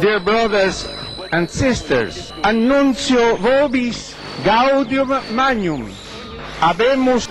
[0.00, 0.88] Dear brothers
[1.30, 5.92] and sisters, annuncio vobis gaudium magnum.
[6.58, 7.28] Habemus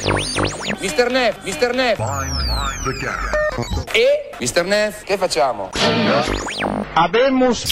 [0.79, 1.11] Mr.
[1.11, 1.75] Neff, Mr.
[1.75, 1.99] Neff.
[3.93, 4.35] E?
[4.39, 4.65] Mr.
[4.65, 5.69] Neff, che facciamo?
[6.93, 7.65] habemus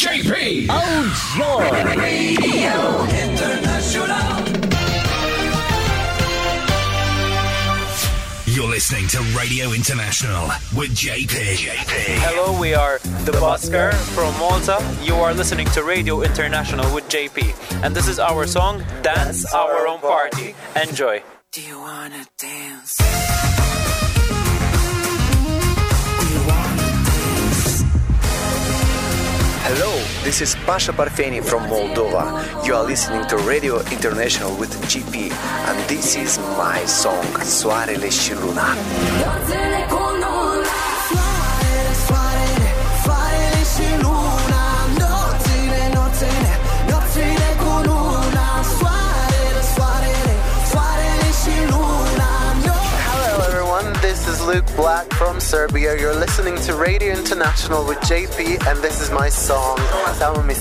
[8.46, 11.28] You're listening to Radio International with JP.
[11.28, 12.18] JP.
[12.26, 14.82] Hello, we are the Busker from Malta.
[15.04, 19.88] You are listening to Radio International with JP, and this is our song Dance Our
[19.88, 20.56] Own Party.
[20.76, 21.22] Enjoy.
[21.52, 23.57] Do you wanna dance?
[29.70, 29.92] Hello,
[30.24, 32.26] this is Pasha Parfeni from Moldova.
[32.66, 35.30] You are listening to Radio International with GP,
[35.68, 38.68] and this is my song, Soarele și Luna.
[54.48, 56.00] Luke Black from Serbia.
[56.00, 59.78] You're listening to Radio International with JP, and this is my song,
[60.16, 60.54] Samo mi.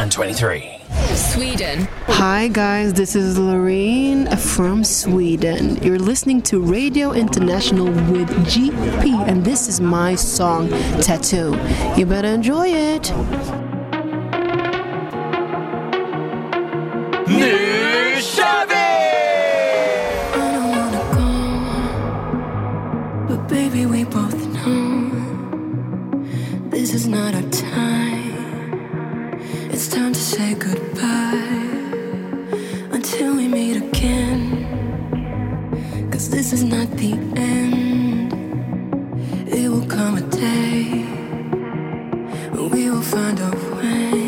[0.00, 0.78] And 23.
[1.14, 1.86] Sweden.
[2.06, 5.76] Hi guys, this is Loreen from Sweden.
[5.84, 10.70] You're listening to Radio International with GP, and this is my song,
[11.02, 11.54] Tattoo.
[11.98, 13.12] You better enjoy it.
[20.32, 21.04] I don't wanna
[23.28, 25.10] go But baby, we both know
[26.70, 27.49] This is not our
[30.54, 31.70] goodbye
[32.90, 34.40] Until we meet again.
[36.10, 38.32] Cause this is not the end.
[39.48, 41.04] It will come a day
[42.52, 44.19] when We will find a way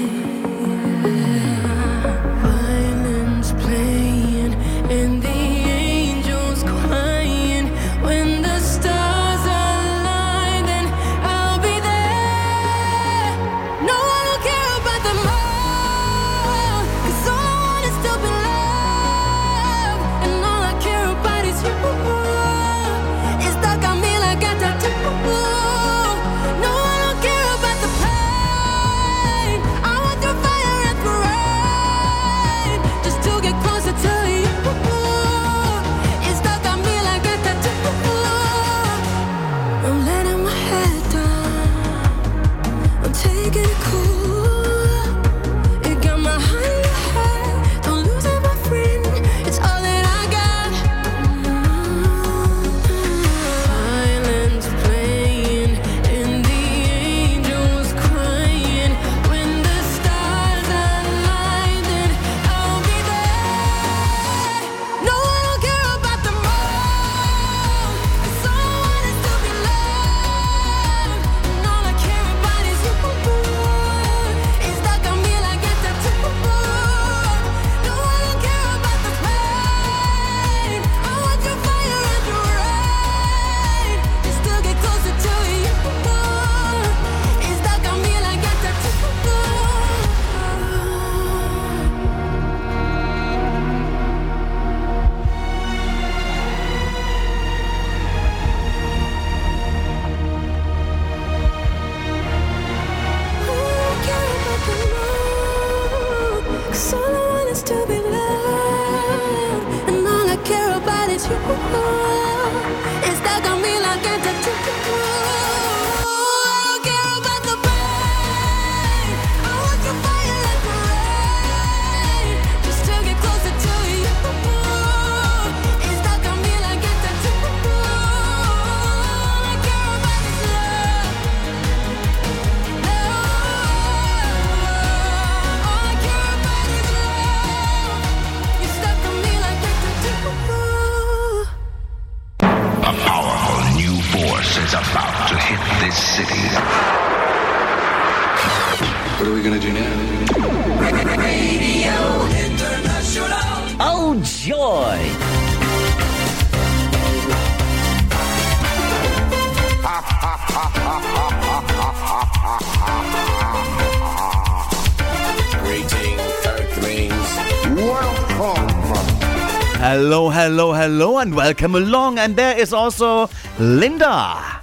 [170.44, 172.18] Hello, hello, and welcome along.
[172.18, 173.30] And there is also
[173.60, 174.60] Linda.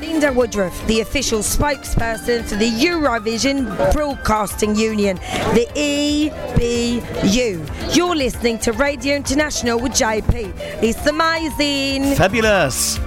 [0.00, 5.18] Linda Woodruff, the official spokesperson for the Eurovision Broadcasting Union,
[5.54, 7.60] the EBU.
[7.94, 10.52] You're listening to Radio International with JP.
[10.82, 12.16] It's amazing.
[12.16, 12.98] Fabulous.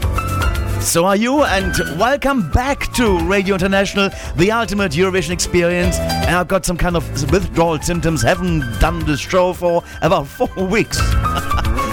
[0.79, 5.97] So are you, and welcome back to Radio International, the ultimate Eurovision experience.
[5.99, 8.21] And I've got some kind of withdrawal symptoms.
[8.21, 10.97] Haven't done the show for about four weeks.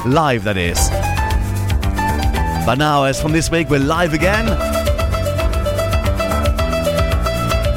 [0.06, 0.90] Live, that is.
[2.66, 4.46] But now, as from this week, we're live again.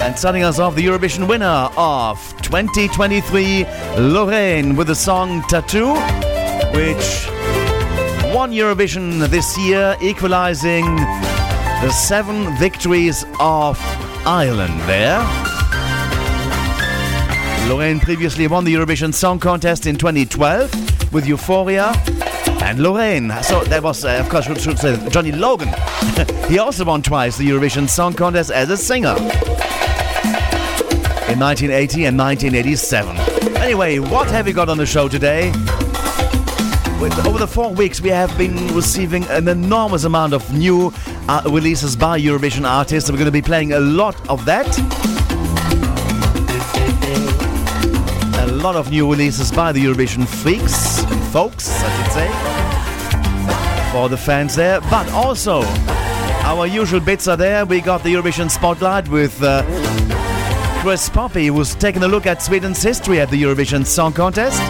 [0.01, 3.63] And starting us off, the Eurovision winner of 2023,
[3.95, 5.93] Loreen, with the song Tattoo,
[6.75, 7.27] which
[8.35, 13.79] won Eurovision this year, equalizing the seven victories of
[14.25, 15.19] Ireland there.
[17.69, 21.93] Loreen previously won the Eurovision Song Contest in 2012 with Euphoria.
[22.67, 24.45] And Loreen, so that was, uh, of course,
[25.09, 25.69] Johnny Logan.
[26.49, 29.15] he also won twice the Eurovision Song Contest as a singer
[31.31, 33.15] in 1980 and 1987.
[33.55, 35.53] Anyway, what have we got on the show today?
[37.25, 40.91] Over the four weeks, we have been receiving an enormous amount of new
[41.29, 43.09] uh, releases by Eurovision artists.
[43.09, 44.67] We're going to be playing a lot of that.
[48.39, 52.56] A lot of new releases by the Eurovision freaks, folks, I should say,
[53.91, 54.81] for the fans there.
[54.81, 55.63] But also,
[56.43, 57.65] our usual bits are there.
[57.65, 59.41] We got the Eurovision Spotlight with.
[59.41, 59.63] Uh,
[60.81, 64.61] Chris Poppe, who's taking a look at Sweden's history at the Eurovision Song Contest.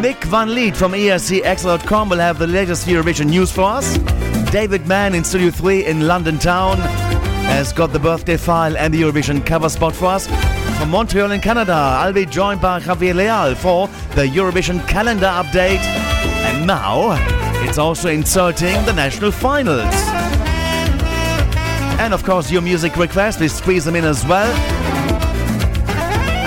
[0.00, 3.98] Nick van Lith from escXtra.com will have the latest Eurovision news for us.
[4.52, 6.76] David Mann in Studio 3 in London Town
[7.48, 10.26] has got the birthday file and the Eurovision cover spot for us.
[10.78, 16.13] From Montreal in Canada, I'll be joined by Javier Leal for the Eurovision calendar update.
[16.64, 17.16] Now,
[17.62, 19.94] it's also inserting the national finals.
[22.00, 24.50] And of course, your music requests, we squeeze them in as well.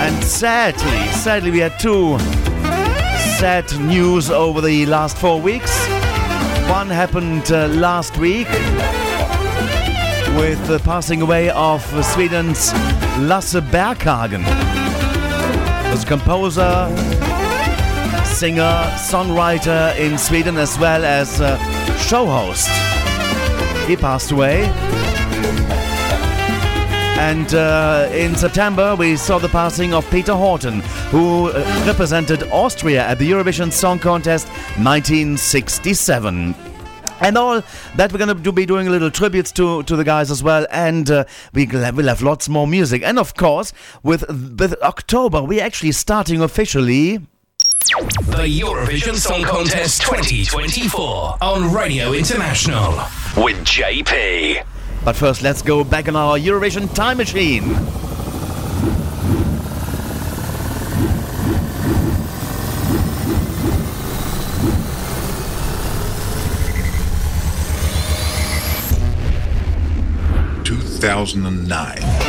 [0.00, 2.18] And sadly, sadly, we had two
[3.38, 5.70] sad news over the last four weeks.
[6.68, 8.48] One happened uh, last week
[10.36, 12.72] with the passing away of Sweden's
[13.20, 14.42] Lasse Berghagen.
[15.84, 16.88] He was a composer,
[18.38, 21.58] singer, songwriter in Sweden, as well as a
[21.98, 22.68] show host.
[23.88, 24.62] He passed away.
[27.18, 33.04] And uh, in September, we saw the passing of Peter Horton, who uh, represented Austria
[33.04, 34.46] at the Eurovision Song Contest
[34.76, 36.54] 1967.
[37.20, 37.60] And all
[37.96, 40.64] that we're going to be doing a little tributes to, to the guys as well,
[40.70, 41.24] and uh,
[41.54, 43.02] we will have lots more music.
[43.02, 43.72] And of course,
[44.04, 44.28] with,
[44.60, 47.26] with October, we're actually starting officially.
[47.88, 52.90] The Eurovision Song Contest 2024 on Radio International
[53.42, 54.62] with JP.
[55.06, 57.62] But first, let's go back on our Eurovision time machine.
[70.62, 72.27] Two thousand and nine.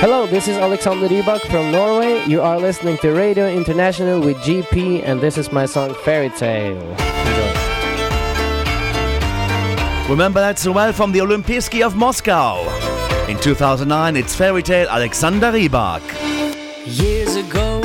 [0.00, 0.16] Norway.
[0.16, 2.24] Hello, this is Alexander Rybak from Norway.
[2.26, 6.76] You are listening to Radio International with GP, and this is my song Fairy Tale.
[6.76, 7.52] Enjoy.
[10.08, 12.66] Remember that so well from the Olympiski of Moscow.
[13.28, 16.02] In 2009, it's fairy tale Alexander Rybak.
[16.86, 17.82] Years ago,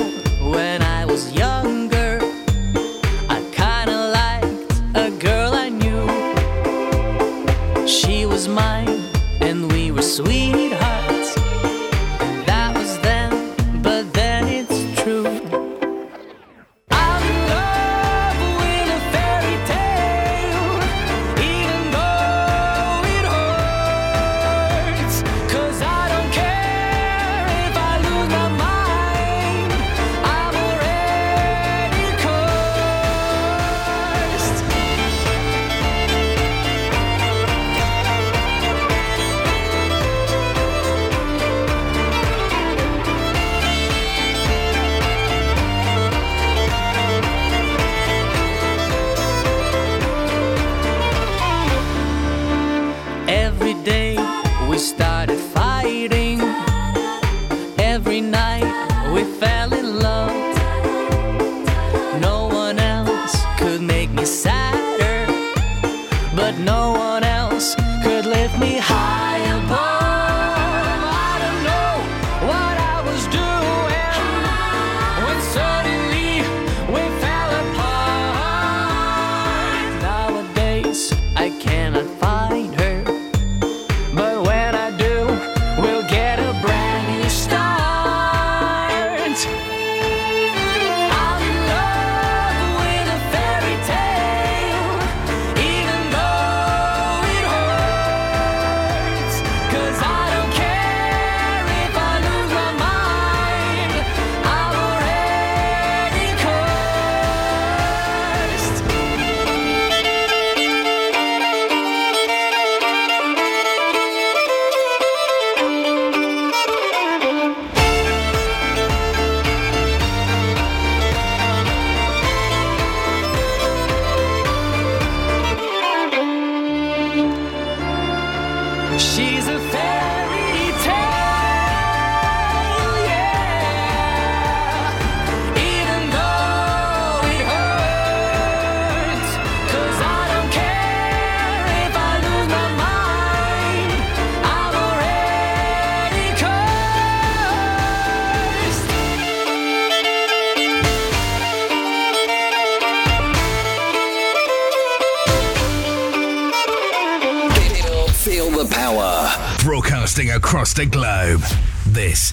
[0.49, 2.19] when I was younger,
[3.29, 6.07] I kinda liked a girl I knew.
[7.87, 9.03] She was mine,
[9.41, 10.52] and we were sweethearts.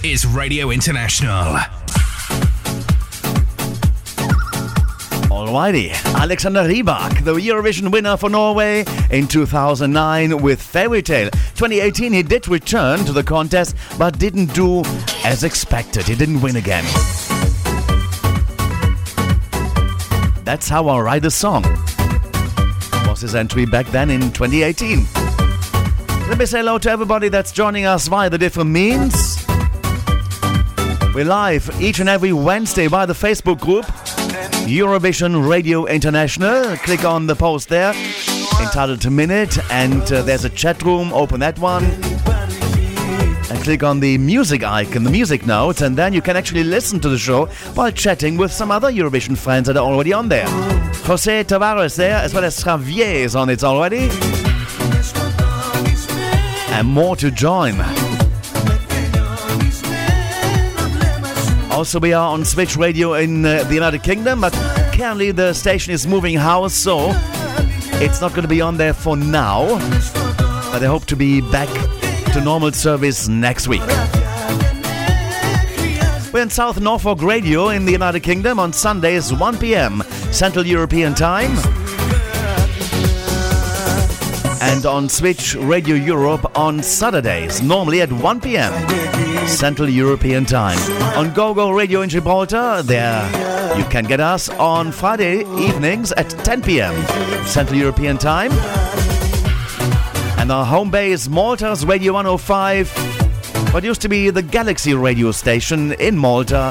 [0.03, 1.59] Is Radio International.
[5.29, 11.29] Alrighty, Alexander Rybak, the Eurovision winner for Norway in 2009 with Fairy Tale.
[11.31, 14.83] 2018, he did return to the contest, but didn't do
[15.23, 16.09] as expected.
[16.09, 16.85] He didn't win again.
[20.45, 21.65] That's how I write a song.
[23.07, 25.07] Was his entry back then in 2018.
[26.31, 29.30] Let me say hello to everybody that's joining us via the different means.
[31.13, 33.85] We're live each and every Wednesday via the Facebook group
[34.67, 36.77] Eurovision Radio International.
[36.77, 37.93] Click on the post there
[38.61, 41.13] entitled to Minute, and uh, there's a chat room.
[41.13, 41.85] Open that one.
[43.51, 47.01] And click on the music icon, the music notes, and then you can actually listen
[47.01, 50.47] to the show while chatting with some other Eurovision friends that are already on there.
[51.07, 54.09] Jose Tavares there, as well as Javier is on it already.
[56.73, 57.75] And more to join.
[61.81, 64.53] Also, we are on Switch Radio in uh, the United Kingdom, but
[64.93, 67.11] currently the station is moving house, so
[68.03, 69.67] it's not going to be on there for now.
[70.73, 71.71] But I hope to be back
[72.35, 73.81] to normal service next week.
[76.35, 80.03] We're in South Norfolk Radio in the United Kingdom on Sundays, 1 p.m.
[80.33, 81.80] Central European Time.
[84.63, 88.73] And on Switch Radio Europe on Saturdays, normally at 1 p.m.
[89.49, 90.79] Central European Time.
[91.17, 93.25] On GoGo Radio in Gibraltar, there
[93.77, 96.95] you can get us on Friday evenings at 10 p.m.
[97.47, 98.53] Central European Time.
[100.39, 105.93] And our home base, Malta's Radio 105, what used to be the Galaxy radio station
[105.95, 106.71] in Malta,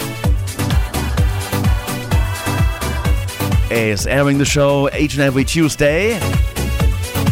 [3.71, 6.19] is airing the show each and every Tuesday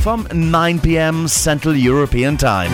[0.08, 1.28] from 9 p.m.
[1.28, 2.72] Central European Time.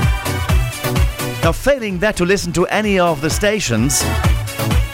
[1.41, 4.03] Now, failing that to listen to any of the stations,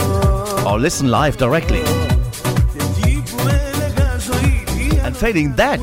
[0.65, 1.81] or listen live directly.
[5.03, 5.79] And failing that,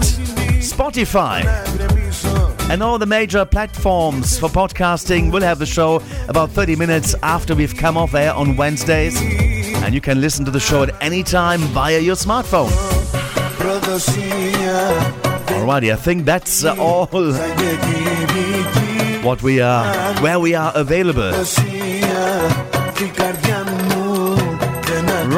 [0.58, 1.44] Spotify
[2.70, 7.54] and all the major platforms for podcasting will have the show about 30 minutes after
[7.54, 9.20] we've come off air on Wednesdays.
[9.20, 12.70] And you can listen to the show at any time via your smartphone.
[15.48, 17.06] Alrighty, I think that's uh, all
[19.22, 21.32] what we are, where we are available.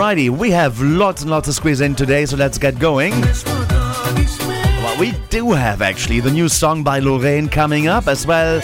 [0.04, 3.18] Righty, we have lots and lots of squeeze in today, so let's get going.
[3.23, 8.61] Well, we do have actually the new song by Loreen coming up, as well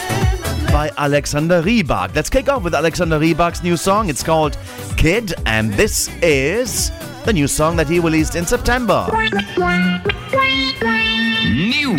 [0.71, 2.15] by Alexander Rybak.
[2.15, 4.11] Let's kick off with Alexander Rybak's new song.
[4.11, 4.59] It's called
[4.99, 6.91] Kid, and this is
[7.25, 9.07] the new song that he released in September.
[11.49, 11.97] New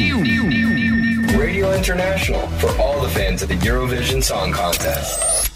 [1.36, 5.50] Radio International for all the fans of the Eurovision Song Contest.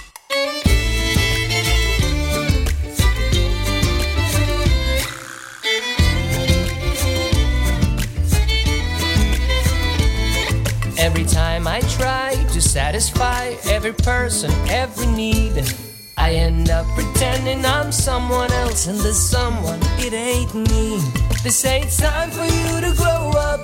[11.06, 15.54] Every time I try to satisfy every person, every need,
[16.18, 21.00] I end up pretending I'm someone else, and this someone, it ain't me.
[21.44, 23.60] They say it's time for you to grow up,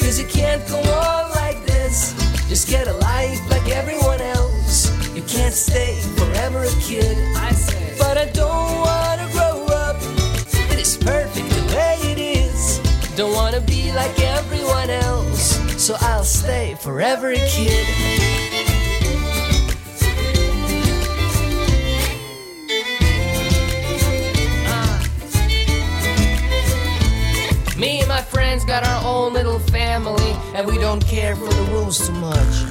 [0.00, 2.12] cause you can't go on like this.
[2.48, 4.90] Just get a life like everyone else.
[5.14, 7.16] You can't stay forever a kid.
[7.36, 9.96] I say, but I don't wanna grow up.
[10.72, 12.80] It is perfect the way it is.
[13.14, 15.03] Don't wanna be like everyone else,
[15.84, 17.86] so I'll stay forever a kid.
[24.66, 25.04] Uh.
[27.78, 31.62] Me and my friends got our own little family, and we don't care for the
[31.70, 32.64] rules too much.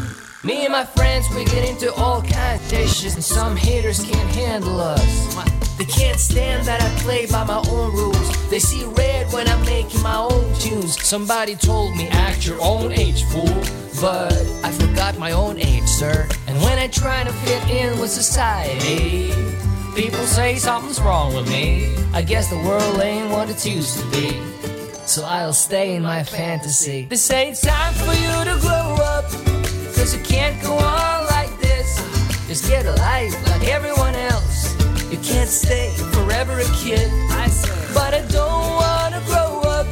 [0.44, 4.30] Me and my friends, we get into all kinds of dishes, and some haters can't
[4.36, 5.63] handle us.
[5.84, 8.50] They can't stand that I play by my own rules.
[8.50, 10.98] They see red when I'm making my own tunes.
[11.04, 13.54] Somebody told me, act your own age, fool.
[14.00, 14.32] But
[14.64, 16.26] I forgot my own age, sir.
[16.48, 19.34] And when I try to fit in with society,
[19.94, 21.94] people say something's wrong with me.
[22.14, 24.42] I guess the world ain't what it used to be.
[25.06, 27.08] So I'll stay in my fantasy.
[27.10, 29.30] They say it's time for you to grow up.
[29.96, 31.98] Cause you can't go on like this.
[32.48, 34.33] Just get a life like everyone else.
[35.24, 37.10] Can't stay forever a kid.
[37.32, 39.88] I say, but I don't wanna grow up.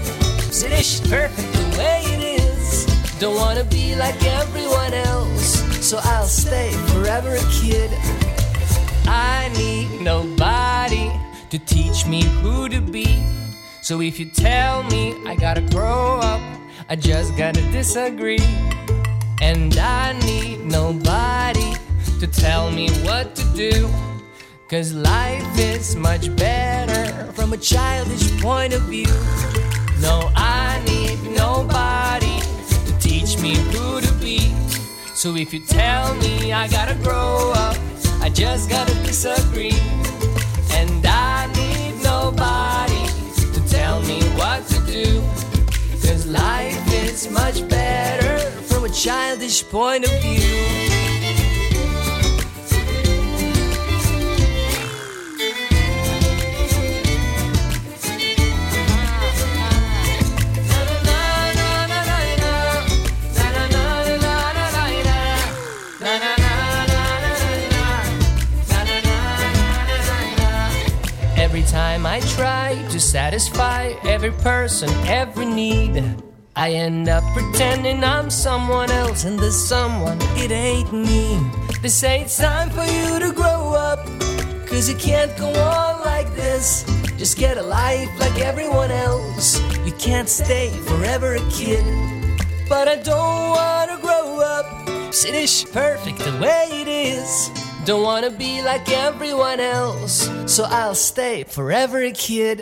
[0.49, 2.85] This perfect the way it is.
[3.17, 5.61] Don't wanna be like everyone else.
[5.79, 7.89] So I'll stay forever a kid.
[9.07, 11.09] I need nobody
[11.49, 13.23] to teach me who to be.
[13.81, 16.41] So if you tell me I gotta grow up,
[16.89, 18.43] I just gotta disagree.
[19.41, 21.73] And I need nobody
[22.19, 24.10] to tell me what to do.
[24.71, 29.13] Cause life is much better from a childish point of view.
[29.99, 32.39] No, I need nobody
[32.85, 34.55] to teach me who to be.
[35.13, 37.75] So if you tell me I gotta grow up,
[38.21, 39.75] I just gotta disagree.
[40.71, 43.03] And I need nobody
[43.51, 45.21] to tell me what to do.
[46.07, 51.10] Cause life is much better from a childish point of view.
[71.71, 76.03] Time I try to satisfy every person, every need,
[76.53, 81.39] I end up pretending I'm someone else, and this someone, it ain't me.
[81.81, 84.05] They say it's time for you to grow up,
[84.67, 86.83] cause you can't go on like this.
[87.17, 89.61] Just get a life like everyone else.
[89.85, 91.85] You can't stay forever a kid.
[92.67, 95.13] But I don't wanna grow up.
[95.13, 97.70] See, this perfect the way it is.
[97.83, 102.61] Don't wanna be like everyone else, so I'll stay forever a kid.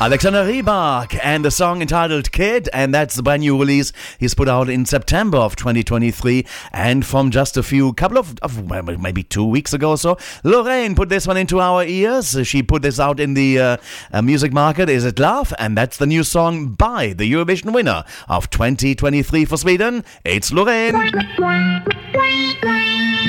[0.00, 4.48] Alexander Rybak and the song entitled Kid, and that's the brand new release he's put
[4.48, 6.44] out in September of 2023.
[6.72, 8.68] And from just a few, couple of, of
[9.00, 12.36] maybe two weeks ago or so, Loreen put this one into our ears.
[12.44, 13.76] She put this out in the uh,
[14.12, 14.88] uh, music market.
[14.88, 15.54] Is it Love?
[15.58, 20.04] And that's the new song by the Eurovision winner of 2023 for Sweden.
[20.24, 20.92] It's Loreen.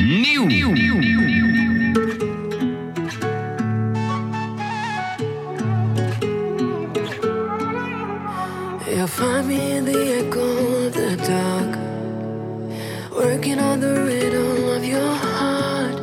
[0.03, 0.49] You'll
[9.07, 10.43] find me in the echo
[10.85, 11.77] of the dark,
[13.15, 15.95] working on the riddle of your heart.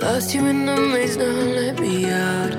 [0.00, 2.54] Lost you in the maze, now let me out.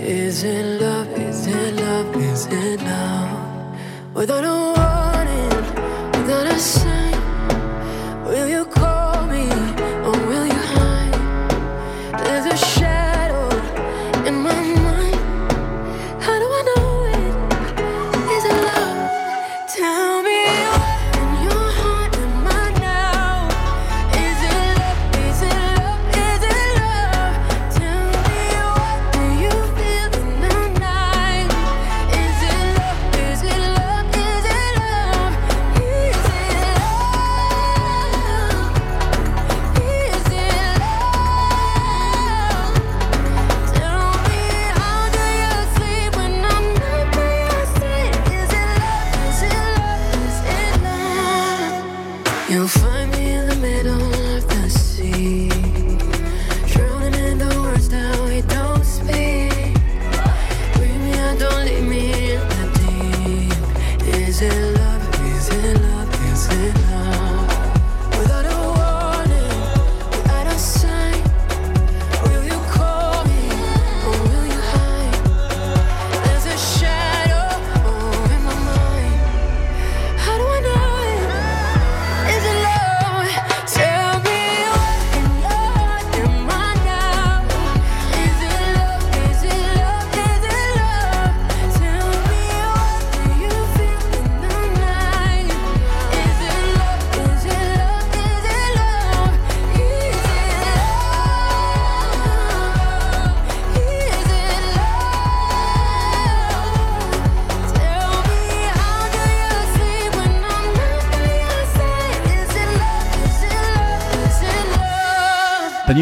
[0.00, 1.06] Is it love?
[1.18, 2.16] Is it love?
[2.16, 3.74] Is it love?
[4.14, 5.50] Without a warning,
[6.12, 7.20] without a sign,
[8.24, 8.99] will you call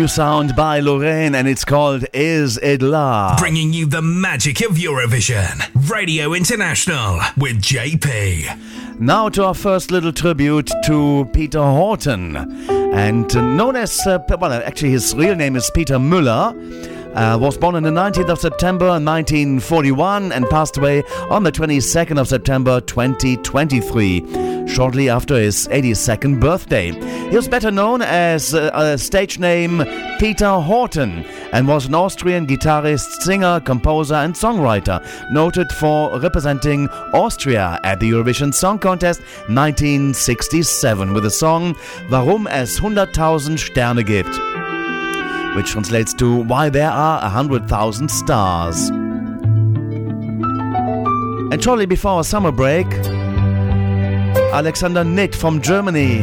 [0.09, 3.39] sound by Loreen, and it's called Is It Love?
[3.39, 5.91] Bringing you the magic of Eurovision.
[5.91, 8.99] Radio International with JP.
[8.99, 12.37] Now to our first little tribute to Peter Horton.
[12.69, 16.55] And known as, uh, well, actually, his real name is Peter Müller.
[17.15, 22.19] Uh, was born on the 19th of September 1941 and passed away on the 22nd
[22.19, 26.93] of September 2023, shortly after his 82nd birthday.
[27.31, 29.85] He was better known as uh, a stage name
[30.19, 35.01] Peter Horton and was an Austrian guitarist, singer, composer, and songwriter,
[35.33, 41.75] noted for representing Austria at the Eurovision Song Contest 1967 with the song
[42.11, 44.68] Warum es 100.000 Sterne gibt
[45.59, 48.91] which translates to Why There Are a Hundred Thousand Stars.
[51.51, 52.87] And shortly before our summer break,
[54.53, 56.21] Alexander Nitt from Germany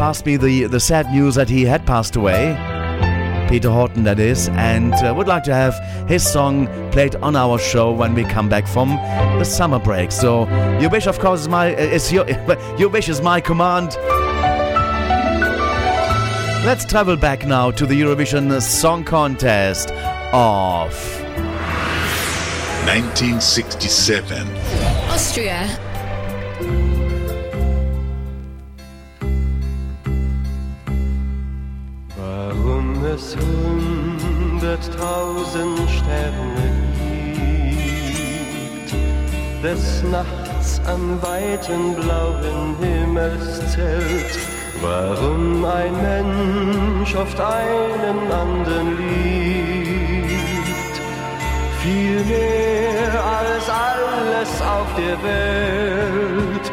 [0.00, 2.56] passed me the, the sad news that he had passed away.
[3.48, 7.56] Peter Horton, that is, and uh, would like to have his song played on our
[7.56, 8.88] show when we come back from
[9.38, 10.10] the summer break.
[10.10, 10.48] So,
[10.80, 12.28] your wish, of course, is my is your
[12.78, 13.96] your wish is my command.
[16.64, 19.90] Let's travel back now to the Eurovision Song Contest
[20.32, 20.94] of
[22.86, 24.48] 1967.
[25.10, 25.68] Austria.
[32.16, 36.72] Warum es hunderttausend Sterne
[38.64, 38.94] gibt,
[39.62, 44.53] des Nachts am weiten blauen Himmelszelt
[44.86, 50.96] Warum ein Mensch oft einen anderen liebt,
[51.82, 56.63] viel mehr als alles auf der Welt.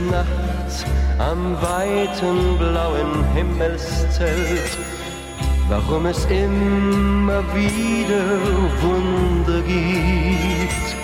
[0.00, 0.84] Nachts
[1.18, 4.78] am weiten blauen Himmelszelt.
[5.68, 8.24] Warum es immer wieder
[8.82, 10.96] Wunder gibt,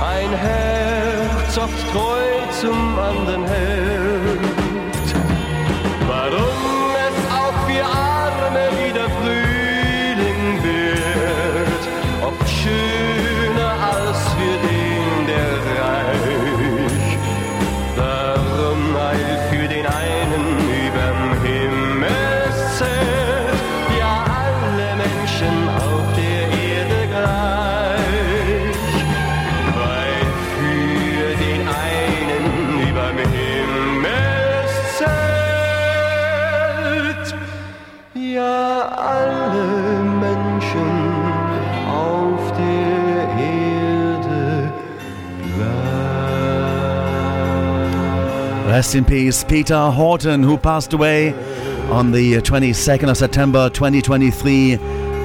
[0.00, 2.20] ein Herz oft treu
[2.60, 4.49] zum anderen hält.
[48.80, 51.34] Rest in peace, Peter Horton, who passed away
[51.90, 54.76] on the 22nd of September 2023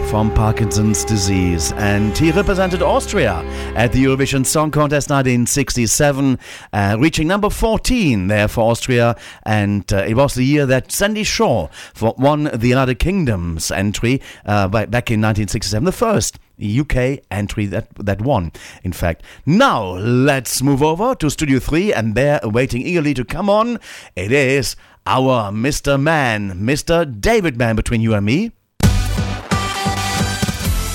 [0.09, 1.71] from Parkinson's disease.
[1.77, 3.35] And he represented Austria
[3.77, 6.37] at the Eurovision Song Contest 1967,
[6.73, 9.15] uh, reaching number 14 there for Austria.
[9.43, 11.69] And uh, it was the year that Sandie Shaw
[12.01, 18.21] won the United Kingdom's entry uh, back in 1967, the first UK entry that that
[18.21, 18.51] won.
[18.83, 23.49] In fact, now let's move over to Studio 3 and they're waiting eagerly to come
[23.49, 23.79] on.
[24.15, 26.01] It is our Mr.
[26.01, 27.05] Mann, Mr.
[27.19, 28.51] David Mann between you and me.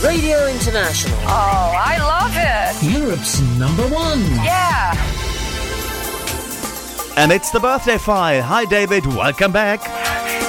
[0.03, 1.19] Radio International.
[1.23, 2.99] Oh, I love it.
[2.99, 4.21] Europe's number one.
[4.43, 4.95] Yeah.
[7.17, 8.43] And it's the birthday file.
[8.43, 10.40] Hi David, welcome back.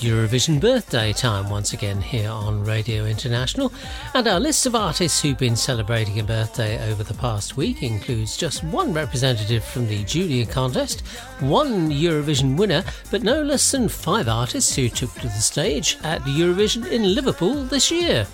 [0.00, 3.72] Eurovision birthday time once again here on Radio International,
[4.14, 8.36] and our list of artists who've been celebrating a birthday over the past week includes
[8.36, 11.00] just one representative from the junior contest,
[11.40, 16.20] one Eurovision winner, but no less than five artists who took to the stage at
[16.22, 18.26] Eurovision in Liverpool this year.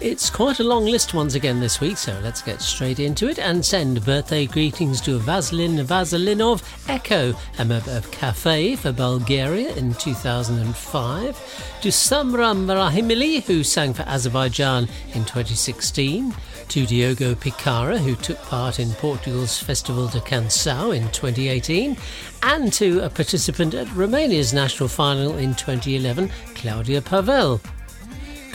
[0.00, 3.40] It's quite a long list once again this week, so let's get straight into it
[3.40, 9.94] and send birthday greetings to Vasilin Vasilinov Echo, a member of Kaffe for Bulgaria in
[9.94, 14.84] 2005, to Samra Rahimli, who sang for Azerbaijan
[15.14, 16.32] in 2016,
[16.68, 21.96] to Diogo Piçarra, who took part in Portugal's Festival de Canção in 2018,
[22.44, 27.60] and to a participant at Romania's national final in 2011, Claudia Pavel.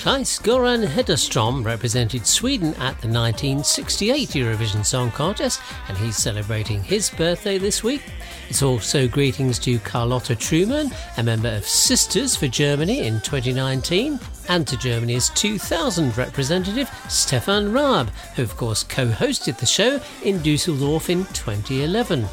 [0.03, 7.57] Claes-Göran Hederström represented Sweden at the 1968 Eurovision Song Contest, and he's celebrating his birthday
[7.57, 8.01] this week.
[8.49, 14.67] It's also greetings to Carlotta Truman, a member of Sisters for Germany in 2019, and
[14.67, 21.09] to Germany's 2000 representative Stefan Raab, who of course co hosted the show in Dusseldorf
[21.09, 22.25] in 2011.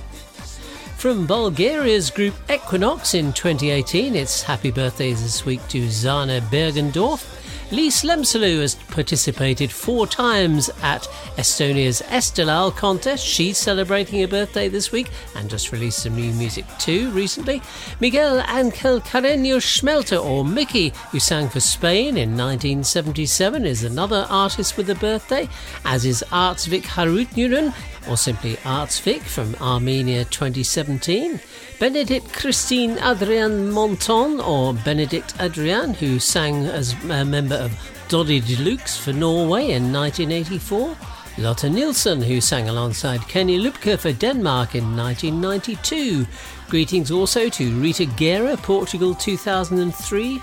[0.97, 7.40] From Bulgaria's group Equinox in 2018, it's happy birthdays this week to Zhana Bergendorff.
[7.71, 11.03] Liis Lemsalu has participated four times at
[11.39, 13.25] Estonia's Eesti Laul contest.
[13.25, 17.63] She's celebrating her birthday this week and just released some new music too recently.
[18.01, 24.77] Miguel Angel Carreño Schmelter, or Mickey, who sang for Spain in 1977, is another artist
[24.77, 25.49] with a birthday,
[25.85, 27.73] as is Artsvik Harutyunyan,
[28.11, 31.39] or simply Artsvik from Armenia 2017.
[31.81, 37.73] Benedict Christine Adrian Monton, or Benedict Adrian, who sang as a member of
[38.11, 40.95] Dollie de Luxe for Norway in 1984.
[41.39, 46.27] Lotte Nilsson, who sang alongside Kenny Lübcke for Denmark in 1992.
[46.69, 50.39] Greetings also to Rita Guerra, Portugal 2003,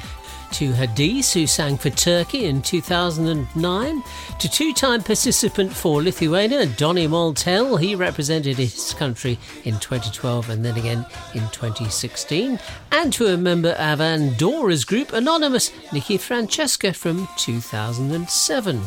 [0.54, 4.04] to Hadis, who sang for Turkey in 2009,
[4.40, 10.64] to two time participant for Lithuania, Donny Montell, he represented his country in 2012 and
[10.64, 12.60] then again in 2016,
[12.92, 18.82] and to a member of Andorra's group, Anonymous, Nikki Francesca from 2007.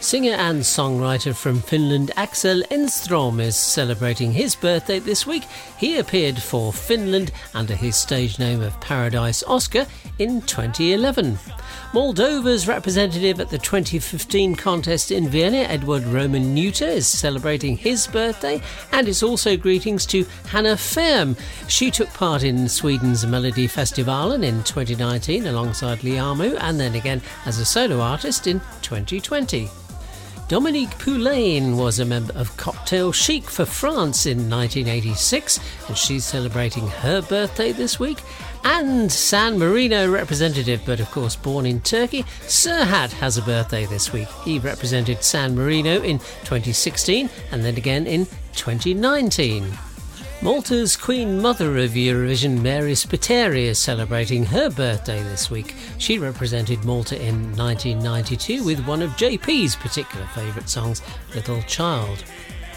[0.00, 5.42] Singer and songwriter from Finland Axel Ehnström is celebrating his birthday this week.
[5.78, 9.86] He appeared for Finland under his stage name of Paradise Oscar
[10.18, 11.38] in 2011.
[11.92, 19.08] Moldova's representative at the 2015 contest in Vienna, Eduard Romanyuta, is celebrating his birthday, and
[19.08, 21.36] it's also greetings to Hannah Ferm.
[21.68, 27.64] She took part in Sweden's Melodifestivalen in 2019 alongside LIAMOO, and then again as a
[27.64, 29.68] solo artist in 2020.
[30.48, 36.86] Dominique Poulain was a member of Cocktail Chic for France in 1986, and she's celebrating
[36.86, 38.18] her birthday this week.
[38.62, 44.12] And San Marino representative, but of course born in Turkey, Serhat has a birthday this
[44.12, 44.28] week.
[44.44, 49.76] He represented San Marino in 2016 and then again in 2019.
[50.42, 55.74] Malta's Queen Mother of Eurovision, Mary Spiteri, is celebrating her birthday this week.
[55.96, 61.00] She represented Malta in 1992 with one of JP's particular favourite songs,
[61.34, 62.22] Little Child.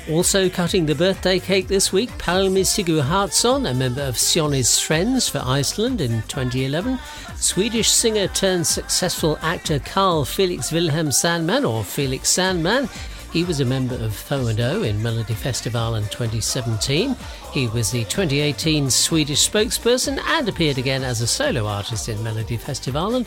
[0.09, 5.41] Also cutting the birthday cake this week, Palmi Sigurhardsson, a member of Sjonni's Friends for
[5.45, 6.97] Iceland in 2011.
[7.35, 12.89] Swedish singer turned successful actor Carl Felix Wilhelm Sandman, or Felix Sandman,
[13.31, 17.15] he was a member of Fo and O in Melody Festival in 2017.
[17.53, 22.57] He was the 2018 Swedish spokesperson and appeared again as a solo artist in Melody
[22.57, 23.25] Festival in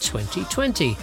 [0.00, 0.96] 2020.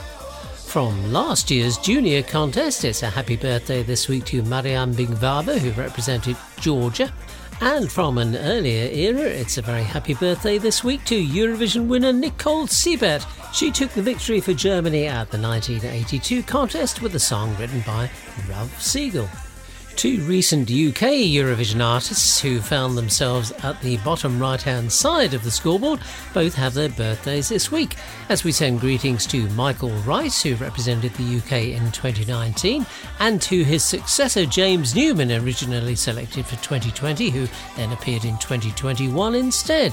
[0.65, 5.71] From last year's junior contest, it's a happy birthday this week to Mariam Bigvava, who
[5.71, 7.11] represented Georgia.
[7.61, 12.13] And from an earlier era, it's a very happy birthday this week to Eurovision winner
[12.13, 13.25] Nicole Seibert.
[13.53, 18.09] She took the victory for Germany at the 1982 contest with a song written by
[18.47, 19.27] Ralph Siegel.
[19.99, 25.43] Two recent UK Eurovision artists who found themselves at the bottom right hand side of
[25.43, 25.99] the scoreboard
[26.33, 27.97] both have their birthdays this week.
[28.29, 32.85] As we send greetings to Michael Rice, who represented the UK in 2019,
[33.19, 39.35] and to his successor James Newman, originally selected for 2020, who then appeared in 2021
[39.35, 39.91] instead.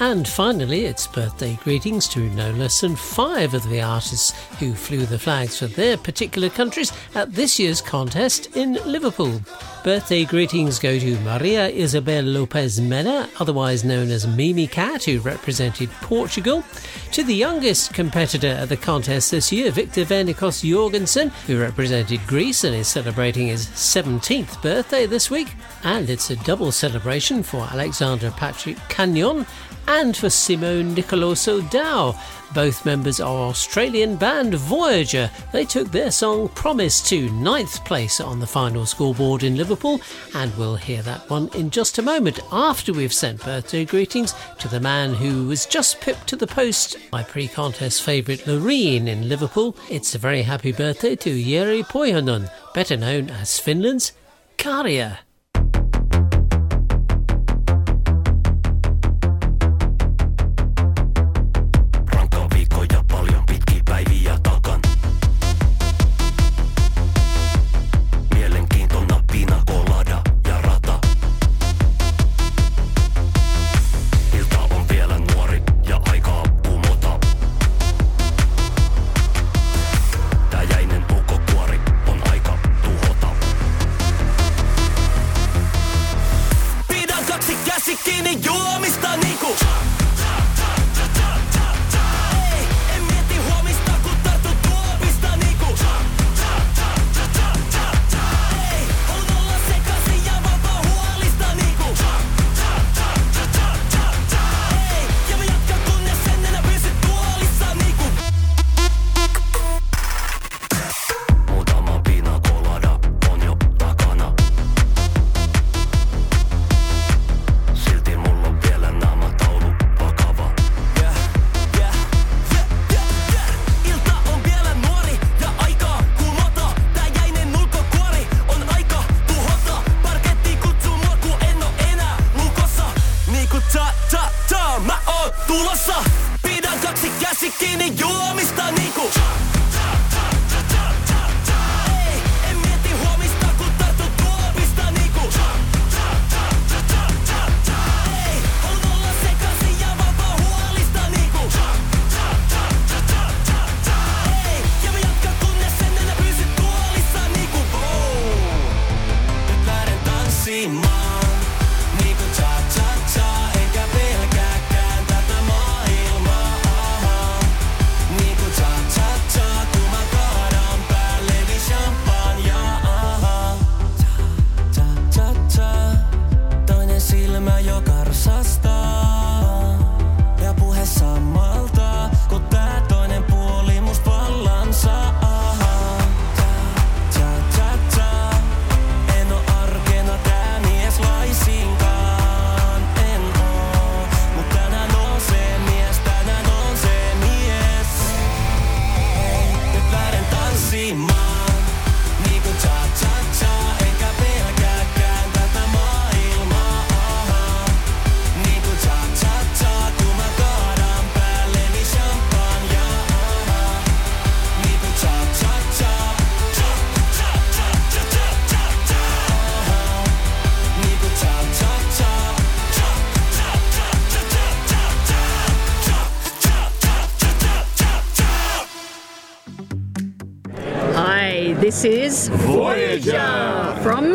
[0.00, 5.04] And finally, it's birthday greetings to no less than five of the artists who flew
[5.04, 9.42] the flags for their particular countries at this year's contest in Liverpool.
[9.84, 16.64] Birthday greetings go to Maria Isabel Lopez Mena, otherwise known as Mimicat, who represented Portugal,
[17.12, 22.64] to the youngest competitor at the contest this year, Victor Vernicos Jorgensen, who represented Greece
[22.64, 25.48] and is celebrating his 17th birthday this week.
[25.84, 29.44] And it's a double celebration for Alexandra Patrick Canyon
[29.86, 32.14] and for Simone Nicoloso Dow.
[32.54, 35.30] Both members are Australian band Voyager.
[35.52, 40.00] They took their song Promise to ninth place on the final scoreboard in Liverpool,
[40.34, 44.66] and we'll hear that one in just a moment after we've sent birthday greetings to
[44.66, 49.28] the man who was just pipped to the post by pre contest favourite Loreen in
[49.28, 49.76] Liverpool.
[49.88, 54.12] It's a very happy birthday to Jere Pohjonen, better known as Finland's
[54.56, 55.29] Käärijä.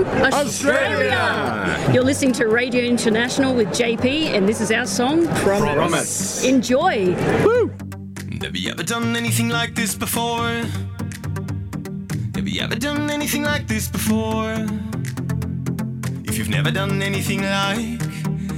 [0.04, 1.12] Voyager Australia.
[1.12, 1.94] Australia.
[1.94, 5.74] You're listening to Radio International with JP, and this is our song Promise.
[5.74, 6.44] Promise.
[6.44, 7.14] Enjoy.
[8.42, 10.64] Have you ever done anything like this before?
[12.36, 14.54] Have you ever done anything like this before?
[16.26, 18.00] If you've never done anything like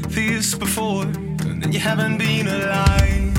[0.10, 3.38] this before, then you haven't been alive.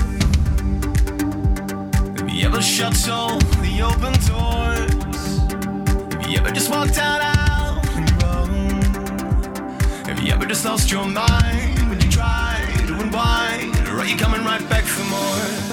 [2.19, 4.95] Have you ever shut all the open doors?
[6.15, 7.21] Have you ever just walked out
[10.29, 13.75] you ever just lost your mind when you try to unwind?
[13.89, 15.68] Or are you coming right back for more?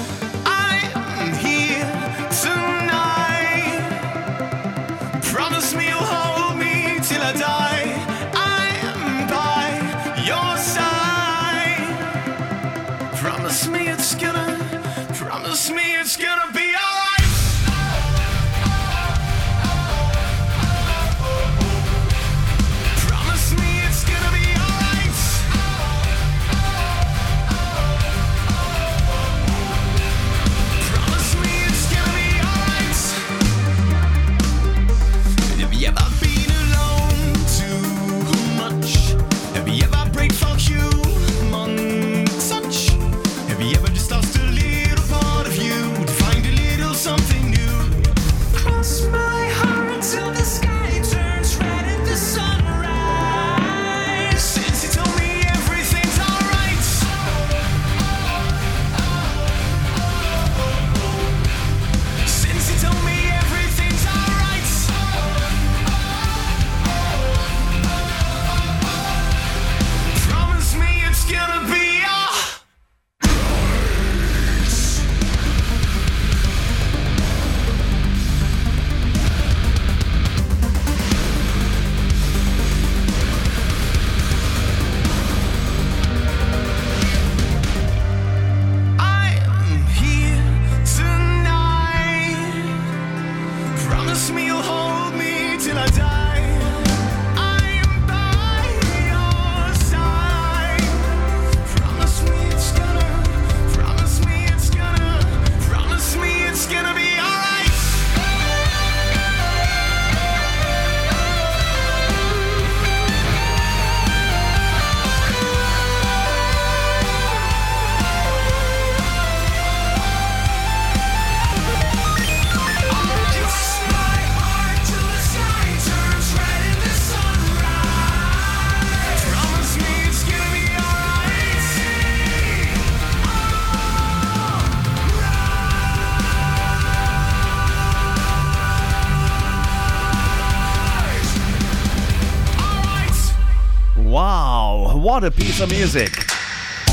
[145.62, 146.12] Of music.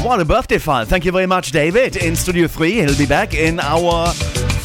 [0.03, 0.85] What a birthday file.
[0.85, 2.71] Thank you very much, David, in Studio 3.
[2.73, 4.07] He'll be back in our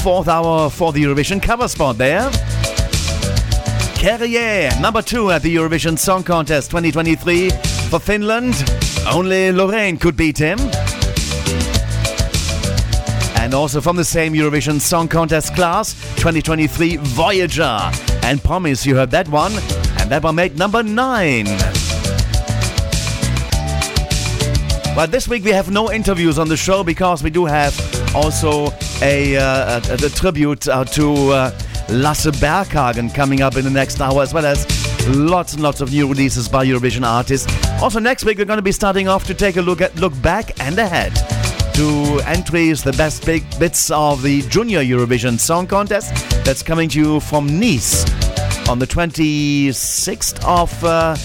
[0.03, 2.29] fourth hour for the Eurovision cover spot there.
[3.97, 7.49] Käärijä, number two at the Eurovision Song Contest 2023
[7.89, 8.53] for Finland.
[9.11, 10.59] Only Loreen could beat him.
[13.41, 17.79] And also from the same Eurovision Song Contest class 2023 Voyager.
[18.21, 19.53] And promise you heard that one.
[19.99, 21.47] And that one made number nine.
[24.97, 27.71] But this week we have no interviews on the show because we do have
[28.15, 28.69] also
[29.03, 34.01] a, uh, a, a tribute uh, to uh, Lasse Berghagen coming up in the next
[34.01, 34.65] hour, as well as
[35.07, 37.47] lots and lots of new releases by Eurovision artists.
[37.79, 40.19] Also, next week we're going to be starting off to take a look at look
[40.23, 41.13] back and ahead
[41.75, 46.11] to entries, the best big bits of the Junior Eurovision Song Contest
[46.43, 48.03] that's coming to you from Nice
[48.67, 51.15] on the 26th of uh,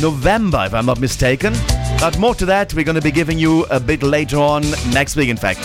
[0.00, 1.52] November, if I'm not mistaken.
[2.00, 5.16] But more to that, we're going to be giving you a bit later on next
[5.16, 5.60] week, in fact.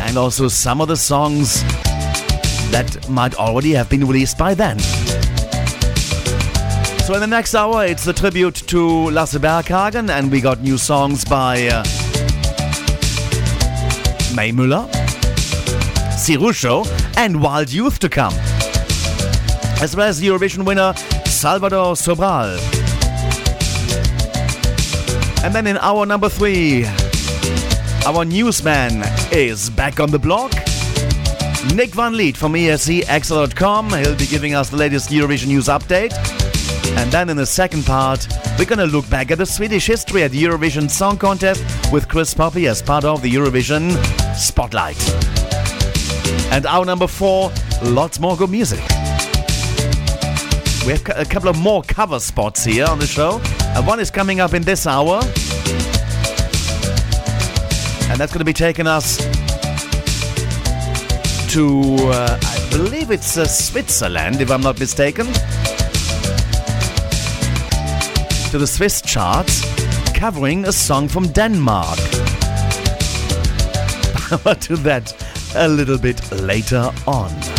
[0.00, 1.62] And also some of the songs
[2.70, 4.78] that might already have been released by then.
[7.06, 10.76] So in the next hour, it's the tribute to Lasse Berghagen, and we got new
[10.76, 11.84] songs by uh,
[14.34, 14.88] May Müller,
[16.10, 16.84] Sirusho,
[17.16, 18.34] and Wild Youth to come.
[19.80, 20.94] As well as the Eurovision winner
[21.26, 22.75] Salvador Sobral.
[25.46, 26.84] And then in hour number three,
[28.04, 30.50] our newsman is back on the block.
[31.72, 33.90] Nick Van Lith from escXtra.com.
[33.90, 36.12] He'll be giving us the latest Eurovision news update.
[36.98, 38.26] And then in the second part,
[38.58, 42.34] we're gonna look back at the Swedish history at the Eurovision Song Contest with Chris
[42.34, 43.92] Poppe as part of the Eurovision
[44.34, 44.98] Spotlight.
[46.50, 47.52] And hour number four,
[47.84, 48.80] lots more good music.
[50.84, 53.40] We have a couple of more cover spots here on the show.
[53.76, 55.20] And one is coming up in this hour.
[58.08, 59.18] And that's going to be taking us
[61.52, 65.26] to, uh, I believe it's uh, Switzerland, if I'm not mistaken.
[68.50, 69.60] To the Swiss charts,
[70.14, 71.98] covering a song from Denmark.
[74.42, 75.12] but to that
[75.54, 77.55] a little bit later on.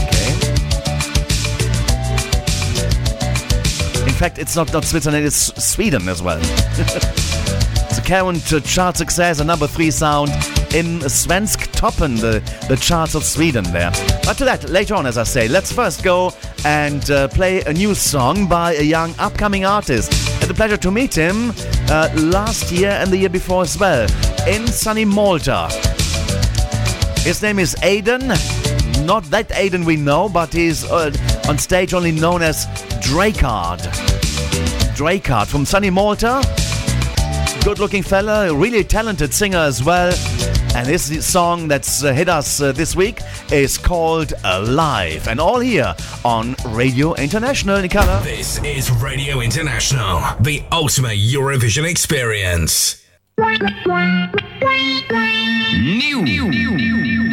[4.17, 6.39] Fact, it's not, not Switzerland, it's Sweden as well.
[7.97, 10.29] a current chart success, a number three sound
[10.73, 13.91] in Svensktoppen, the, the charts of Sweden there.
[14.23, 16.33] But to that, later on, as I say, let's first go
[16.65, 20.11] and uh, play a new song by a young upcoming artist.
[20.39, 21.53] Had the pleasure to meet him
[21.89, 24.09] uh, last year and the year before as well
[24.47, 25.67] in sunny Malta.
[27.19, 28.29] His name is Aiden.
[29.05, 31.11] Not that Aiden we know, but he's uh,
[31.47, 32.65] on stage only known as
[33.01, 34.06] Drakard.
[34.97, 36.41] Drakard from sunny Malta.
[37.63, 40.11] Good looking fella, really talented singer as well.
[40.75, 43.19] And this song that's uh, hit us uh, this week
[43.51, 45.27] is called Alive.
[45.27, 45.95] And all here
[46.25, 48.19] on Radio International in color.
[48.23, 53.05] This is Radio International, the ultimate Eurovision experience.
[55.77, 56.25] New.
[56.25, 57.26] Living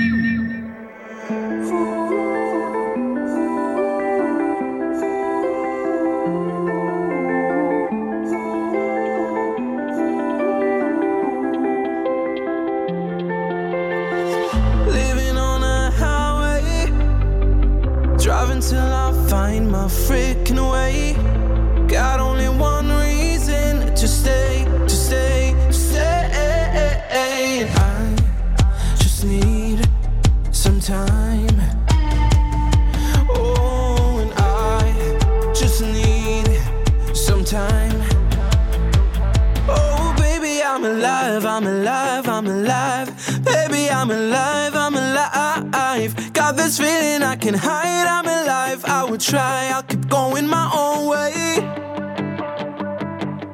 [46.64, 48.86] This feeling I can hide, I'm alive.
[48.86, 51.58] I will try, I'll keep going my own way.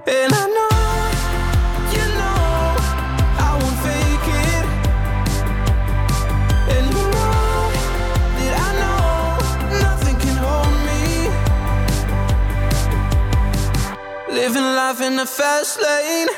[0.07, 0.71] And I know,
[1.97, 2.77] you know,
[3.47, 4.65] I won't fake it.
[6.77, 7.43] And you know
[8.39, 9.11] that I know
[9.87, 11.03] nothing can hold me.
[14.41, 16.29] Living life in the fast lane.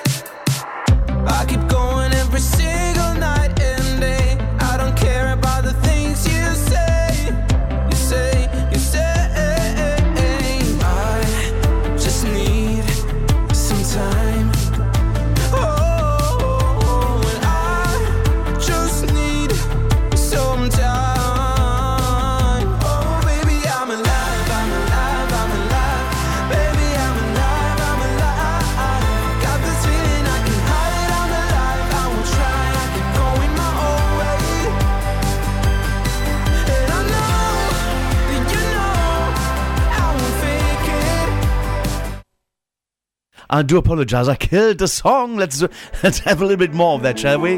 [43.52, 44.28] I do apologize.
[44.28, 45.36] I killed the song.
[45.36, 45.62] Let's
[46.02, 47.56] let's have a little bit more of that, shall we?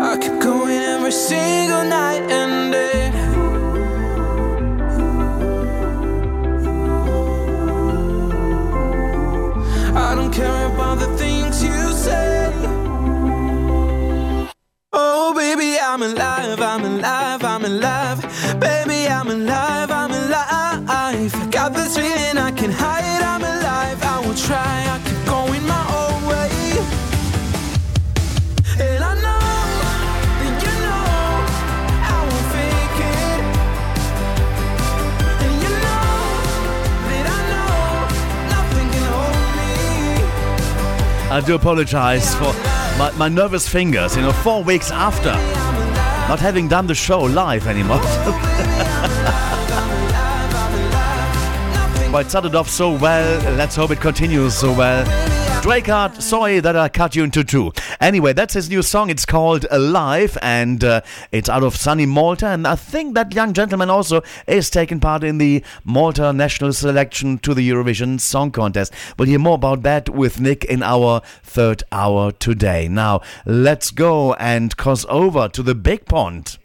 [0.00, 3.10] I keep going every single night and day.
[9.94, 12.50] I don't care about the things you say.
[14.94, 18.22] Oh, baby, I'm alive, I'm alive, I'm alive.
[18.58, 18.81] Baby,
[41.32, 42.52] I do apologize for
[42.98, 45.32] my, my nervous fingers, you know, four weeks after
[46.28, 47.96] not having done the show live anymore.
[52.12, 55.31] but it started off so well, let's hope it continues so well.
[55.62, 57.72] Drakard, sorry that I cut you into two.
[58.00, 59.10] Anyway, that's his new song.
[59.10, 62.48] It's called Alive, and uh, it's out of sunny Malta.
[62.48, 67.38] And I think that young gentleman also is taking part in the Malta national selection
[67.38, 68.92] to the Eurovision Song Contest.
[69.16, 72.88] We'll hear more about that with Nick in our third hour today.
[72.88, 76.58] Now, let's go and cross over to the big pond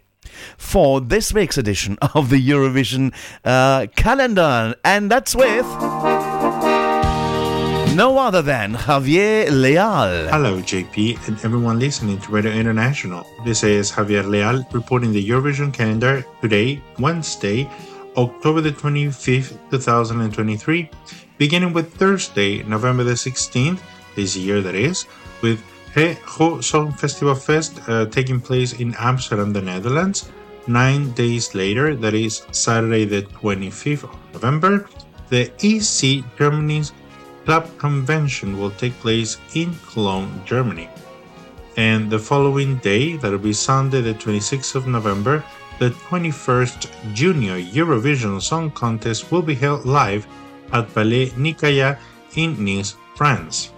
[0.58, 3.14] for this week's edition of the Eurovision
[3.46, 5.68] uh, calendar, and that's with
[7.98, 10.30] no other than Javier Leal.
[10.30, 13.26] Hello, JP, and everyone listening to Radio International.
[13.44, 17.68] This is Javier Leal reporting the Eurovision calendar today, Wednesday,
[18.16, 20.92] October the 25th, 2023,
[21.40, 23.80] beginning with Thursday, November the 16th,
[24.16, 25.08] this year that is,
[25.42, 25.60] with
[25.96, 30.30] He Ho Song Festival Fest uh, taking place in Amsterdam, the Netherlands.
[30.68, 34.88] Nine days later, that is Saturday, the 25th of November,
[35.30, 36.94] the EC Germany's
[37.48, 40.90] Club Convention will take place in Cologne, Germany.
[41.78, 45.46] And the following day, that'll be Sunday, the 26th of November,
[45.80, 50.28] the 21st Junior Eurovision Song Contest will be held live
[50.74, 51.98] at Palais Nikaia
[52.36, 53.72] in Nice, France.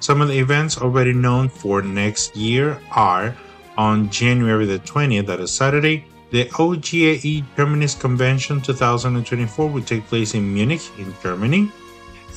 [0.00, 3.34] Some of the events already known for next year are
[3.78, 10.34] on January the 20th, that is Saturday, the OGAE Germany's Convention 2024 will take place
[10.34, 11.72] in Munich, in Germany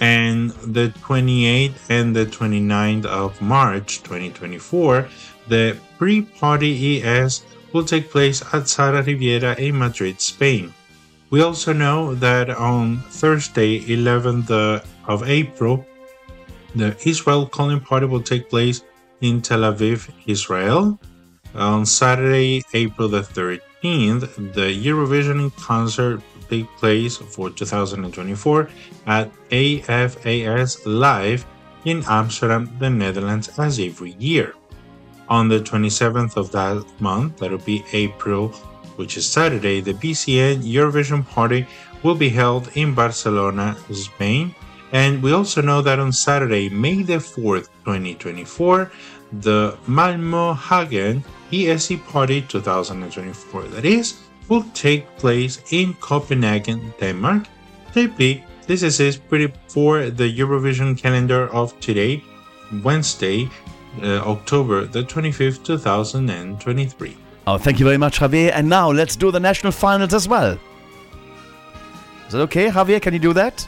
[0.02, 5.08] and the 28th and the 29th of March 2024,
[5.48, 7.44] the pre-party ES
[7.74, 10.74] will take place at Sara Riviera in Madrid, Spain.
[11.30, 15.86] We also know that on Thursday, 11th uh, of April,
[16.76, 18.84] the Israel Calling Party will take place
[19.22, 21.00] in Tel Aviv, Israel.
[21.56, 28.70] On Saturday, April the 13th, the Eurovision concert take place for 2024
[29.08, 31.46] at AFAS Live
[31.86, 34.54] in Amsterdam, the Netherlands, as every year.
[35.30, 38.50] On the 27th of that month, that'll be April,
[38.98, 41.66] which is Saturday, the BCN Eurovision Party
[42.04, 44.56] will be held in Barcelona, Spain.
[44.92, 48.92] And we also know that on Saturday, May the 4th, 2024,
[49.42, 54.20] the Malmo Hagen ESC Party 2024, that is,
[54.50, 57.48] will take place in Copenhagen, Denmark.
[57.94, 62.24] JP, this is it pretty for the Eurovision calendar of today,
[62.84, 63.50] Wednesday,
[64.02, 67.18] uh, October the 25th, 2023.
[67.48, 68.52] Oh, thank you very much, Javier.
[68.54, 70.58] And now let's do the national finals as well.
[72.28, 73.02] Is that okay, Javier?
[73.02, 73.68] Can you do that?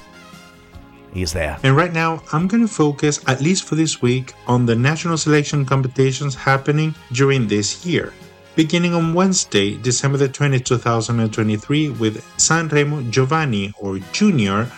[1.13, 1.57] He's there.
[1.63, 5.17] And right now, I'm going to focus, at least for this week, on the national
[5.17, 8.13] selection competitions happening during this year
[8.55, 14.69] beginning on Wednesday, December the 20th, 2023, with Sanremo Giovani or Junior,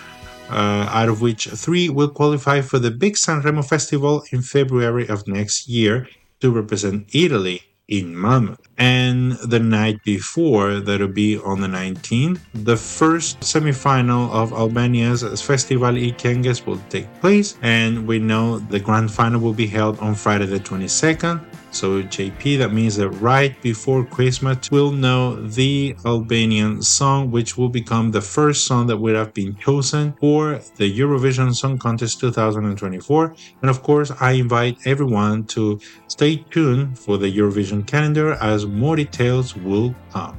[0.49, 5.27] uh, out of which three will qualify for the big Sanremo Festival in February of
[5.27, 6.07] next year
[6.41, 8.57] to represent Italy in Malmö.
[8.77, 15.95] And the night before, that'll be on the 19th, the first semi-final of Albania's Festival
[15.97, 20.15] i Këngës will take place, and we know the grand final will be held on
[20.15, 21.39] Friday the 22nd.
[21.73, 27.67] So JP, that means that right before Christmas, we'll know the Albanian song, which will
[27.67, 33.35] become the first song that would have been chosen for the Eurovision Song Contest 2024.
[33.61, 38.95] And of course, I invite everyone to stay tuned for the Eurovision calendar as more
[38.95, 40.37] details will come.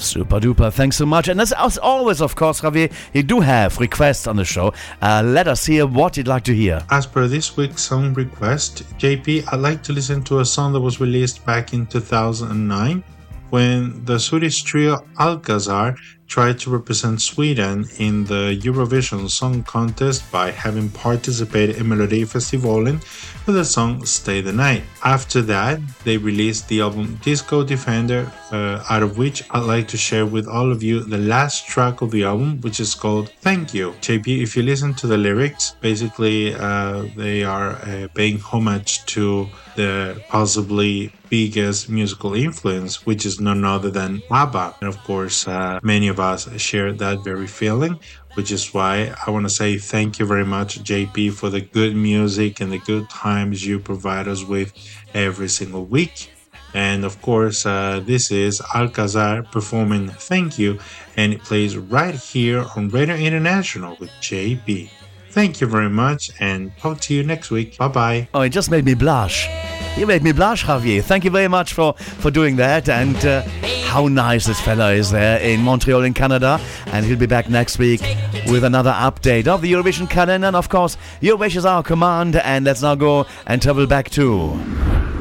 [0.00, 1.28] Super duper, thanks so much.
[1.28, 4.72] And as, always, of course, Javier, you do have requests on the show.
[5.02, 6.82] Uh, let us hear what you'd like to hear.
[6.90, 10.80] As per this week's song request, JP, I'd like to listen to a song that
[10.80, 13.04] was released back in 2009
[13.50, 15.96] when the Swedish trio Alcazar
[16.30, 23.00] tried to represent Sweden in the Eurovision Song Contest by having participated in Melody Melodifestivalen
[23.46, 24.84] with the song Stay the Night.
[25.02, 29.96] After that, they released the album Disco Defender, uh, out of which I'd like to
[29.96, 33.74] share with all of you the last track of the album, which is called Thank
[33.74, 33.90] You.
[34.00, 39.48] JP, if you listen to the lyrics, basically uh, they are uh, paying homage to
[39.74, 44.74] the possibly biggest musical influence, which is none other than ABBA.
[44.80, 47.98] And of course, uh, many of us share that very feeling,
[48.34, 51.96] which is why I want to say thank you very much, JP, for the good
[51.96, 54.72] music and the good times you provide us with
[55.14, 56.32] every single week.
[56.72, 60.78] And of course, uh, this is Alcazar performing Thank You,
[61.16, 64.90] and it plays right here on Radio International with JP.
[65.30, 67.78] Thank you very much, and talk to you next week.
[67.78, 68.28] Bye bye.
[68.34, 69.48] Oh, it just made me blush.
[69.96, 71.02] You made me blush, Javier.
[71.02, 72.88] Thank you very much for, for doing that.
[72.88, 73.42] And uh,
[73.84, 76.60] how nice this fella is there in Montreal, in Canada.
[76.86, 78.00] And he'll be back next week
[78.46, 80.46] with another update of the Eurovision calendar.
[80.46, 82.36] And of course, your wish is our command.
[82.36, 84.58] And let's now go and travel back to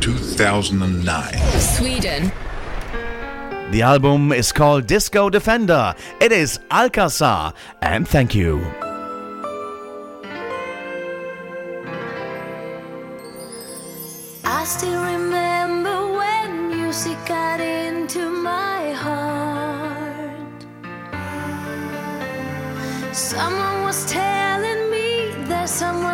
[0.02, 1.34] 2009.
[1.60, 2.32] Sweden.
[3.72, 5.94] The album is called Disco Defender.
[6.22, 7.54] It is Alcazar.
[7.82, 8.89] And thank you.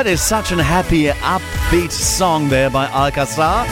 [0.00, 3.66] That is such a happy, upbeat song there by Alcazar.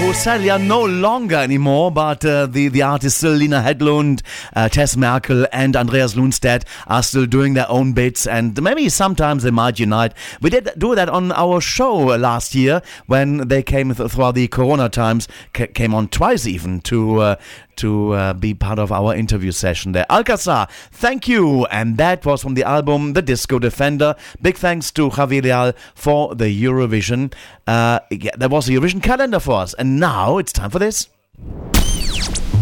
[0.00, 4.20] Who sadly are no longer anymore, but uh, the, the artists still, Lina Hedlund,
[4.54, 9.44] uh, Tess Merkel, and Andreas Lundstedt are still doing their own bits, and maybe sometimes
[9.44, 10.12] they might unite.
[10.42, 14.48] We did do that on our show last year when they came th- throughout the
[14.48, 17.36] Corona times, ca- came on twice even to uh,
[17.76, 20.06] to uh, be part of our interview session there.
[20.10, 21.66] Alcazar, thank you.
[21.66, 24.14] And that was from the album The Disco Defender.
[24.40, 27.32] Big thanks to Javier Leal for the Eurovision.
[27.66, 29.74] Uh, yeah, that was the Eurovision calendar for us.
[29.74, 31.08] And now it's time for this.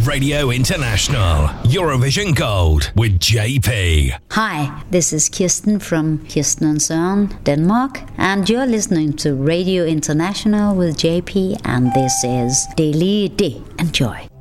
[0.04, 4.18] Radio International Eurovision Gold with JP.
[4.32, 10.74] Hi, this is Kirsten from Kirsten and Søren, Denmark, and you're listening to Radio International
[10.74, 13.62] with JP, and this is Det' lige det.
[13.78, 14.31] Enjoy.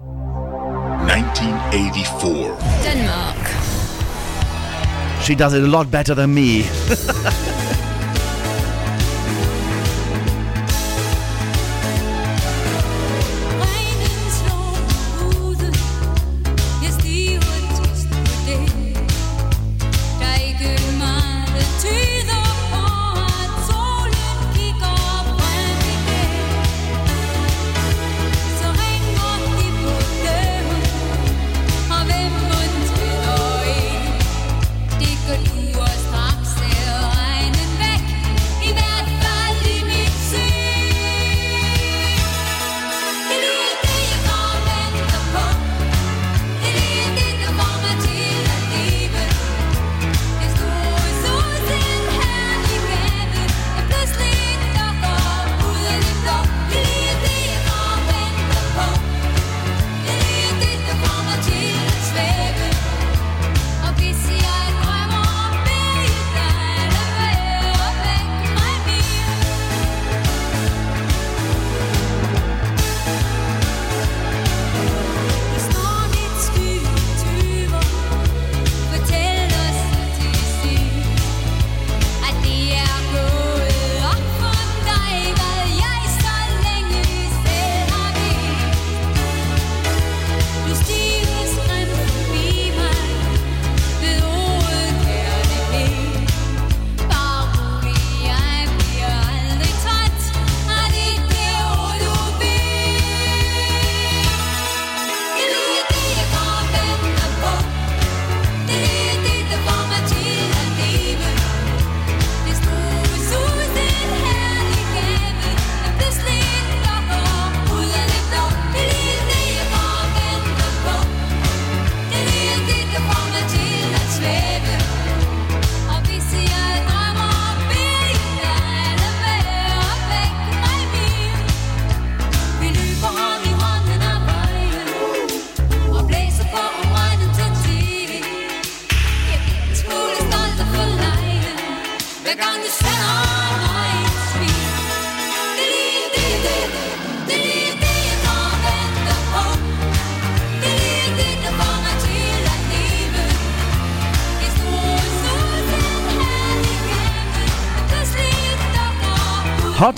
[1.08, 2.58] 1984.
[2.84, 3.38] Denmark.
[5.22, 6.66] She does it a lot better than me.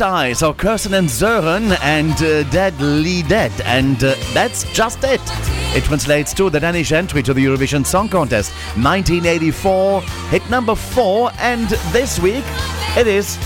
[0.02, 3.62] Eyes of Kirsten and Søren and uh, Det' lige det.
[3.66, 5.22] And uh, that's just it.
[5.76, 11.32] It translates to the Danish entry to the Eurovision Song Contest 1984, hit number four.
[11.40, 12.44] And this week
[12.98, 13.38] it is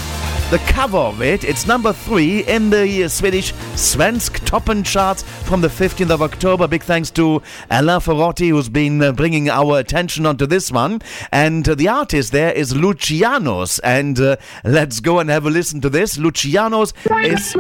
[0.50, 1.44] the cover of it.
[1.44, 6.68] It's number three in the Swedish Svensktoppen charts from the 15th of October.
[6.68, 7.42] Big thanks to
[7.72, 11.02] Alain Ferrotti, who's been uh, bringing our attention onto this one.
[11.32, 13.80] And uh, the artist there is Lucianoz.
[13.82, 14.36] And uh,
[14.66, 16.18] let's go and have a listen to this.
[16.18, 16.94] Lucianoz
[17.24, 17.56] is.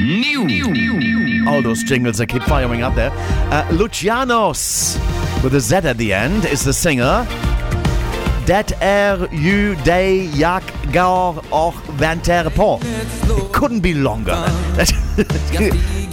[0.00, 1.48] New.
[1.48, 3.10] All those jingles that keep firing up there.
[3.50, 4.96] Uh, Lucianoz,
[5.44, 7.26] with a Z at the end, is the singer.
[8.50, 12.80] Det är ju det jag går och väntar på.
[12.82, 14.36] It couldn't be longer.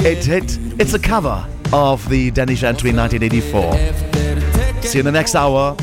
[0.06, 1.38] it, it, it's a cover
[1.74, 3.74] of the Danish entry 1984.
[4.82, 5.76] See you in the next hour.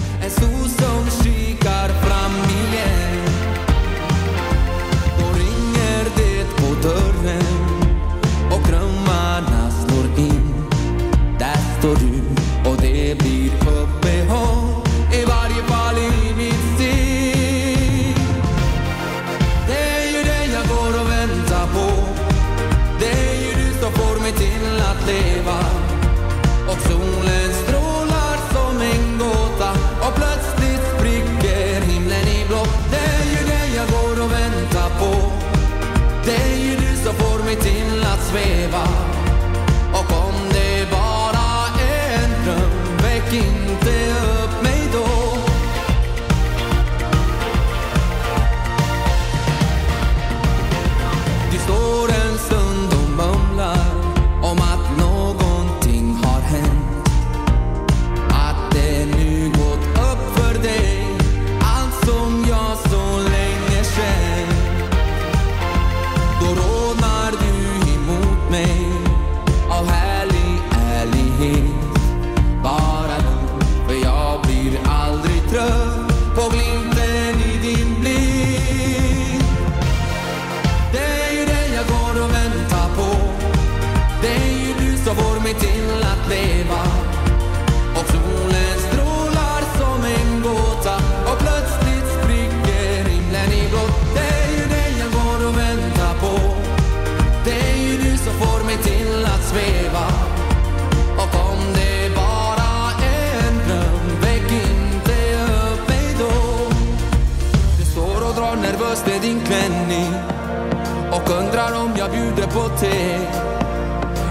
[112.55, 113.18] Jag på te.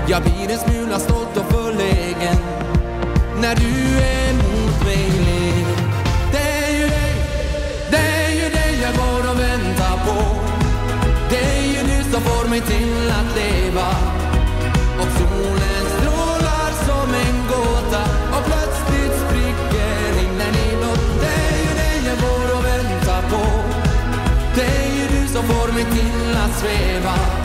[0.07, 2.38] Jag blir en smula stolt och förlägen
[3.41, 5.67] när du är mot mig ler.
[6.32, 7.13] Det är ju dig,
[7.91, 10.19] det är ju dig jag går och väntar på.
[11.30, 13.89] Det är ju du som får mig till att leva.
[15.01, 18.03] Och solen strålar som en gåta
[18.36, 21.03] och plötsligt spricker himlen inåt.
[21.21, 23.45] Det är ju dig jag går och väntar på.
[24.55, 27.43] Det är ju du som får mig till att sväva.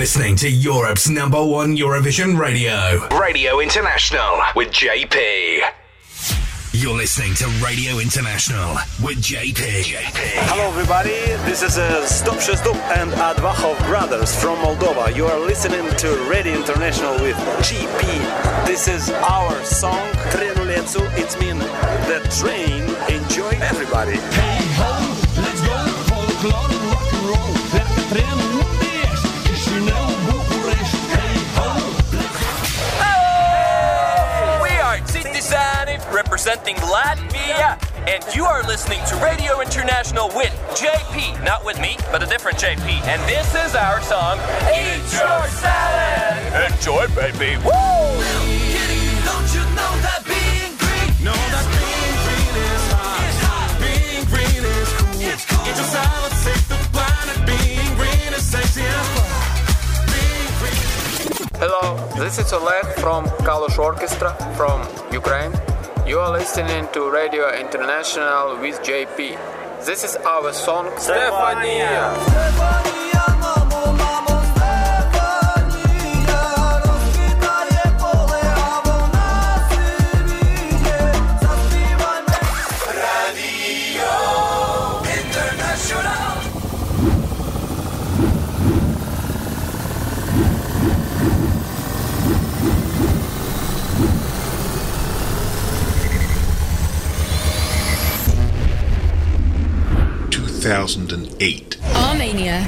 [0.00, 3.06] Listening to Europe's number one Eurovision radio.
[3.18, 5.60] Radio International with JP.
[6.72, 9.60] You're listening to Radio International with JP.
[10.48, 11.20] Hello, everybody.
[11.44, 15.14] This is uh, Zdob și Zdub and Advahov Brothers from Moldova.
[15.14, 17.36] You are listening to Radio International with
[17.68, 18.00] GP.
[18.64, 21.02] This is our song Trenulețu.
[21.22, 21.64] It means
[22.08, 22.82] the train.
[23.18, 24.16] Enjoy, everybody.
[24.38, 24.92] Hey ho,
[25.44, 25.76] let's go,
[26.08, 27.19] folklore, rock
[36.46, 37.76] representing Latvia,
[38.08, 42.56] and you are listening to Radio International with JP, not with me, but a different
[42.56, 43.02] JP.
[43.04, 44.38] And this is our song,
[44.72, 46.72] Eat Your Salad!
[46.72, 47.56] Enjoy, baby!
[47.60, 47.68] Woo!
[49.20, 51.12] Don't you know that being green?
[51.28, 53.20] Know that being green is hot.
[53.28, 53.76] It's hot.
[53.84, 55.20] Being green is cool.
[55.20, 55.64] It's cool.
[55.66, 57.36] Get your salad, save the planet.
[57.44, 59.28] Being green is sexy and fun.
[61.60, 64.80] Hello, this is Oleg from Kalush Orchestra from
[65.12, 65.52] Ukraine.
[66.10, 69.38] You are listening to Radio International with JP.
[69.86, 72.10] This is our song Stefania.
[72.18, 72.89] Radio
[100.70, 101.78] 2008.
[101.96, 102.62] Armenia.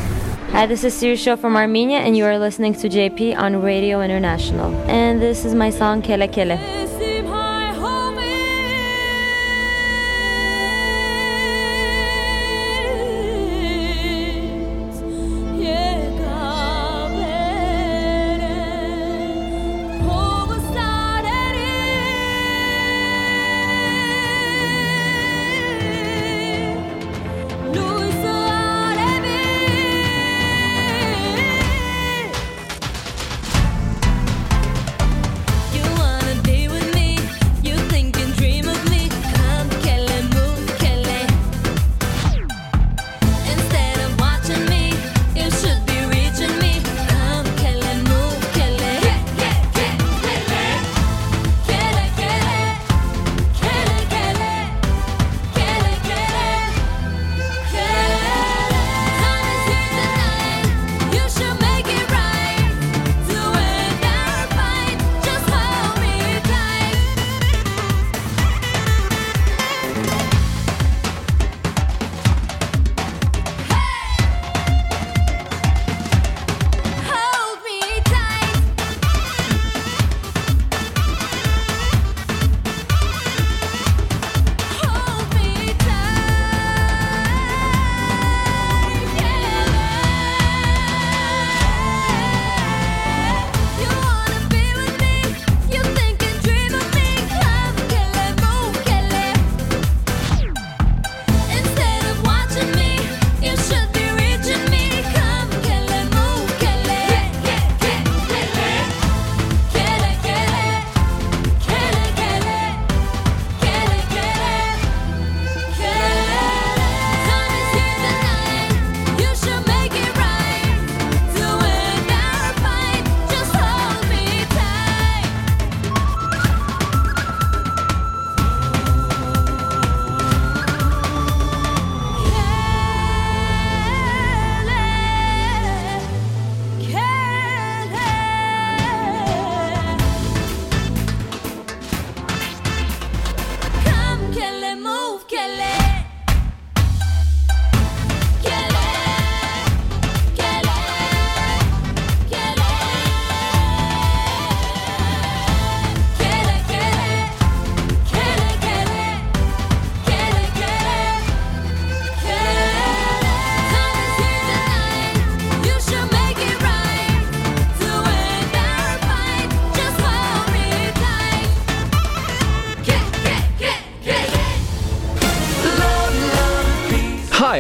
[0.50, 4.74] Hi, this is Sirusho from Armenia, and you are listening to JP on Radio International.
[4.90, 6.81] And this is my song Kele Kele.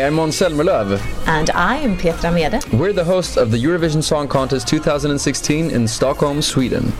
[0.02, 1.00] I'm Måns Zelmerlöw.
[1.26, 2.60] And I am Petra Mede.
[2.72, 6.92] We're the hosts of the Eurovision Song Contest 2016 in Stockholm, Sweden.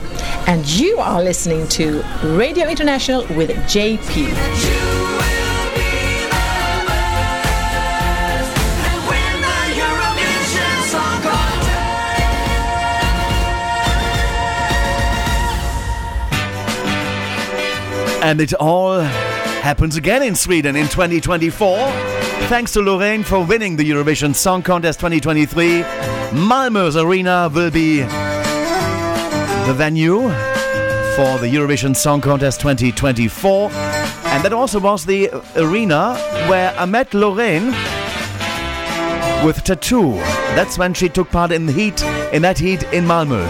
[0.47, 4.29] And you are listening to Radio International with JP.
[18.23, 22.12] And it all happens again in Sweden in 2024.
[22.49, 25.83] Thanks to Loreen for winning the Eurovision Song Contest 2023.
[26.33, 30.21] Malmö's arena will be the venue
[31.17, 33.71] for the Eurovision Song Contest 2024.
[33.71, 36.15] And that also was the arena
[36.49, 37.73] where I met Loreen
[39.45, 40.13] with Tattoo.
[40.55, 43.43] That's when she took part in the heat, in that heat in Malmö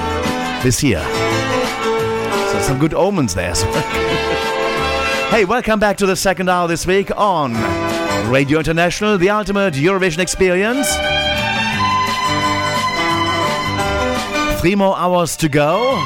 [0.62, 1.03] this year.
[2.53, 3.55] So some good omens there.
[5.32, 7.55] Hey, welcome back to the second hour this week on
[8.29, 10.89] Radio International, the ultimate Eurovision experience.
[14.61, 15.99] Three more hours to go.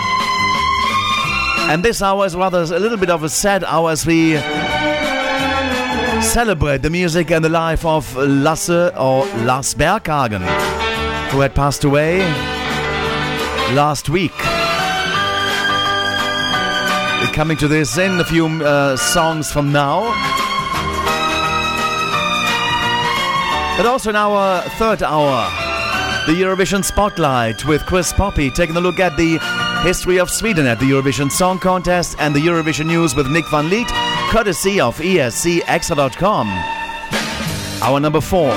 [1.68, 4.36] And this hour is rather a little bit of a sad hour as we
[6.22, 10.42] celebrate the music and the life of Lasse or Lars Berghagen,
[11.30, 12.20] who had passed away
[13.74, 14.32] last week.
[17.34, 20.45] Coming to this in a few uh, songs from now.
[23.76, 25.50] But also in our third hour,
[26.26, 29.38] the Eurovision Spotlight with Chris Poppe taking a look at the
[29.82, 33.68] history of Sweden at the Eurovision Song Contest and the Eurovision News with Nick van
[33.68, 33.88] Lith,
[34.30, 36.48] courtesy of escXtra.com.
[37.82, 38.50] Our number four,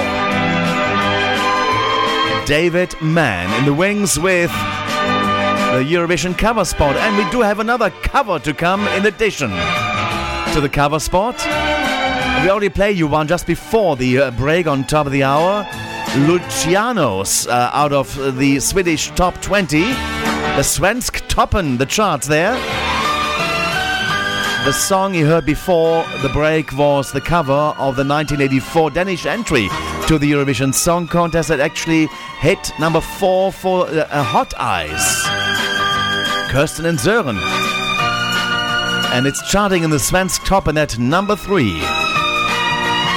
[2.45, 6.95] David Mann in the wings with the Eurovision cover spot.
[6.95, 11.36] And we do have another cover to come in addition to the cover spot.
[12.44, 15.66] We already played you one just before the uh, break on top of the hour.
[16.26, 19.82] Lucianoz uh, out of the Swedish top 20.
[19.82, 22.54] The Svensktoppen, the charts there.
[24.66, 29.68] The song you heard before the break was the cover of the 1984 Danish entry
[30.08, 32.08] to the Eurovision Song Contest that actually
[32.40, 35.24] hit number four for uh, Hot Eyes.
[36.52, 37.38] Kirsten and Søren.
[39.14, 41.82] And it's charting in the Svensktoppen at number three.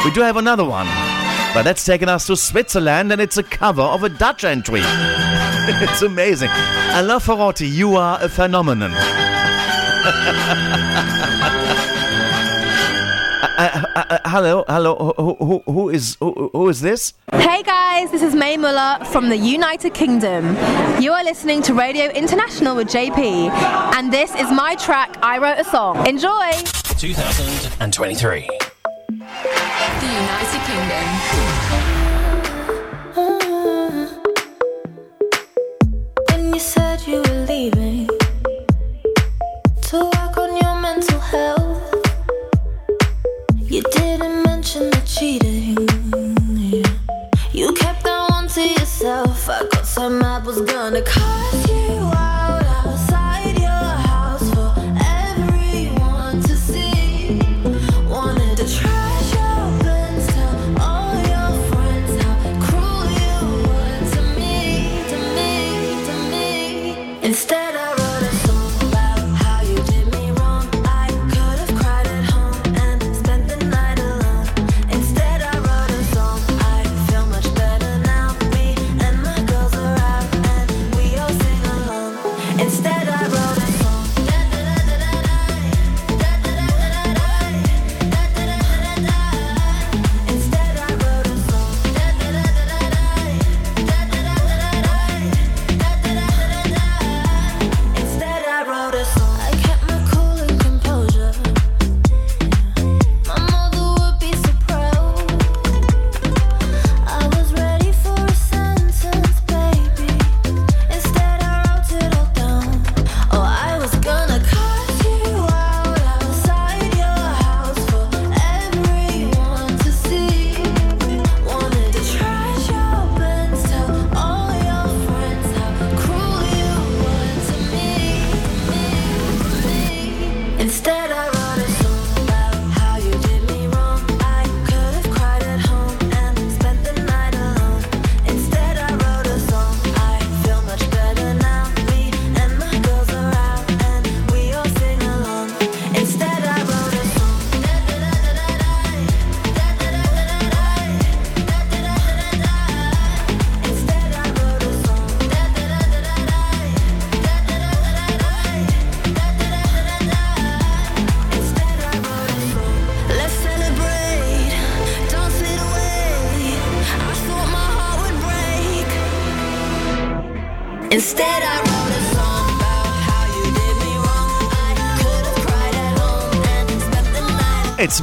[0.05, 0.87] We do have another one,
[1.55, 4.81] but that's taken us to Switzerland and it's a cover of a Dutch entry.
[4.85, 6.51] it's amazing.
[6.91, 8.93] Alain Ferrotti, you are a phenomenon.
[13.59, 15.13] Uh, uh, uh, hello, hello.
[15.17, 17.13] Who, who, who is who, who is this?
[17.33, 20.57] Hey guys, this is Mae Muller from the United Kingdom.
[21.01, 23.51] You are listening to Radio International with JP,
[23.95, 25.17] and this is my track.
[25.23, 26.07] I wrote a song.
[26.09, 26.51] Enjoy.
[26.99, 28.49] 2023.
[30.03, 32.02] The United Kingdom.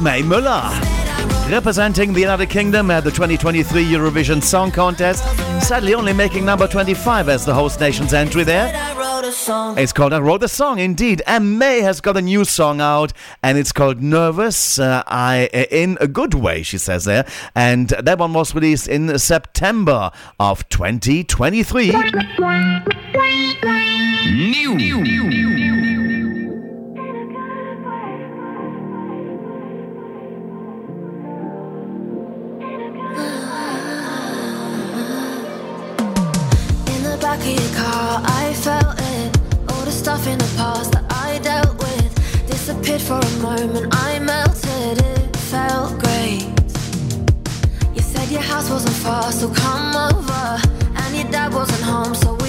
[0.00, 0.70] Mae Muller.
[1.50, 5.24] Representing the United Kingdom at the 2023 Eurovision Song Contest,
[5.66, 8.72] sadly only making number 25 as the host nation's entry there.
[9.76, 11.22] It's called I Wrote a Song, indeed.
[11.26, 13.12] And May has got a new song out,
[13.42, 14.78] and it's called Nervous.
[14.78, 17.26] Uh, I in a good way, she says there.
[17.54, 21.90] And that one was released in September of 2023.
[21.90, 23.20] In the
[37.74, 39.38] car, I felt it.
[39.70, 42.10] All the stuff in the past that I dealt with
[42.46, 43.94] disappeared for a moment.
[43.94, 44.98] I melted.
[44.98, 46.46] It felt great.
[47.94, 50.60] You said your house wasn't far, so come over.
[51.00, 52.39] And your dad wasn't home, so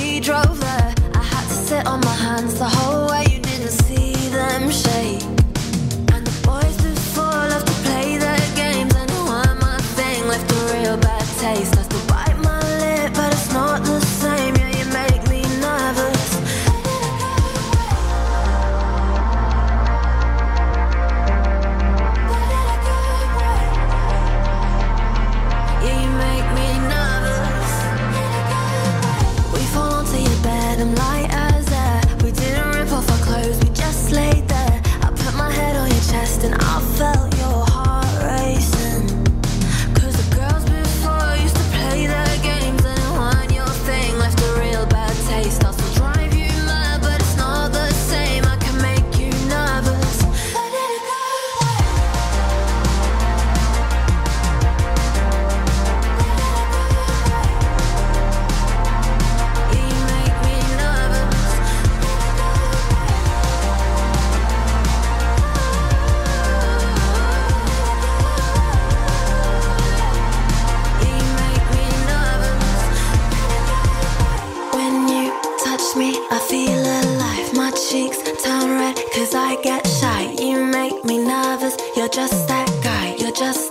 [83.33, 83.70] just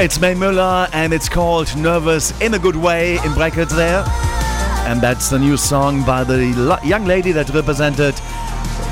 [0.00, 4.02] It's Mae Muller, and it's called Nervous in a Good Way, in brackets there.
[4.86, 8.18] And that's the new song by the young lady that represented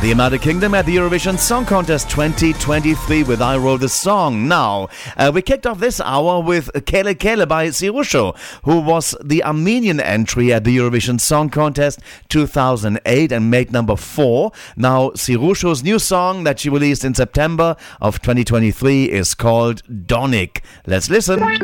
[0.00, 4.46] the United Kingdom at the Eurovision Song Contest 2023 with I Wrote a Song.
[4.46, 9.42] Now, uh, we kicked off this hour with Kele Kele by Sirusho, who was the
[9.42, 11.98] Armenian entry at the Eurovision Song Contest
[12.28, 14.52] 2008 and made number four.
[14.76, 20.60] Now, Sirusho's new song that she released in September of 2023 is called Donic.
[20.86, 21.40] Let's listen.
[21.40, 21.58] They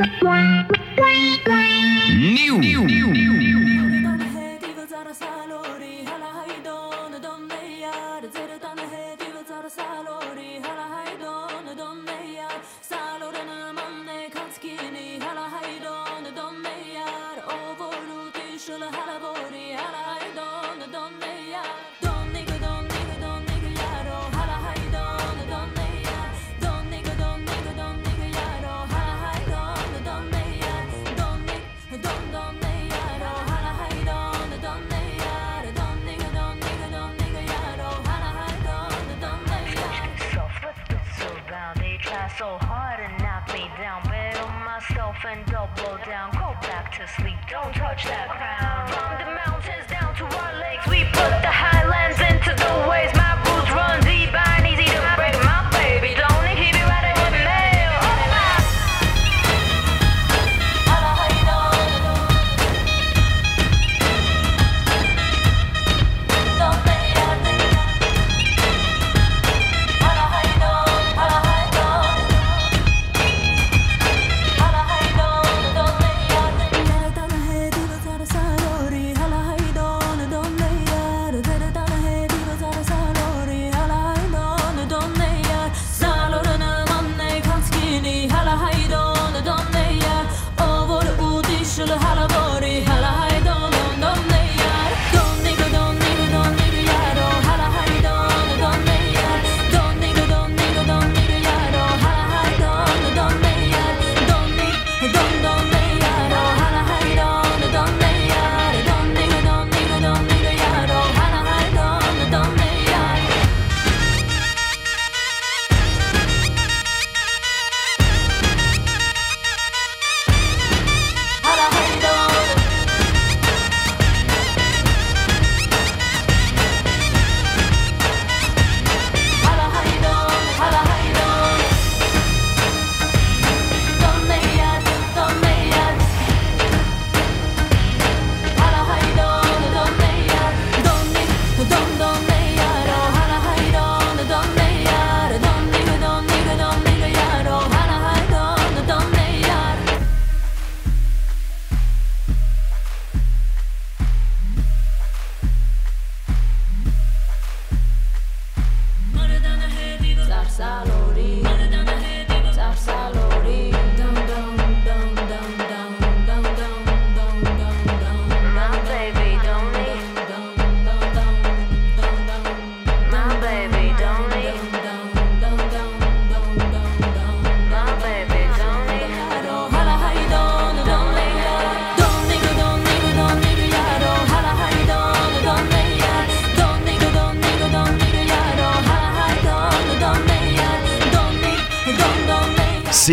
[47.65, 48.64] don't touch that crown.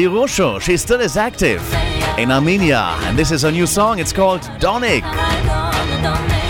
[0.01, 1.61] Sirusho, she still is active
[2.17, 3.99] in Armenia, and this is her new song.
[3.99, 5.03] It's called Donic.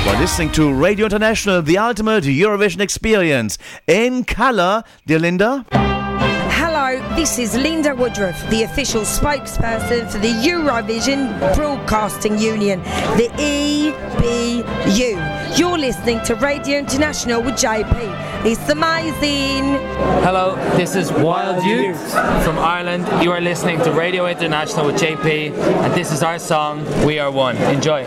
[0.05, 3.57] We're listening to Radio International, the ultimate Eurovision experience
[3.87, 4.85] in color.
[5.05, 5.65] Dear Linda.
[5.71, 12.81] Hello, this is Linda Woodruff, the official spokesperson for the Eurovision Broadcasting Union,
[13.17, 15.17] the EBU.
[15.59, 18.30] You're listening to Radio International with JP.
[18.43, 19.75] It's amazing.
[20.23, 22.11] Hello, this is Wild Youth
[22.43, 23.05] from Ireland.
[23.23, 27.29] You are listening to Radio International with JP, and this is our song, We Are
[27.29, 27.55] One.
[27.57, 28.03] Enjoy.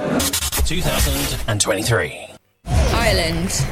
[0.67, 2.27] 2023.
[2.67, 3.65] Ireland.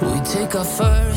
[0.00, 1.11] We take our first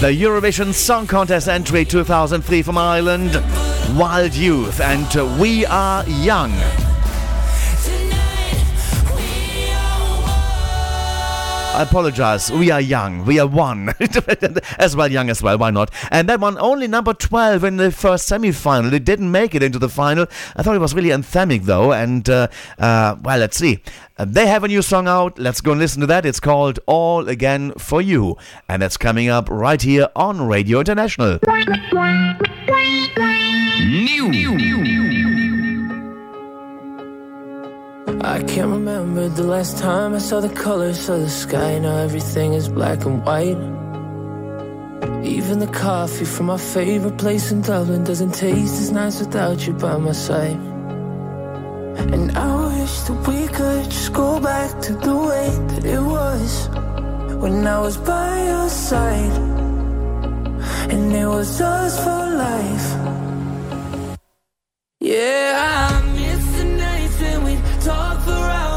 [0.00, 3.34] The Eurovision Song Contest entry 2003 from Ireland,
[3.98, 6.52] Wild Youth, and We Are Young.
[11.72, 12.50] I apologize.
[12.50, 13.24] We are young.
[13.24, 13.94] We are one.
[14.78, 15.56] as well, young as well.
[15.56, 15.90] Why not?
[16.10, 18.92] And that one only number 12 in the first semi final.
[18.92, 20.26] It didn't make it into the final.
[20.56, 21.92] I thought it was really anthemic, though.
[21.92, 22.48] And, uh,
[22.78, 23.82] uh, well, let's see.
[24.18, 25.38] Uh, they have a new song out.
[25.38, 26.26] Let's go and listen to that.
[26.26, 28.36] It's called All Again for You.
[28.68, 31.38] And that's coming up right here on Radio International.
[38.18, 41.78] I can't remember the last time I saw the colors of the sky.
[41.78, 43.60] Now everything is black and white.
[45.24, 49.74] Even the coffee from my favorite place in Dublin doesn't taste as nice without you
[49.74, 50.58] by my side.
[52.14, 56.68] And I wish that we could just go back to the way that it was
[57.42, 59.36] when I was by your side.
[60.92, 62.88] And it was us for life.
[65.00, 67.49] Yeah, I miss the nights when we
[67.80, 68.69] talk for hours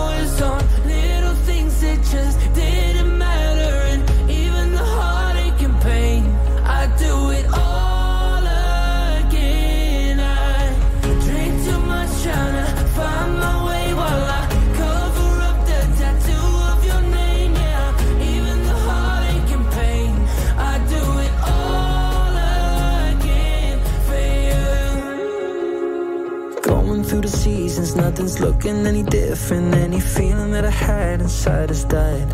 [28.14, 29.74] nothing's looking any different.
[29.74, 32.30] Any feeling that I had inside has died.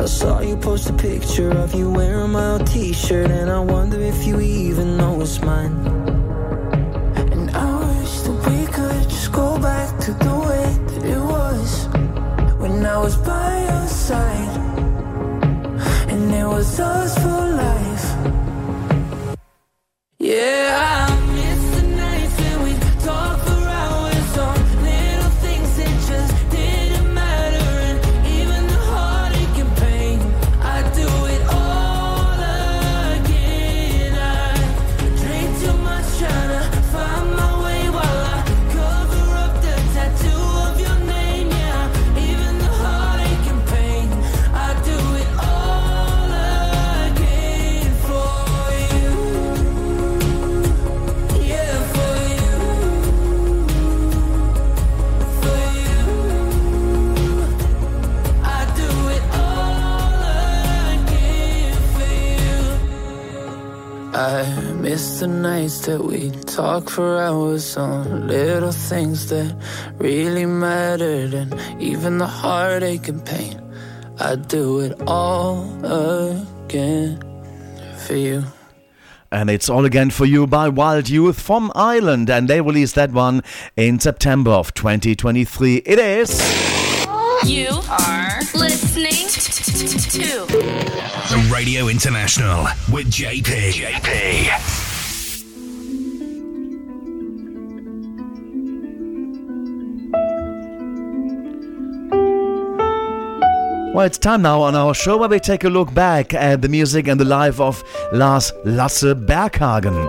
[0.00, 3.58] I saw you post a picture of you wearing my old t shirt, and I
[3.58, 5.74] wonder if you even know it's mine.
[7.32, 7.68] And I
[7.98, 11.70] wish that we could just go back to the way that it was
[12.60, 14.56] when I was by your side,
[16.12, 18.06] and it was us for life.
[20.20, 21.08] Yeah.
[21.10, 21.19] I'm
[65.80, 69.54] nights that we talk for hours on little things that
[69.98, 73.60] really mattered, and even the heartache and pain.
[74.18, 77.20] I'd do it all again
[78.06, 78.44] for you.
[79.32, 83.12] And it's all again for you by Wild Youth from Ireland, and they released that
[83.12, 83.42] one
[83.76, 85.76] in September of 2023.
[85.86, 86.40] It is.
[87.46, 89.28] You are listening
[90.10, 90.46] to
[91.52, 93.72] Radio International with JP.
[93.72, 94.89] JP.
[103.92, 106.68] Well, it's time now on our show where we take a look back at the
[106.68, 110.08] music and the life of Lars Lasse Berghagen.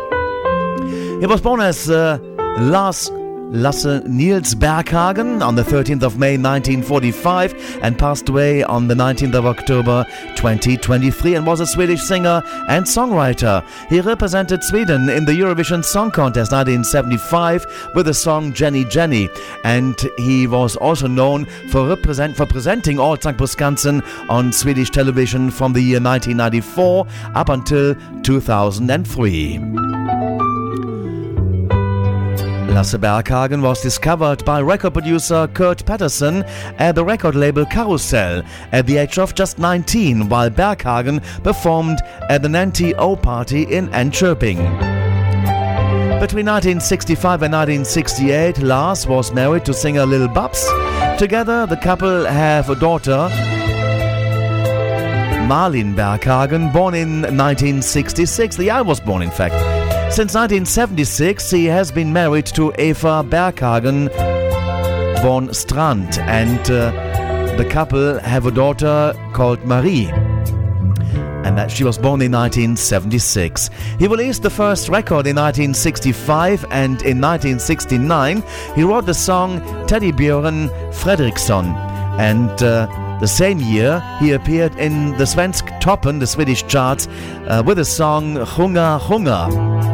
[1.19, 2.19] He was born as uh,
[2.59, 3.09] Lars
[3.51, 9.35] Lasse Niels Berghagen on the 13th of May 1945 and passed away on the 19th
[9.35, 10.05] of October
[10.37, 13.61] 2023 and was a Swedish singer and songwriter.
[13.89, 19.29] He represented Sweden in the Eurovision Song Contest 1975 with the song Jenny Jenny
[19.65, 25.51] and he was also known for, represent, for presenting Allsång på Skansen on Swedish television
[25.51, 27.05] from the year 1994
[27.35, 29.59] up until 2003.
[32.71, 36.43] Lasse Berghagen was discovered by record producer Kurt Patterson
[36.79, 41.99] at the record label Carousel at the age of just 19 while Berghagen performed
[42.29, 44.57] at the Nanty O party in Antwerping.
[46.21, 50.65] Between 1965 and 1968, Lars was married to singer Lill-Babs.
[51.19, 53.27] Together, the couple have a daughter,
[55.47, 58.55] Malin Berghagen, born in 1966.
[58.55, 59.80] The year I was born, in fact.
[60.11, 64.09] Since 1976, he has been married to Eva Berghagen,
[65.21, 66.91] von Strand, and uh,
[67.55, 70.09] the couple have a daughter called Marie.
[71.45, 73.69] And that she was born in 1976.
[73.99, 78.43] He released the first record in 1965, and in 1969
[78.75, 81.73] he wrote the song Teddy Björn Fredriksson.
[82.19, 82.85] And uh,
[83.21, 87.07] the same year, he appeared in the Svensktoppen, the Swedish charts,
[87.47, 89.90] uh, with the song Hunger Hunger.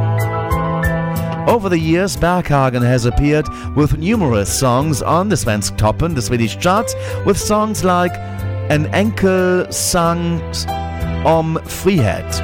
[1.48, 6.94] Over the years, Berghagen has appeared with numerous songs on the Svensktoppen, the Swedish charts,
[7.26, 8.12] with songs like
[8.70, 10.42] En enkel sang
[11.24, 12.42] om frihet.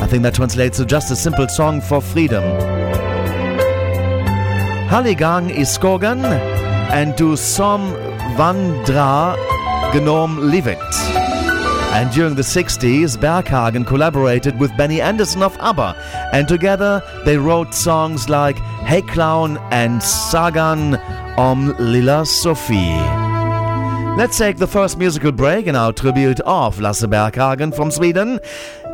[0.00, 2.42] I think that translates to just a simple song for freedom.
[4.88, 6.24] Halligang i skogen
[6.90, 7.92] and Du som
[8.36, 9.36] vandrar
[9.92, 11.23] genom livet.
[11.94, 15.94] And during the 60s, Berghagen collaborated with Benny Andersson of ABBA,
[16.32, 20.96] and together they wrote songs like Hey Clown and Sagan
[21.38, 22.98] om Lilla Sophie.
[24.18, 28.40] Let's take the first musical break in our tribute of Lasse Berghagen from Sweden.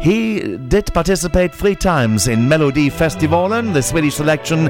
[0.02, 4.68] He did participate three times in Melodifestivalen, the Swedish selection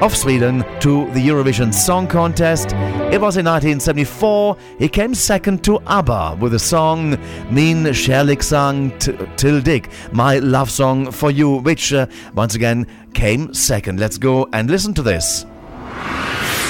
[0.00, 2.72] of Sweden to the Eurovision Song Contest.
[3.12, 4.56] It was in 1974.
[4.78, 7.18] He came second to ABBA with the song
[7.50, 13.98] Min Kärlekssang till dig, my love song for you, which uh, once again came second.
[13.98, 15.44] Let's go and listen to this.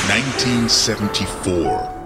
[0.09, 1.99] 1974.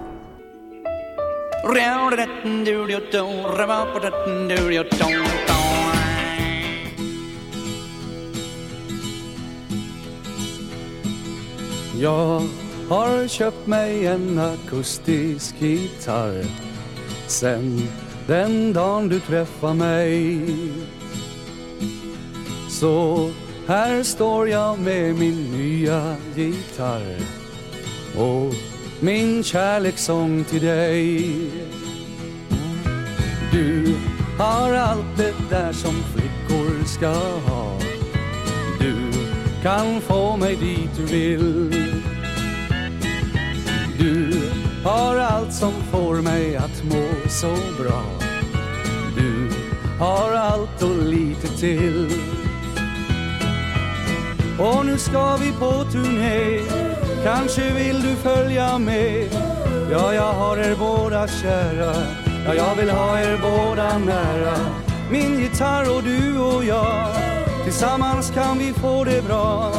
[11.99, 12.41] Jag
[12.89, 16.45] har köpt mig en akustisk gitarr
[17.27, 17.87] Sen
[18.27, 20.39] den dagen du träffar mig.
[22.69, 23.29] Så
[23.67, 27.17] här står jag med min nya gitarr
[28.17, 28.53] Och
[28.99, 31.31] min kärlekssång till dig.
[33.51, 33.95] Du
[34.37, 37.13] har allt det där som flickor ska
[37.51, 37.79] ha.
[38.79, 39.12] Du
[39.63, 41.73] kan få mig dit du vill
[43.99, 44.41] Du
[44.83, 48.03] har allt som får mig att må så bra.
[49.17, 49.49] Du
[49.99, 52.09] har allt och lite till.
[54.59, 56.59] Och nu ska vi på turné,
[57.23, 59.29] kanske vill du följa med.
[59.91, 61.95] Ja, jag har er båda kära,
[62.45, 64.57] ja, jag vill ha er båda nära.
[65.11, 67.07] Min gitarr och du och jag,
[67.63, 69.71] tillsammans kan vi få det bra.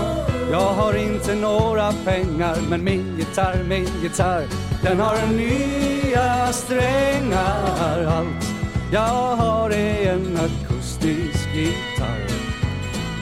[0.51, 4.47] Jag har inte några pengar, men min gitarr, min gitarr,
[4.82, 8.05] den har nya strängar.
[8.06, 8.55] Allt
[8.93, 12.27] jag har är en akustisk gitarr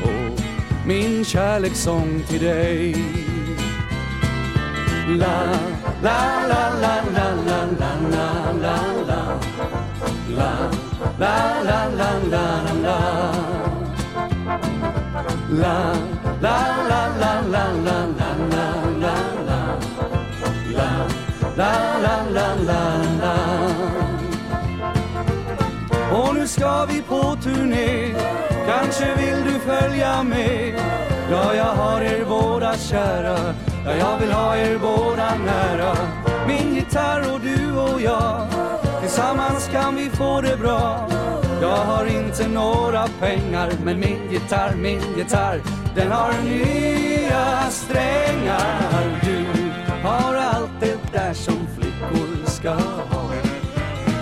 [0.02, 0.40] och
[0.86, 2.96] min kärlekssång till dig.
[5.08, 5.56] La,
[6.02, 8.76] la, la, la, la, la, la, la, la,
[9.08, 9.40] la.
[10.36, 10.70] La,
[11.18, 13.61] la, la, la, la, la.
[15.50, 15.94] La,
[16.40, 18.66] la, la, la, la, la, la, la,
[19.00, 19.14] la,
[19.46, 19.60] la.
[20.76, 20.90] La,
[21.56, 22.82] la, la, la, la,
[23.20, 23.36] la.
[26.12, 28.14] Och nu ska vi på turné,
[28.66, 30.74] kanske vill du följa med.
[31.30, 33.38] Ja, jag har er båda kära,
[33.84, 35.96] ja, jag vill ha er båda nära.
[36.46, 38.46] Min gitarr och du och jag,
[39.00, 41.08] tillsammans kan vi få det bra.
[41.62, 45.60] Jag har inte några pengar, men min gitarr, min gitarr,
[45.94, 49.20] den har nya strängar.
[49.24, 49.44] Du
[50.02, 53.32] har allt det där som flickor ska ha.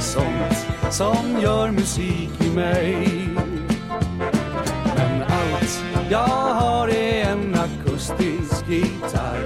[0.00, 3.08] Sånt som gör musik i mig.
[4.96, 9.44] Men allt jag har är en akustisk gitarr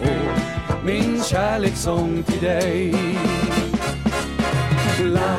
[0.00, 2.94] och min kärlekssång till dig.
[5.00, 5.36] La,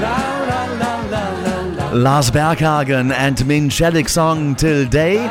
[0.00, 1.90] la, la, la, la, la, la.
[1.92, 5.28] Lars Berghagen and Min Shelik song Till Day.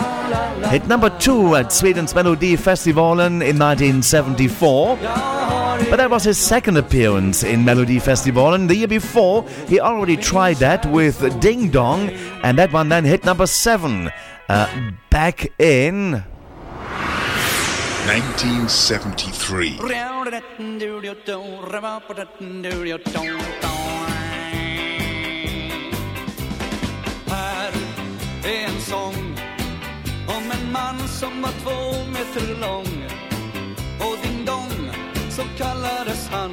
[0.69, 4.97] Hit number two at Sweden's Melodifestivalen in 1974.
[4.97, 8.67] But that was his second appearance in Melodifestivalen.
[8.67, 12.09] The year before, he already tried that with Ding Dong,
[12.43, 14.11] and that one then hit number seven.
[14.49, 16.23] Uh, back in
[18.05, 19.77] 1973.
[28.45, 29.37] Är en sång
[30.27, 33.03] om en man som var två meter lång.
[33.99, 34.91] Och ding dong
[35.29, 36.51] så kallades han.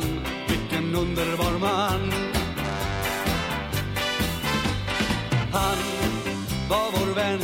[0.48, 2.12] Vilken underbar man.
[5.52, 5.78] Han
[6.69, 7.40] var vår vän.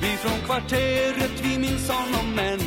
[0.00, 2.60] Vi från kvarteret vi minns honom men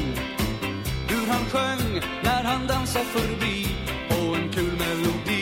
[1.07, 3.67] Hur han sjöng när han dansade förbi.
[4.09, 5.40] På en kul melodi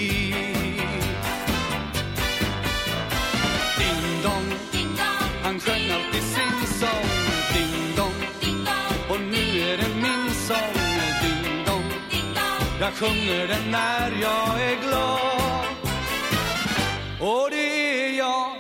[5.60, 7.10] han sjöng alltid sin sång.
[7.54, 8.24] Ding dong,
[9.10, 10.74] och nu är det min sång.
[11.22, 11.92] Ding dong,
[12.80, 15.66] jag sjunger den när jag är glad.
[17.20, 18.56] Och det är jag.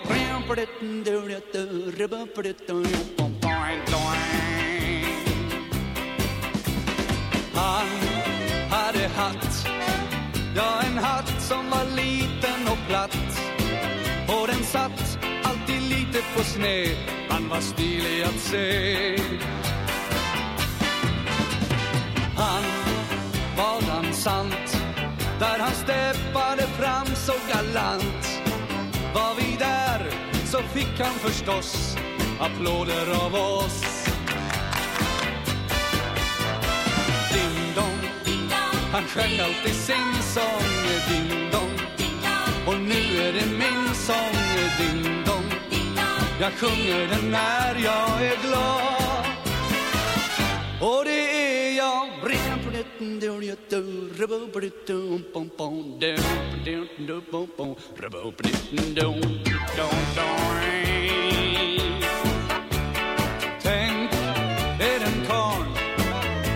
[7.55, 7.87] Han
[8.69, 9.67] hade hatt.
[10.55, 13.17] Ja, en hatt som var liten och platt.
[14.27, 15.08] Och den satt
[16.13, 16.95] lite på sned
[17.29, 19.17] Han var stilig att se
[22.35, 22.63] Han
[23.57, 24.81] var dansant
[25.39, 28.41] Där han steppade fram så galant.
[29.13, 30.11] Var vi där
[30.45, 31.95] så fick han förstås
[32.39, 34.05] applåder av oss.
[37.33, 38.09] Ding dong,
[38.91, 40.69] han sjöng alltid sin sång.
[41.09, 41.79] Ding dong,
[42.67, 44.38] och nu är det min sång
[46.39, 49.25] jag sjunger den när jag är glad.
[50.81, 51.99] Och det är jag.
[63.61, 64.13] Tänk
[64.79, 65.67] är en karl.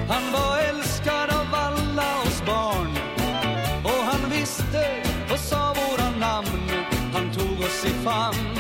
[0.10, 2.98] Han var älskad av alla oss barn.
[3.84, 6.70] Och han visste och sa våra namn.
[7.14, 8.53] Han tog oss i famn.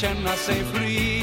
[0.00, 1.22] Känna sig fri.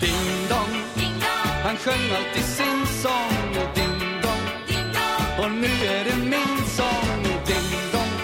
[0.00, 0.74] Ding dong,
[1.64, 3.54] han sjöng alltid sin sång.
[3.74, 4.46] Ding dong,
[5.38, 7.22] och nu är det min sång.
[7.46, 8.16] Ding dong,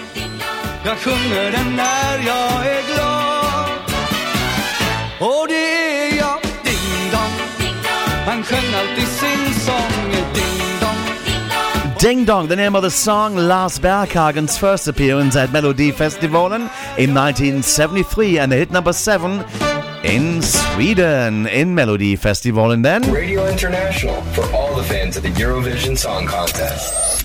[0.85, 3.81] jag sjunger den när jag är glad.
[5.21, 5.62] Och det
[12.03, 16.63] Ding Dong, the name of the song, Lars Berghagen's first appearance at Melodifestivalen
[16.99, 19.45] in 1973 and a hit number 7
[20.03, 23.03] in Sweden in Melodifestivalen then.
[23.13, 27.25] Radio International for all the fans of the Eurovision Song Contest.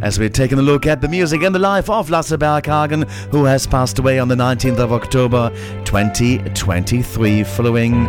[0.00, 3.46] As we're taking a look at the music and the life of Lasse Berghagen, who
[3.46, 5.50] has passed away on the 19th of October
[5.86, 8.06] 2023 following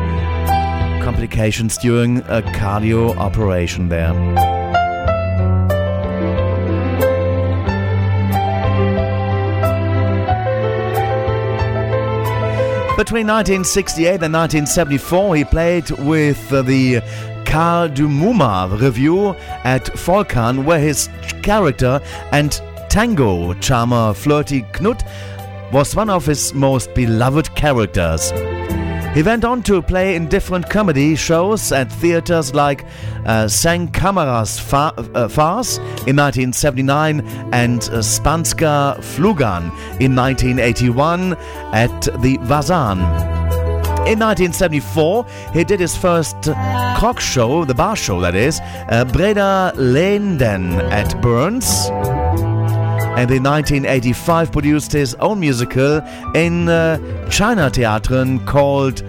[1.02, 4.59] complications during a cardio operation there.
[13.00, 16.96] Between 1968 and 1974, he played with uh, the
[17.46, 19.30] Kardemumma Review
[19.64, 21.08] at Folkan, where his
[21.42, 22.02] character
[22.34, 25.02] and tango charmer Flirty Knut
[25.72, 28.34] was one of his most beloved characters.
[29.14, 32.86] He went on to play in different comedy shows at theaters like
[33.26, 35.78] uh, Sang Kameras Fa- uh, Farce
[36.08, 37.22] in 1979
[37.52, 41.34] and uh, Spanska Flugan in 1981
[41.74, 43.00] at the Vasan.
[44.08, 46.38] In 1974, he did his first
[46.96, 48.60] cock show, the bar show that is,
[48.90, 51.90] uh, Breda Lenden at Burns.
[53.20, 55.98] And in 1985 produced his own musical
[56.36, 56.98] in uh,
[57.28, 59.04] Chinateatern called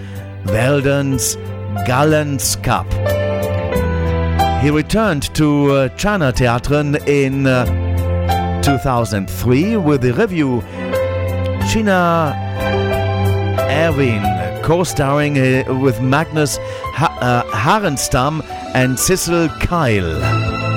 [0.46, 1.36] Weldon's
[1.86, 2.90] Gallenskap.
[4.62, 10.60] He returned to uh, Chinateatern in uh, 2003 with the review
[11.70, 12.34] China
[13.70, 14.24] Erwin,
[14.64, 16.58] co-starring uh, with Magnus
[16.94, 20.69] ha- uh, Härenstam and Cecil Kyle.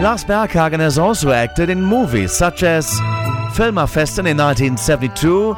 [0.00, 2.86] Lars Berghagen has also acted in movies such as
[3.54, 5.56] Firmafesten in 1972,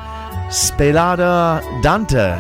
[0.49, 2.39] Spelada Dante,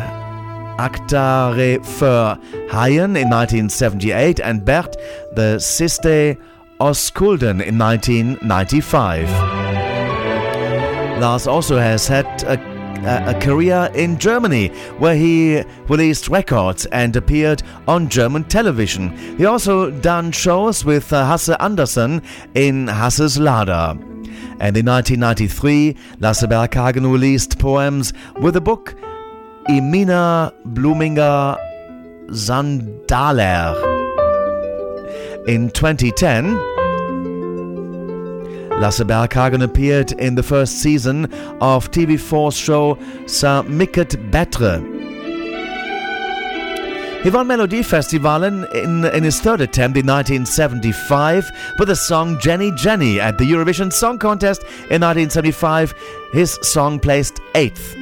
[0.78, 2.38] Actare für
[2.72, 4.96] Haien in 1978 and Bert
[5.34, 6.38] the Siste
[6.78, 9.28] Oskulden in 1995.
[11.20, 12.56] Lars also has had a
[13.04, 14.68] a, career in Germany,
[14.98, 19.16] where he released records and appeared on German television.
[19.36, 22.22] He also done shows with uh, Hasse Andersson
[22.54, 23.98] in Hasse's Lada.
[24.60, 28.94] And in 1993, Lasse Berghagen released poems with the book
[29.68, 31.58] Imina Bluminger
[32.28, 33.74] Sandaler.
[35.48, 36.58] In 2010,
[38.80, 41.26] Lasse Berghagen appeared in the first season
[41.60, 42.96] of TV4's show
[43.26, 44.80] Så mycket bättre.
[47.22, 53.20] He won Melodifestivalen in, in his third attempt in 1975 with the song Jenny Jenny
[53.20, 55.94] at the Eurovision Song Contest in 1975.
[56.32, 57.96] His song placed 8th.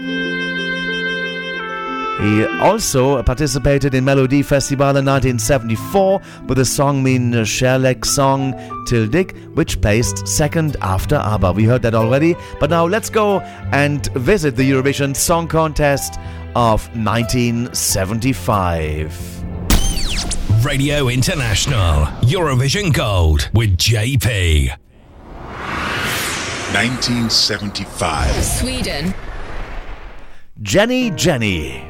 [2.20, 8.54] He also participated in Melody Festival in 1974 with the song Min Sherlek song
[8.86, 11.52] Till Dick, which placed second after ABBA.
[11.52, 13.38] We heard that already, but now let's go
[13.70, 16.18] and visit the Eurovision Song Contest
[16.56, 19.44] of 1975.
[20.64, 24.70] Radio International Eurovision Gold with JP.
[26.72, 28.44] 1975.
[28.44, 29.14] Sweden.
[30.60, 31.87] Jenny Jenny.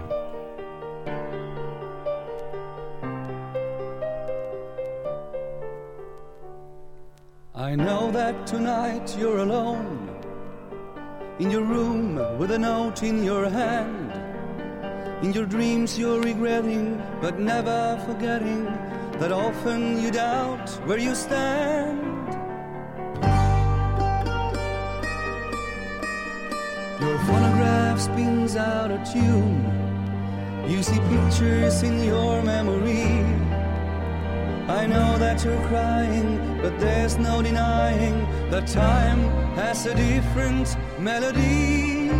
[7.59, 10.15] I know that tonight you're alone
[11.41, 14.13] in your room with a note in your hand.
[15.25, 18.67] In your dreams you're regretting, but never forgetting
[19.19, 22.01] that often you doubt where you stand.
[27.01, 29.67] Your phonograph spins out a tune.
[30.69, 33.68] You see pictures in your memory.
[34.69, 39.21] I know that you're crying, but there's no denying that time
[39.57, 42.11] has a different melody.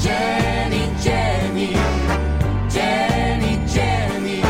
[0.00, 1.72] Jenny, Jenny,
[2.70, 4.40] Jenny, Jenny.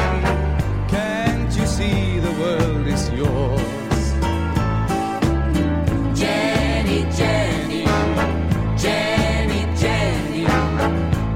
[0.89, 4.05] Can't you see the world is yours?
[6.21, 7.85] Jenny, Jenny,
[8.77, 10.45] Jenny, Jenny.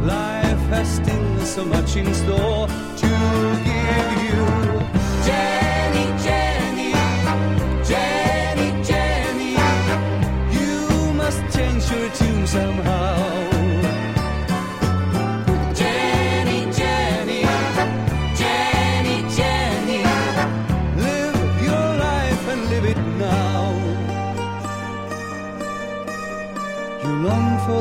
[0.05, 2.69] Life has still so much in store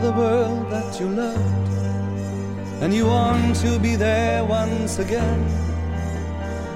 [0.01, 1.69] the world that you loved,
[2.81, 5.43] and you want to be there once again.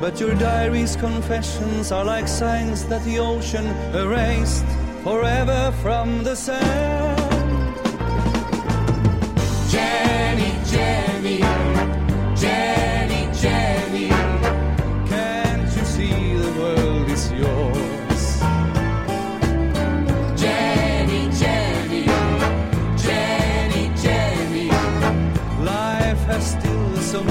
[0.01, 4.65] But your diary's confessions are like signs that the ocean erased
[5.03, 7.75] forever from the sand.
[9.69, 10.51] Jenny,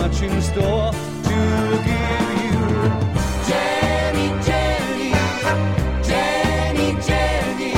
[0.08, 0.92] much in store
[1.28, 1.38] to
[1.88, 2.60] give you.
[3.48, 5.12] Jenny, Jenny,
[6.08, 7.72] Jenny, Jenny.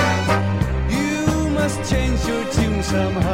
[0.94, 3.30] You must change your tune somehow.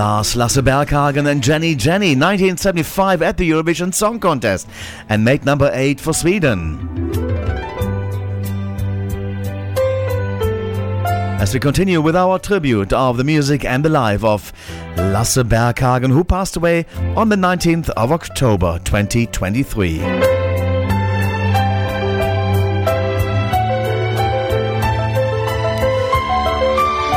[0.00, 4.66] Lars Lasse Berghagen and Jenny Jenny, 1975 at the Eurovision Song Contest,
[5.10, 6.78] and made number 8 for Sweden.
[11.38, 14.54] As we continue with our tribute of the music and the life of
[14.96, 20.39] Lasse Berghagen, who passed away on the 19th of October 2023.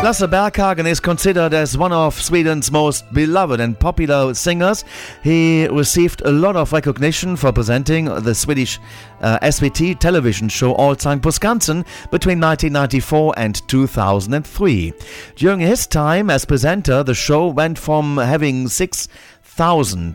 [0.04, 4.84] Lasse Berghagen is considered as one of Sweden's most beloved and popular singers.
[5.24, 8.82] He received a lot of recognition for presenting the Swedish
[9.22, 14.92] uh, SVT television show Allsång på Skansen between 1994 and 2003.
[15.38, 19.08] During his time as presenter, the show went from having 6,000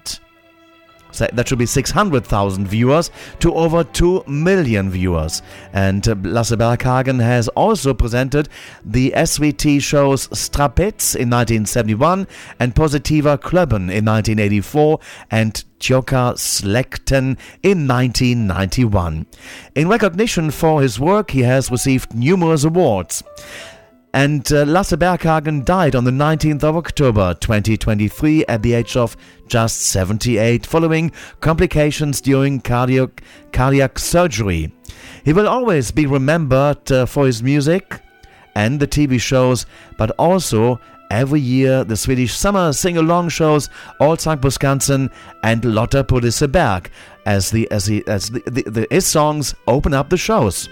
[0.04, 0.27] so
[1.12, 3.10] that should be 600,000 viewers
[3.40, 5.42] to over 2 million viewers.
[5.72, 8.48] And uh, Lasse Berghagen has also presented
[8.84, 12.26] the SVT shows Strapetz in 1971
[12.60, 19.26] and Positiva Klubben in 1984 and Tjocka släkten in 1991.
[19.74, 23.22] In recognition for his work, he has received numerous awards.
[24.18, 29.16] And uh, Lasse Berghagen died on the 19th of October 2023 at the age of
[29.46, 33.22] just 78 following complications during cardiac,
[33.52, 34.72] cardiac surgery.
[35.24, 38.00] He will always be remembered uh, for his music
[38.56, 39.66] and the TV shows,
[39.98, 40.80] but also
[41.12, 43.68] every year the Swedish summer sing-along shows
[44.00, 45.10] Allsång på Skansen
[45.44, 46.90] and Lotta på Liseberg
[47.24, 50.68] as the as, the, as the, the, the, his songs open up the shows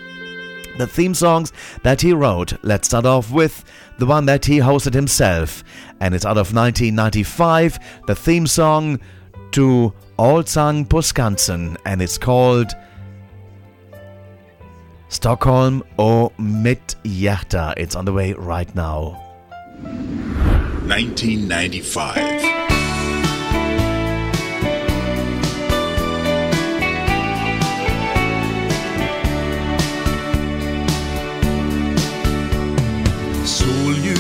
[0.78, 2.53] the theme songs that he wrote.
[2.62, 3.65] Let's start off with
[3.98, 5.65] the one that he hosted himself,
[6.01, 9.01] and it's out of 1995, the theme song
[9.53, 12.74] to Allsång på Skansen, and it's called
[15.09, 17.74] Stockholm o mitt hjärta.
[17.77, 19.23] It's on the way right now.
[20.89, 22.66] 1995.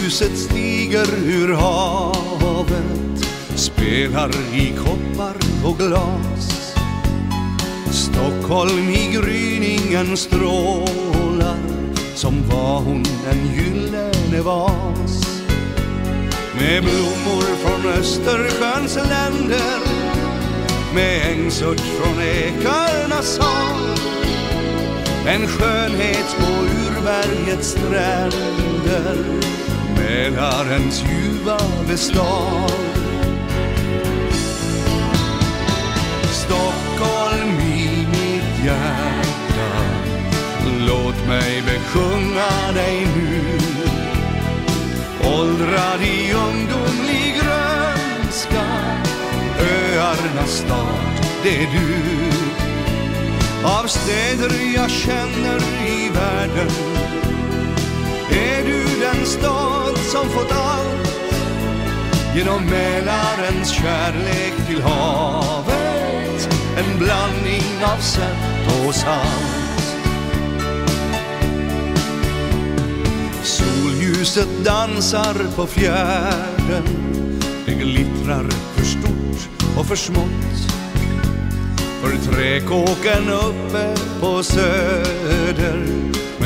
[0.06, 6.74] Ljuset stiger ur havet Spelar i koppar och glas.
[7.90, 11.58] Stockholm i gryningen strålar
[12.14, 15.42] Som var hon en gyllene vas.
[16.58, 19.80] Med blommor från Östersjöns länder
[20.94, 23.98] Med ängsört från ekarnas hav.
[25.26, 29.65] En skönhet på urbergets stränder.
[30.06, 31.58] Mälarens ljuva
[31.96, 32.70] stad
[36.30, 39.70] Stockholm i mitt hjärta.
[40.86, 43.58] Låt mig besjunga dig nu.
[45.28, 48.64] Åldrad i ungdomlig grönska.
[49.60, 52.02] Öarnas stad, det är du.
[53.64, 56.70] Av städer jag känner i världen.
[58.36, 61.06] Är du den stad som fått allt?
[62.34, 66.48] Genom Mälarens kärlek till havet
[66.78, 70.06] En blandning av sött och salt.
[73.42, 76.84] Solljuset dansar på fjärden
[77.66, 79.48] Det glittrar för stort
[79.78, 80.72] och för smått.
[82.02, 85.86] För träkåken uppe på söder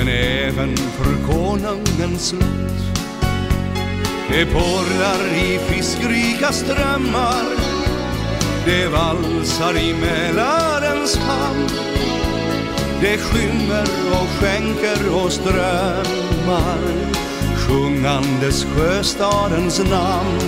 [0.01, 2.97] men även för konungens slott
[4.31, 7.45] Det porlar i fiskrika strömmar.
[8.65, 11.69] Det valsar i Mälarens hamn.
[13.01, 16.79] Det skymmer och skänker och strömmar.
[17.57, 20.41] Sjungandes sjöstadens namn.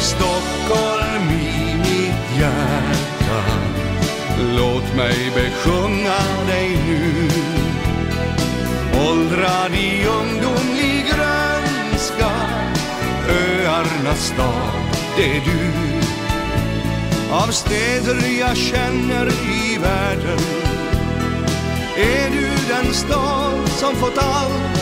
[0.00, 3.67] Stockholm i mitt hjärta.
[4.40, 7.28] Låt mig besjunga dig nu.
[9.08, 12.30] Åldrad i ungdomlig grönska
[13.28, 15.88] Öarnas stad, det är du.
[17.32, 20.38] Av städer jag känner i världen
[21.96, 24.78] Är du den stad som fått allt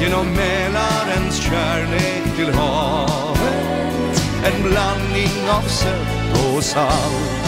[0.00, 4.22] Genom Mälarens kärlek till havet.
[4.44, 7.43] En blandning av sött och salt.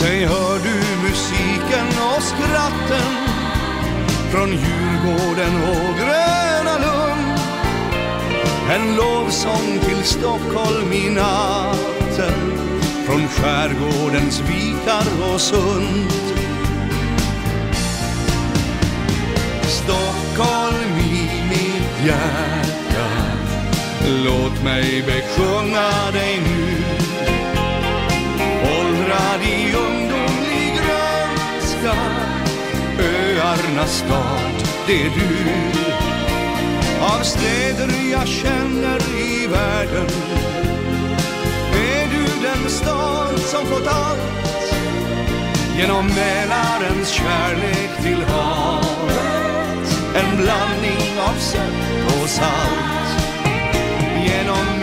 [0.00, 3.12] Säg hör du musiken och skratten
[4.30, 7.38] Från Djurgården och Gröna Lund.
[8.70, 12.52] En lovsång till Stockholm i natten
[13.06, 16.12] Från skärgårdens vikar och sund
[19.62, 23.08] Stockholm i mitt hjärta
[24.24, 26.59] Låt mig besjunga dig nu.
[29.40, 31.94] Åldrad i ungdomlig grönska
[32.98, 35.70] Öarnas stad, det är du.
[37.00, 40.06] Av städer jag känner i världen.
[41.72, 44.74] Är du den stad som fått allt?
[45.78, 49.20] Genom Mälarens kärlek till havet.
[50.14, 53.20] En blandning av sött och salt.
[54.26, 54.80] Genom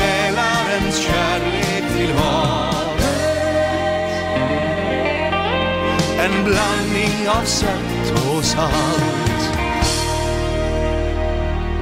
[7.27, 8.67] av salt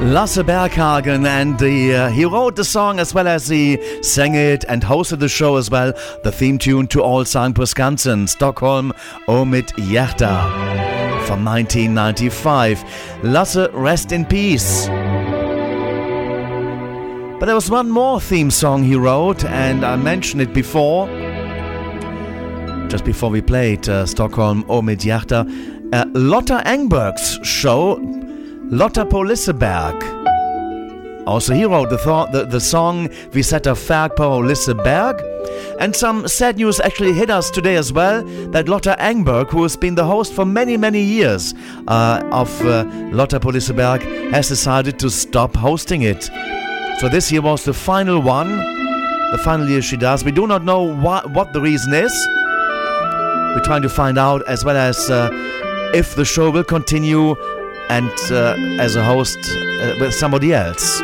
[0.01, 4.65] Lasse Berghagen, and the, uh, he wrote the song as well as he sang it
[4.67, 5.93] and hosted the show as well.
[6.23, 8.93] The theme tune to Allsång på Skansen, Stockholm
[9.27, 9.71] och mitt
[11.25, 12.77] from 1995.
[13.23, 14.87] Lasse, rest in peace.
[17.39, 21.24] But there was one more theme song he wrote, and I mentioned it before.
[22.89, 24.63] Just before we played uh, Stockholm
[24.99, 25.45] hjärta,
[25.93, 27.97] uh, Lotta Engberg's show
[28.71, 29.95] Lotta på Liseberg.
[31.27, 35.15] Also, he wrote the, th- the, the song Vi sätter färg på Liseberg.
[35.79, 39.75] And some sad news actually hit us today as well that Lotta Engberg, who has
[39.77, 41.53] been the host for many, many years
[41.87, 44.01] uh, of uh, Lotta på Liseberg,
[44.31, 46.23] has decided to stop hosting it.
[46.99, 48.57] So this year was the final one,
[49.31, 50.23] the final year she does.
[50.23, 52.13] We do not know wha- what the reason is.
[53.55, 55.29] We're trying to find out as well as uh,
[55.93, 57.35] if the show will continue
[57.89, 60.99] and uh, as a host uh, with somebody else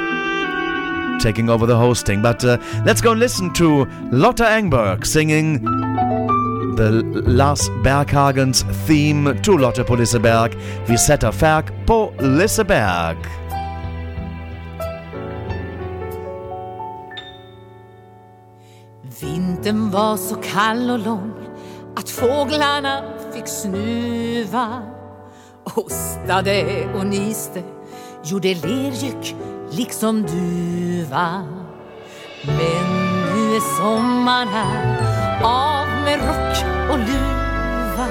[1.21, 2.21] taking over the hosting.
[2.21, 5.63] But uh, let's go and listen to Lotta Engberg singing
[6.75, 10.51] the Lars Berghagens theme to Lotta på Liseberg.
[10.87, 11.63] Vi sätter färg
[19.91, 21.40] var så kall och lång
[21.95, 23.03] att fåglarna
[23.33, 24.81] fick snuva
[25.63, 27.63] Hostade och niste
[28.23, 29.35] gjorde lergyck
[29.71, 31.43] liksom duva.
[32.45, 32.85] Men
[33.35, 38.07] nu är sommaren här, av med rock och luva.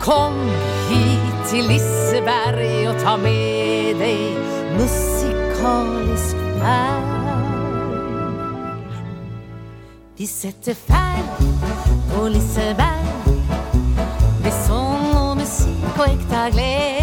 [0.00, 0.50] Kom
[0.88, 4.36] hit till Liseberg och ta med dig
[4.78, 7.23] musikalisk värld.
[10.16, 11.22] Vi sätter färg
[12.14, 13.06] på Liseberg.
[14.42, 16.93] Med sång och musik och äkta glädje.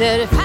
[0.00, 0.39] Sätter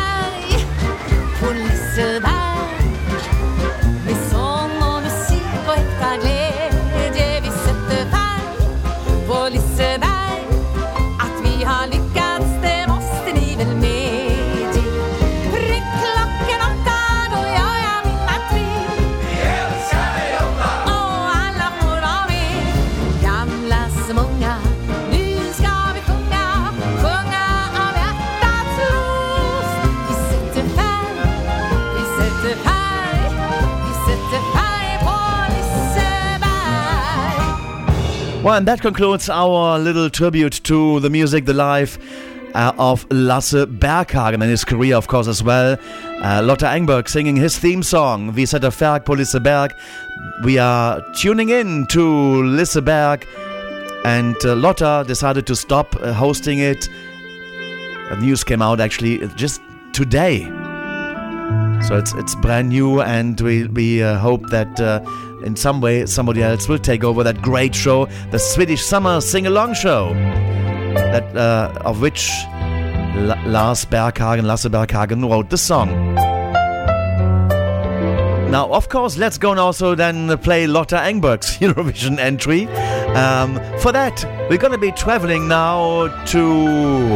[38.46, 41.98] Well, and that concludes our little tribute to the music, the life
[42.54, 45.80] uh, of Lasse Berghagen and his career, of course, as well.
[46.22, 49.72] Uh, Lotta Engberg singing his theme song, Vi sätter färg på Liseberg.
[50.44, 53.26] We are tuning in to Liseberg,
[54.06, 56.88] and uh, Lotta decided to stop uh, hosting it.
[58.12, 59.60] The news came out actually just
[59.92, 60.46] today.
[61.88, 65.00] So it's it's brand new, and we we uh, hope that uh,
[65.46, 69.48] in some way somebody else will take over that great show, the Swedish Summer Sing
[69.48, 70.14] Along Show,
[70.96, 72.32] that uh, of which
[73.16, 76.16] La- Lars Berghagen, Lasse Berghagen wrote the song.
[78.52, 82.68] Now, of course, let's go and also then play Lotta Engberg's Eurovision entry.
[83.16, 87.16] Um, for that, we're going to be traveling now to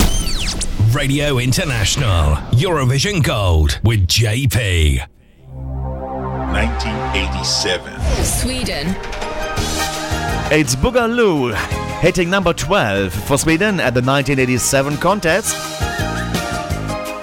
[0.92, 5.06] Radio International Eurovision Gold with JP.
[6.52, 8.00] 1987.
[8.24, 8.88] Sweden.
[10.52, 11.54] It's Boogaloo,
[12.00, 15.56] hitting number 12 for Sweden at the 1987 contest.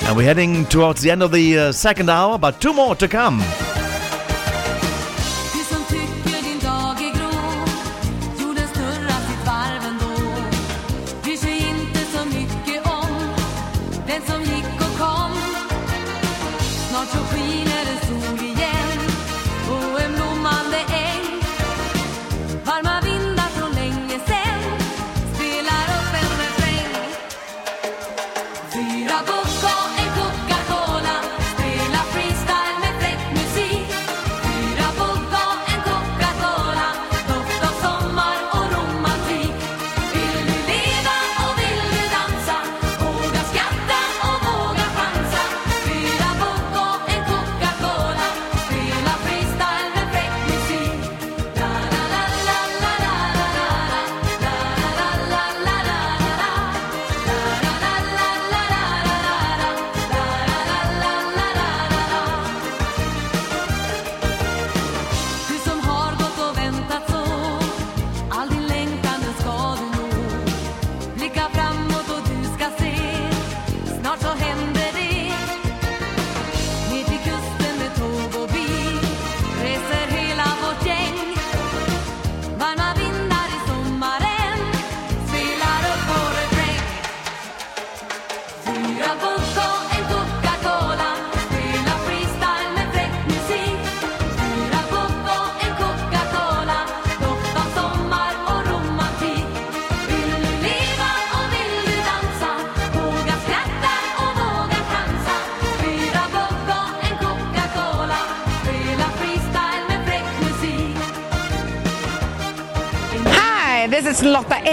[0.05, 3.09] And we're heading towards the end of the uh, second hour, but two more to
[3.09, 3.43] come.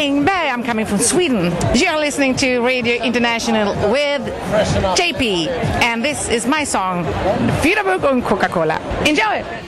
[0.04, 0.52] Engberg.
[0.52, 1.54] I'm coming from Sweden.
[1.74, 4.22] You're listening to Radio International with
[4.98, 5.48] JP,
[5.82, 7.06] and this is my song,
[8.04, 8.80] und Coca-Cola.
[9.06, 9.63] Enjoy!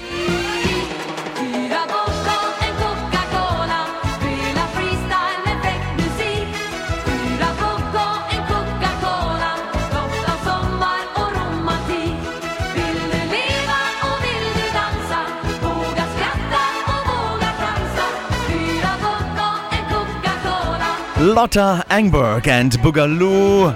[21.35, 23.73] Lotta Engberg and Boogaloo.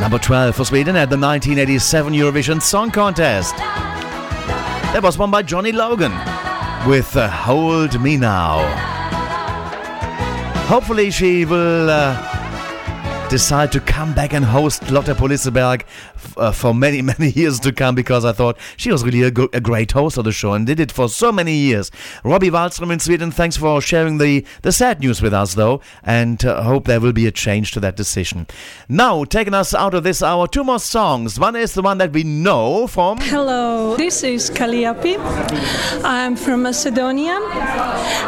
[0.00, 3.56] Number 12 for Sweden at the 1987 Eurovision Song Contest.
[3.56, 6.10] That was won by Johnny Logan
[6.88, 8.58] with uh, Hold Me Now.
[10.66, 16.52] Hopefully, she will uh, decide to come back and host Lotta på Liseberg f- uh,
[16.52, 19.60] for many, many years to come because I thought she was really a, go- a
[19.60, 21.90] great host of the show and did it for so many years.
[22.24, 26.44] Robbie Wallström in Sweden, thanks for sharing the, the sad news with us, though, and
[26.44, 28.46] uh, hope there will be a change to that decision.
[28.88, 31.38] Now, taking us out of this hour, two more songs.
[31.38, 33.18] One is the one that we know from.
[33.18, 35.16] Hello, this is Kaliopi.
[36.04, 37.38] I'm from Macedonia,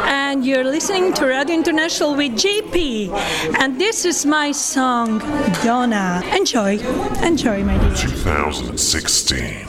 [0.05, 3.09] and you're listening to Radio International with JP.
[3.59, 5.19] And this is my song,
[5.63, 6.21] Dona.
[6.35, 6.77] Enjoy,
[7.23, 7.86] enjoy, my dear.
[7.95, 9.65] 2016.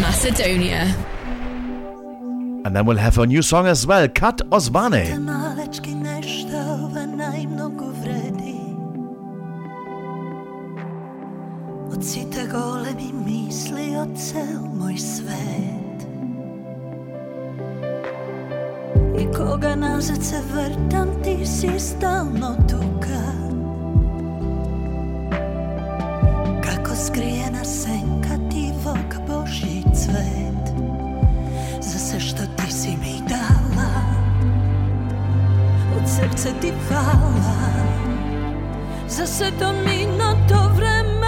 [0.00, 0.86] Macedonia.
[2.64, 5.16] And then we'll have a new song as well, Kad osvane.
[5.18, 8.60] malečky neštova najmnogo vredi
[11.92, 16.06] Od sita gole mi misli o cel moj svet
[19.20, 20.20] I koga nazad
[27.00, 30.74] razkrijena senka divog Božji cvet.
[31.80, 33.90] Za sve što ti si mi dala
[35.96, 37.56] Od srce ti hvala.
[39.08, 41.19] Za sve to mi na to vreme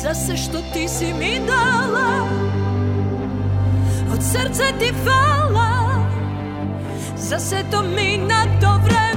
[0.00, 2.24] за се што ти си ми дала.
[4.12, 6.00] Од срце ти фала
[7.16, 9.09] За се тоа ми мина добре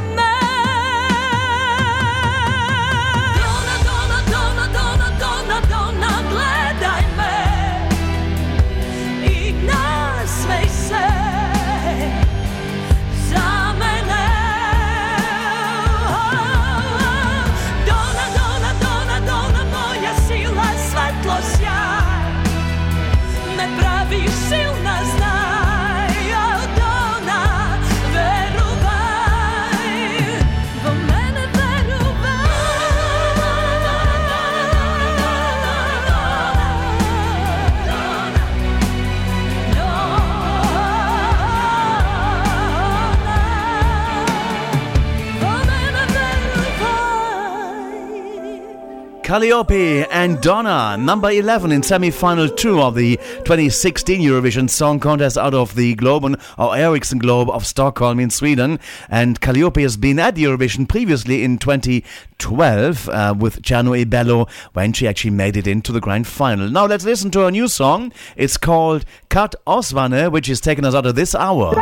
[49.33, 53.15] Kaliopi and Dona, number 11 in semi-final 2 of the
[53.45, 58.79] 2016 Eurovision Song Contest out of the Globen or Ericsson Globe of Stockholm in Sweden.
[59.09, 64.45] And Kaliopi has been at the Eurovision previously in 2012 uh, with Gianno e Bello
[64.73, 66.69] when she actually made it into the grand final.
[66.69, 68.13] Now let's listen to a new song.
[68.35, 71.73] It's called Kad osvane, which is taking us out of this hour.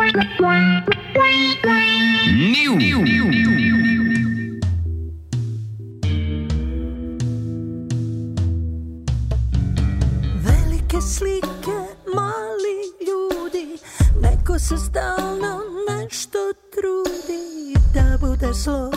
[10.92, 11.78] Velike slike,
[12.16, 12.78] mali
[13.08, 13.78] ljudi
[14.22, 15.60] Neko se stalno
[15.90, 16.38] nešto
[16.72, 18.92] trudi Da bude zlo.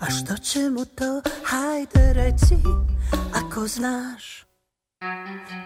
[0.00, 2.56] A što će mu to, hajde reci
[3.34, 4.46] Ako znaš.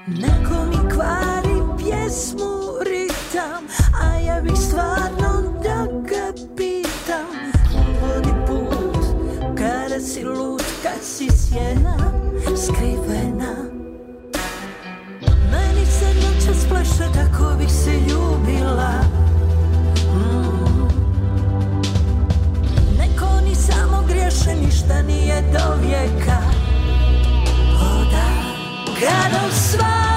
[0.06, 3.64] Neko mi kvari pjesmu, ritam
[4.02, 7.26] A ja bih stvarno da ga pitam.
[8.02, 9.04] Vodi put
[9.58, 11.96] Kada si lud, kad si sjena
[12.56, 13.79] Skrivena
[15.50, 18.92] Meni se noćas pleše tako bih se ljubila
[20.14, 20.88] Mm.
[22.98, 26.38] Neko ni samo griješe ništa nije do vijeka
[27.82, 28.30] O da
[29.00, 30.09] Kad osvane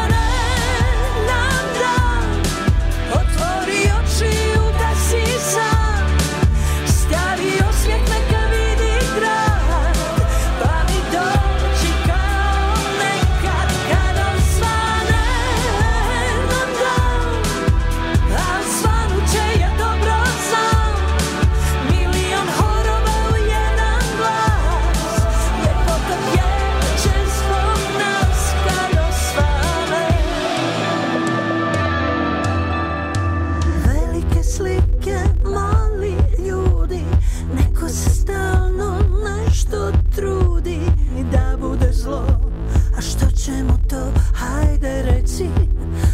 [43.45, 45.49] ćemo to, hajde reci,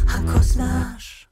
[0.05, 1.29] ako znaš.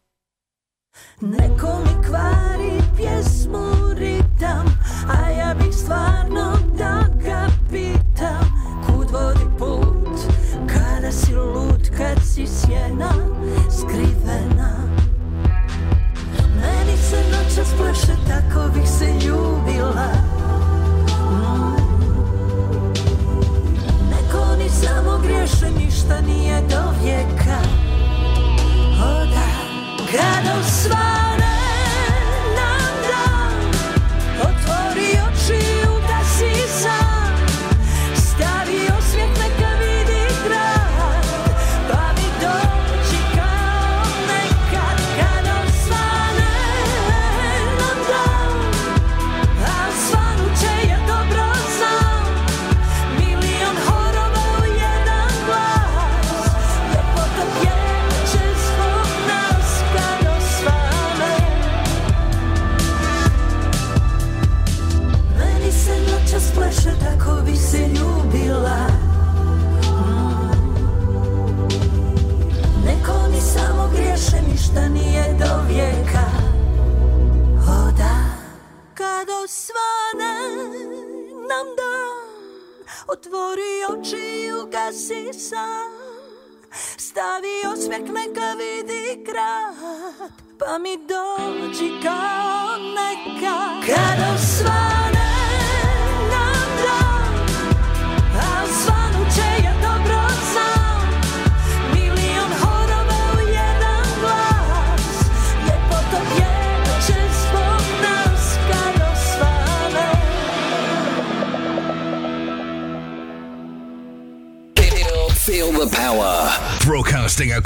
[1.22, 4.66] Neko mi kvari pjesmu ritam,
[5.10, 8.46] a ja bih stvarno da ga pitam.
[8.86, 10.20] Kud vodi put,
[10.68, 13.14] kada si lud, kad si sjena,
[13.72, 14.72] skrivena?
[16.56, 20.38] Meni se noća splaše tako bih se ljubila.
[24.84, 27.60] Samo griješe Ništa nije do vijeka.
[29.04, 29.48] O da
[30.12, 31.27] Kad osvane nam
[79.18, 80.34] Kad osvane
[81.50, 82.18] nam dan
[83.08, 85.92] Otvori oči i ugasi sam
[86.98, 90.32] Stavi osmijeh neka vidi grad.
[90.60, 93.58] Pa mi dođi kao neka
[93.88, 95.07] Kad osvane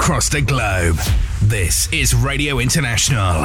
[0.01, 0.97] across the globe.
[1.43, 3.43] This is Radio International.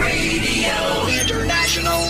[0.00, 2.00] Radio International.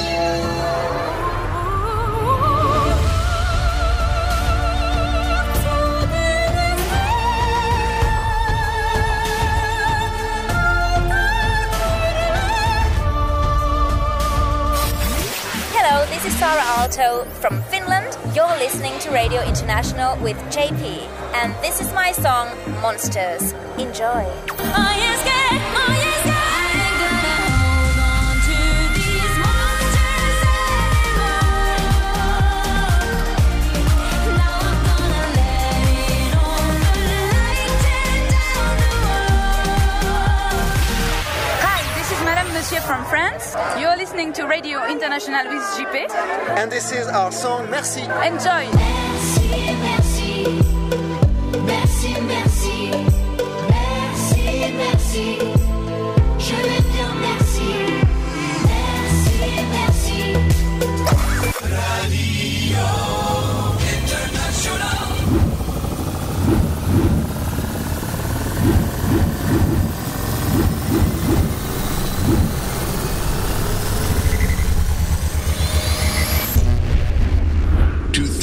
[15.75, 17.54] Hello, this is Sara Aalto from.
[18.55, 20.81] You're listening to Radio International with JP,
[21.35, 22.49] and this is my song
[22.81, 23.53] Monsters.
[23.79, 24.23] Enjoy.
[42.73, 43.55] Is from France.
[43.79, 46.11] You're listening to Radio International with JP.
[46.57, 48.03] And this is our song Merci.
[48.03, 49.04] Enjoy.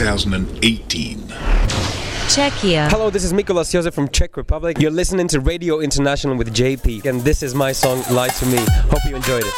[0.01, 1.31] 2018.
[2.27, 2.89] Czechia.
[2.89, 4.79] Hello, this is Mikolas Josef from Czech Republic.
[4.79, 8.57] You're listening to Radio International with JP, and this is my song "Lie to Me."
[8.89, 9.53] Hope you enjoyed it.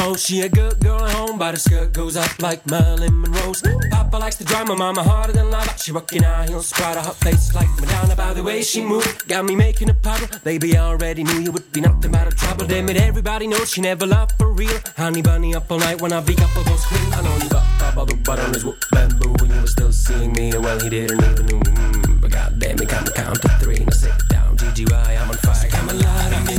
[0.00, 1.07] Oh, she a good girl
[1.38, 3.62] but her skirt goes up like Marilyn Monroe's.
[3.90, 5.78] Papa likes to drive my mama harder than lava.
[5.78, 9.06] She rockin' high heels, proud of her face like Madonna by the way she move.
[9.28, 10.28] Got me making a puddle.
[10.42, 12.66] Baby, I already knew you would be nothing but a trouble.
[12.66, 14.78] Damn it, everybody knows she never loved for real.
[14.96, 17.12] Honey bunny up all night when I beat up a those clean.
[17.14, 20.32] I know you got of the butter is whoop bamboo when you were still seeing
[20.32, 20.52] me.
[20.56, 21.60] Well, he didn't even know.
[21.60, 23.84] Mm, but goddamn it, come count to three.
[23.84, 25.68] Now sit down, GGY, I'm on fire.
[25.70, 26.58] Come and lie to me,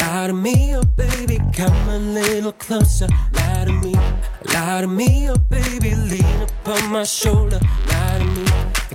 [0.00, 3.08] lie to me, oh baby, come a little closer.
[3.32, 3.94] Lie to me,
[4.54, 7.60] lie to me, oh baby, lean upon my shoulder.
[7.88, 8.44] Lie to me,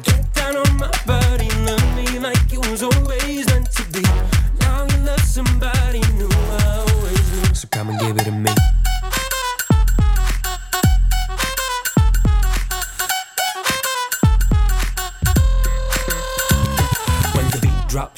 [0.03, 4.01] get down on my body, love me like it was always meant to be.
[4.59, 7.53] Now you love somebody new, I always knew.
[7.53, 8.56] So come and give it to me.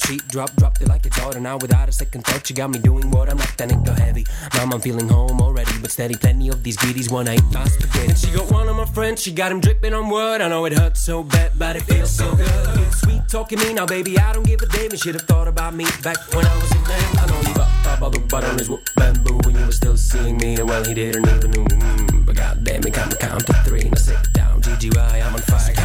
[0.09, 0.49] Beat drop,
[0.81, 1.39] it like it's order.
[1.39, 3.53] Now without a second thought, you got me doing what I'm not.
[3.57, 4.25] Then it go heavy.
[4.55, 6.15] Mom, I'm feeling home already, but steady.
[6.15, 8.09] Plenty of these greedies one ain't my spaghetti.
[8.09, 10.41] And she got one of my friends, she got him dripping on wood.
[10.41, 12.93] I know it hurts so bad, but it feels so good.
[12.93, 14.17] Sweet talking me now, baby.
[14.17, 14.91] I don't give a damn.
[14.91, 17.09] You should have thought about me back when I was in there.
[17.19, 19.97] I know you got top all the butter is what bamboo when you were still
[19.97, 20.55] seeing me.
[20.55, 21.65] And well, he didn't even know.
[21.65, 23.89] Mm, but goddamn, it come count to three.
[23.89, 25.78] Now sit down, GGY, I'm on fire.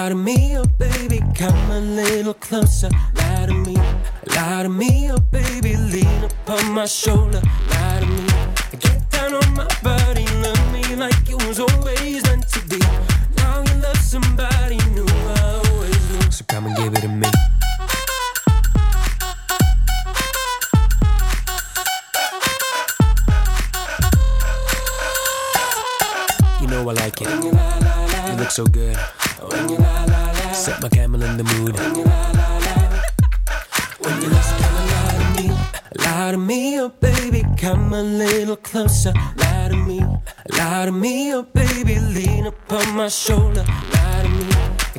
[0.00, 2.88] Lie to me, oh baby, come a little closer.
[3.16, 3.76] Lie to me,
[4.34, 7.42] lie to me, oh baby, lean upon my shoulder.
[7.70, 12.48] Lie to me, get down on my body, love me like it was always meant
[12.48, 12.78] to be.
[13.36, 16.30] Now you love somebody new, I always knew.
[16.30, 17.28] So come and give it to me.
[26.60, 27.28] You know I like it.
[27.44, 28.96] You look so good.
[29.40, 31.74] Set my camel in the mood.
[34.00, 35.46] When you just kinda lie to me,
[36.04, 39.12] lie to me, oh baby, come a little closer.
[39.36, 40.04] Lie to me,
[40.58, 43.64] lie to me, oh baby, lean upon my shoulder.
[43.94, 44.44] Lie to me,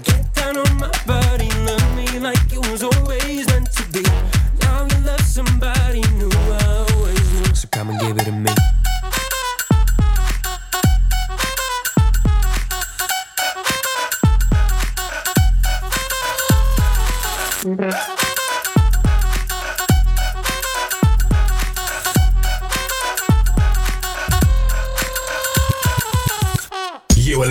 [0.04, 1.31] get down on my body,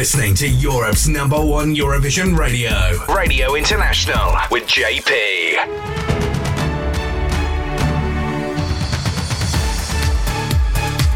[0.01, 2.71] listening to Europe's number one Eurovision radio.
[3.15, 5.11] Radio International with JP.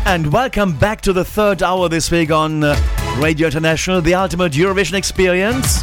[0.05, 2.77] And welcome back to the third hour this week on uh,
[3.17, 5.83] Radio International, the ultimate Eurovision experience.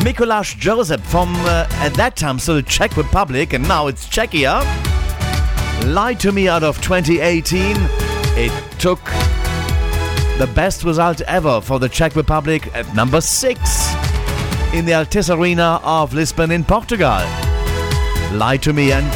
[0.00, 4.62] Mikolas Josef from, uh, at that time, still the Czech Republic, and now it's Czechia.
[5.92, 7.76] Lied to Me out of 2018.
[8.38, 9.00] It took
[10.38, 13.58] the best result ever for the Czech Republic at number six
[14.74, 17.22] in the Altice Arena of Lisbon in Portugal.
[18.32, 19.06] Lie to me, and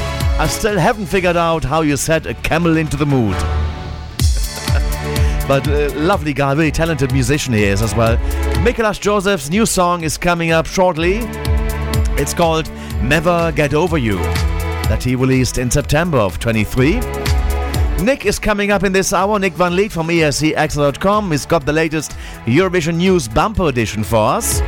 [0.41, 3.35] I still haven't figured out how you set a camel into the mood.
[5.47, 8.17] but uh, lovely guy, very talented musician he is as well.
[8.65, 11.19] Mikolas Josef's new song is coming up shortly.
[12.17, 12.71] It's called
[13.03, 14.17] Never Get Over You,
[14.89, 17.20] that he released in September of 23.
[18.03, 19.39] Nick is coming up in this hour.
[19.39, 21.31] Nick Van Lith from E escXtra.com.
[21.31, 22.13] He's got the latest
[22.47, 24.61] Eurovision News bumper edition for us.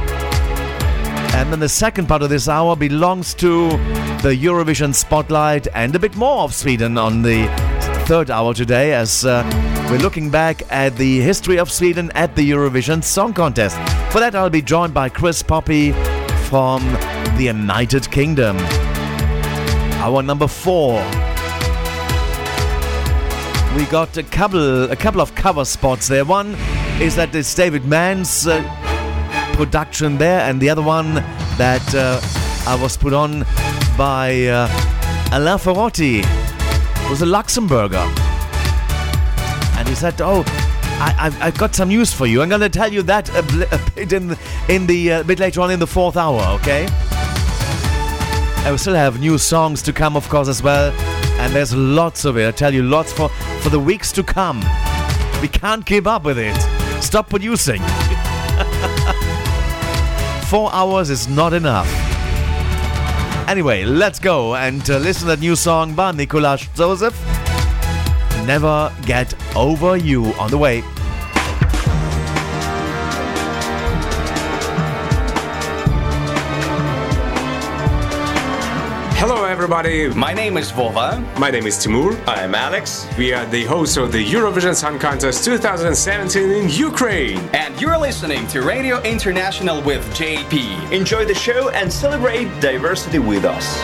[1.35, 3.71] And then the second part of this hour belongs to
[4.21, 7.47] the Eurovision Spotlight and a bit more of Sweden on the
[8.07, 9.43] third hour today as uh,
[9.91, 13.77] we're looking back at the history of Sweden at the Eurovision Song Contest.
[14.13, 15.93] For that, I'll be joined by Chris Poppe
[16.51, 16.83] from
[17.37, 18.59] the United Kingdom.
[20.03, 21.01] Hour number four.
[23.77, 26.27] We got a couple, a couple of cover spots there.
[26.27, 26.55] One
[27.01, 28.63] is that it's David Mann's uh,
[29.55, 31.15] production there, and the other one
[31.57, 32.21] that uh,
[32.71, 33.47] I was put on
[33.97, 34.69] by uh,
[35.33, 36.23] Alain Ferrotti,
[37.07, 38.05] who's a Luxembourger.
[39.79, 40.45] And he said, "Oh,
[41.01, 42.43] I, I've, I've got some news for you.
[42.43, 44.37] I'm going to tell you that a, bl- a bit in
[44.69, 46.87] in the uh, bit later on in the fourth hour, okay?"
[48.65, 50.93] I still have new songs to come, of course, as well.
[51.43, 52.47] And there's lots of it.
[52.47, 53.29] I tell you, lots for,
[53.61, 54.61] for the weeks to come.
[55.43, 56.57] We can't keep up with it.
[57.03, 57.83] Stop producing.
[60.47, 61.89] Four hours is not enough.
[63.49, 67.13] Anyway, let's go and uh, listen to that new song by Mikolas Josef.
[68.47, 70.85] Never Get Over You on the way.
[79.63, 80.09] Everybody.
[80.09, 81.23] My name is Vova.
[81.39, 82.21] My name is Timur.
[82.27, 83.07] I'm Alex.
[83.17, 87.39] We are the hosts of the Eurovision Song Contest 2017 in Ukraine.
[87.53, 90.91] And you're listening to Radio International with JP.
[90.91, 93.79] Enjoy the show and celebrate diversity with us.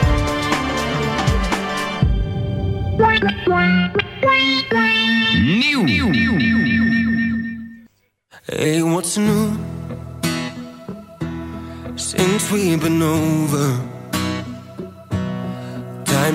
[5.39, 5.87] New.
[8.49, 9.57] Hey, what's new?
[11.95, 13.88] Since we've been over,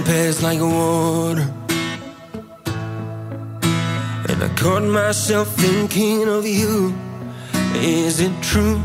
[0.06, 1.48] passed like water.
[4.30, 6.94] And I caught myself thinking of you.
[7.76, 8.80] Is it true?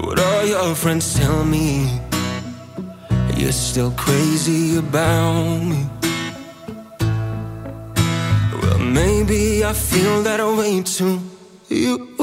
[0.00, 2.00] What all your friends tell me?
[3.36, 5.86] You're still crazy about me.
[8.60, 11.20] Well, maybe I feel that way too.
[11.68, 12.16] You,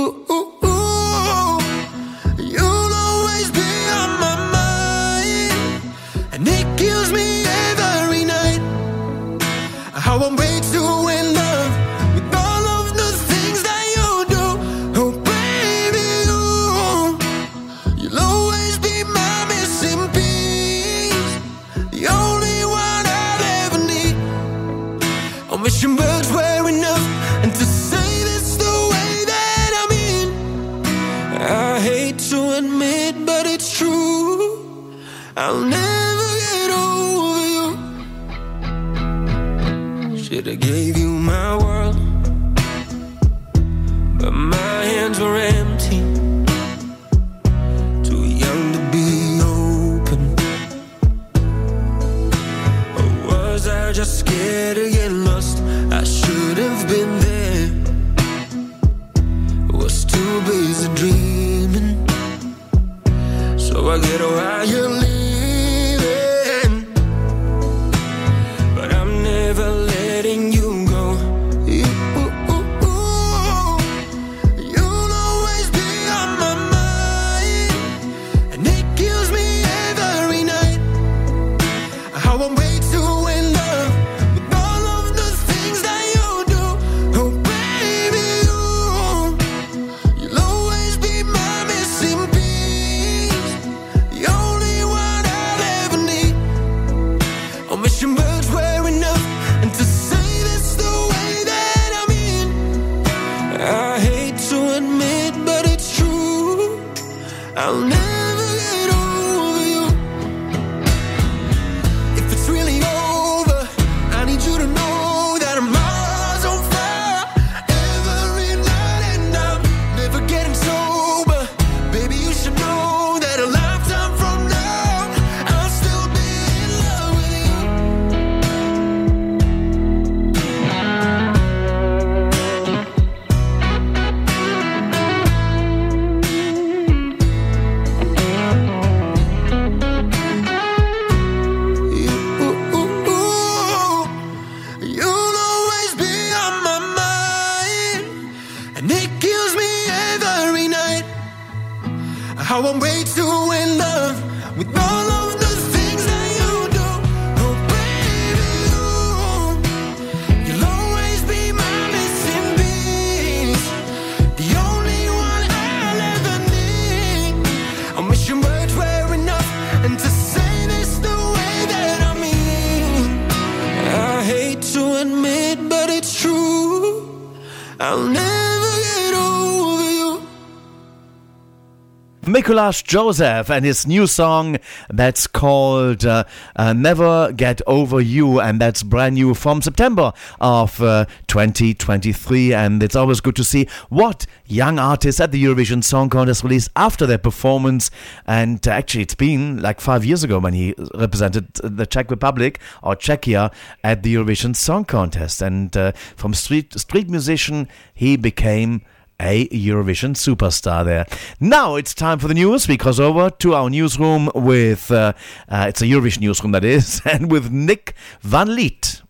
[182.43, 184.57] Mikolas Josef and his new song
[184.89, 186.25] that's called uh,
[186.57, 190.11] uh, Never Get Over You, and that's brand new from September
[190.41, 192.53] of uh, 2023.
[192.53, 196.67] And it's always good to see what young artists at the Eurovision Song Contest release
[196.75, 197.89] after their performance.
[198.27, 202.97] And actually, it's been like five years ago when he represented the Czech Republic or
[202.97, 203.53] Czechia
[203.85, 205.41] at the Eurovision Song Contest.
[205.41, 208.81] And uh, from street street musician, he became
[209.19, 211.05] a Eurovision superstar there.
[211.39, 212.67] Now it's time for the news.
[212.67, 215.13] We cross over to our newsroom with, uh,
[215.49, 219.01] uh, it's a Eurovision newsroom that is, and with Nick Van Lith.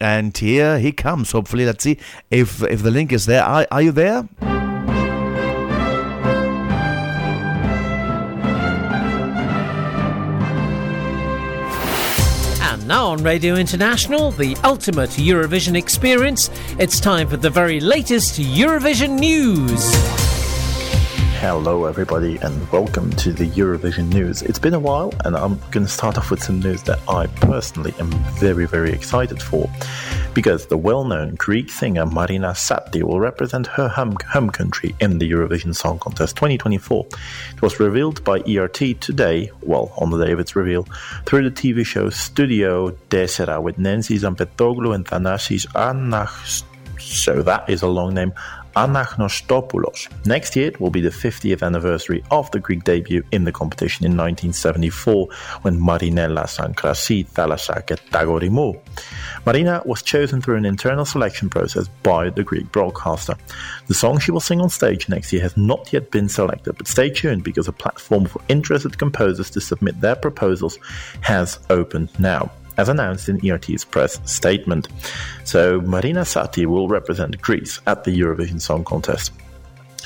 [0.00, 1.32] And here he comes.
[1.32, 1.98] Hopefully, let's see
[2.30, 3.42] if if the link is there.
[3.42, 4.28] Are, are you there?
[12.86, 19.18] Now on Radio International, the ultimate Eurovision experience, it's time for the very latest Eurovision
[19.18, 20.35] news.
[21.40, 24.40] Hello, everybody, and welcome to the Eurovision news.
[24.40, 27.26] It's been a while, and I'm going to start off with some news that I
[27.26, 28.10] personally am
[28.40, 29.70] very, very excited for.
[30.32, 35.18] Because the well known Greek singer Marina Satti will represent her home, home country in
[35.18, 37.06] the Eurovision Song Contest 2024.
[37.54, 40.88] It was revealed by ERT today, well, on the day of its reveal,
[41.26, 46.64] through the TV show Studio Desera with Nancy Zampetoglou and Thanasis Anach.
[46.98, 48.32] So that is a long name.
[48.76, 50.08] Anachnóstopoulos.
[50.26, 54.12] Next year will be the 50th anniversary of the Greek debut in the competition in
[54.12, 55.28] 1974
[55.62, 58.78] when Marinella Sankrasi Thalasake Tagorimou.
[59.46, 63.34] Marina was chosen through an internal selection process by the Greek broadcaster.
[63.86, 66.86] The song she will sing on stage next year has not yet been selected, but
[66.86, 70.78] stay tuned because a platform for interested composers to submit their proposals
[71.22, 74.88] has opened now as announced in ERT's press statement.
[75.44, 79.32] So, Marina Satti will represent Greece at the Eurovision Song Contest.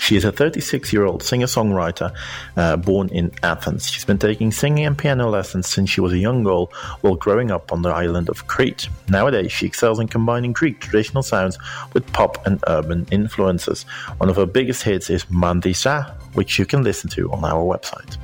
[0.00, 2.12] She is a 36 year old singer songwriter
[2.56, 3.88] uh, born in Athens.
[3.88, 6.72] She's been taking singing and piano lessons since she was a young girl
[7.02, 8.88] while growing up on the island of Crete.
[9.08, 11.58] Nowadays, she excels in combining Greek traditional sounds
[11.92, 13.82] with pop and urban influences.
[14.16, 18.16] One of her biggest hits is Mantissa, which you can listen to on our website.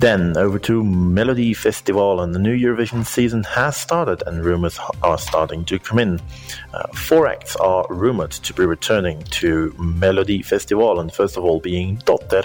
[0.00, 5.18] Then over to Melody Festival, and the new Eurovision season has started, and rumours are
[5.18, 6.18] starting to come in.
[6.72, 11.60] Uh, four acts are rumoured to be returning to Melody Festival, and first of all
[11.60, 12.44] being Dotter,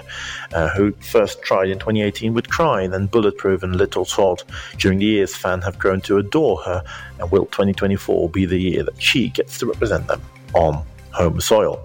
[0.52, 4.44] uh, who first tried in 2018 with Cry, then Bulletproof and Little Salt.
[4.78, 6.84] During the years, fans have grown to adore her,
[7.22, 10.22] and will 2024 be the year that she gets to represent them
[10.54, 10.84] on
[11.14, 11.82] home soil?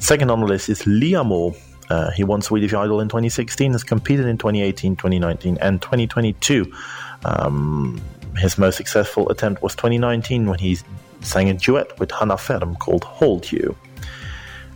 [0.00, 1.30] Second on the list is Liam
[1.90, 6.72] uh, he won Swedish Idol in 2016, has competed in 2018, 2019, and 2022.
[7.24, 8.00] Um,
[8.36, 10.78] his most successful attempt was 2019 when he
[11.20, 13.76] sang a duet with Hanna Ferm called Hold You.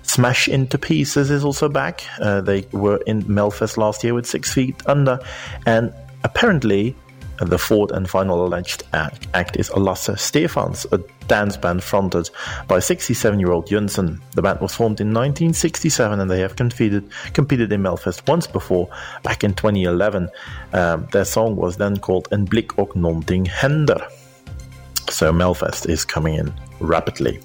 [0.02, 2.04] Smash Into Pieces is also back.
[2.20, 5.20] Uh, they were in Melfest last year with Six Feet Under,
[5.66, 5.92] and
[6.24, 6.96] apparently
[7.38, 12.30] the fourth and final alleged act, act is Lasse Stefanz, a dance band fronted
[12.66, 14.20] by 67 year old Jönsson.
[14.32, 18.88] The band was formed in 1967 and they have competed, competed in Melfest once before,
[19.22, 20.28] back in 2011.
[20.72, 24.02] Um, their song was then called En blick och någonting händer.
[25.10, 27.40] So Melfest is coming in rapidly.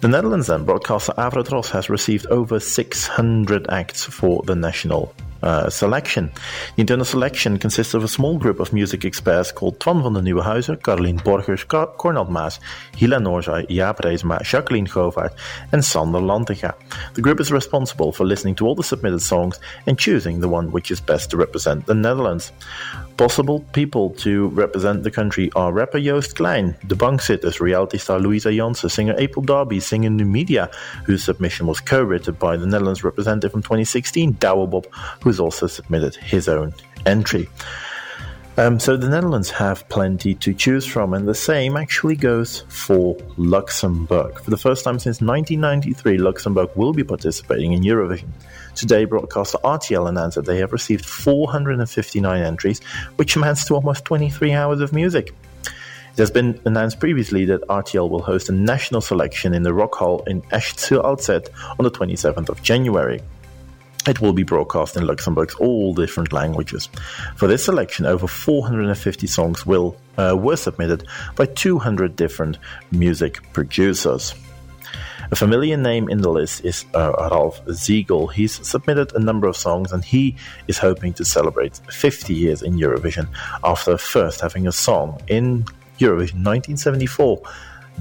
[0.00, 6.30] The Netherlands then broadcaster Avrotros has received over 600 acts for the national uh, selection.
[6.76, 10.24] The internal selection consists of a small group of music experts called Twan van den
[10.24, 12.60] Nieuwenhuizen, Caroline Borgers, Cornel Maas,
[12.92, 15.32] Hila Noorzai, Jaap Reesema, Jacqueline Govaert,
[15.72, 16.74] and Sander Lantinga.
[17.14, 20.72] The group is responsible for listening to all the submitted songs and choosing the one
[20.72, 22.52] which is best to represent the Netherlands.
[23.16, 28.50] Possible people to represent the country are rapper Joost Klein, the Bankzitters, reality star Louisa
[28.50, 30.72] Janssen, singer April Darby, singer Numidia,
[31.04, 34.86] whose submission was co-written by the Netherlands representative from 2016, Douwe Bob,
[35.30, 36.74] who's also submitted his own
[37.06, 37.48] entry.
[38.56, 43.16] Um, so the Netherlands have plenty to choose from, and the same actually goes for
[43.36, 44.40] Luxembourg.
[44.40, 48.30] For the first time since 1993, Luxembourg will be participating in Eurovision.
[48.74, 52.80] Today, broadcaster RTL announced that they have received 459 entries,
[53.14, 55.32] which amounts to almost 23 hours of music.
[55.64, 60.26] It has been announced previously that RTL will host a national selection in the Rockhal
[60.26, 63.20] in Esch-sur-Alzette on the 27th of January.
[64.10, 66.88] It will be broadcast in Luxembourg's all different languages.
[67.36, 71.06] For this selection, over 450 songs will uh, were submitted
[71.36, 72.58] by 200 different
[72.90, 74.34] music producers.
[75.30, 78.26] A familiar name in the list is uh, Ralph Siegel.
[78.26, 80.34] He's submitted a number of songs and he
[80.66, 83.28] is hoping to celebrate 50 years in Eurovision
[83.62, 85.62] after first having a song in
[86.00, 87.42] Eurovision 1974,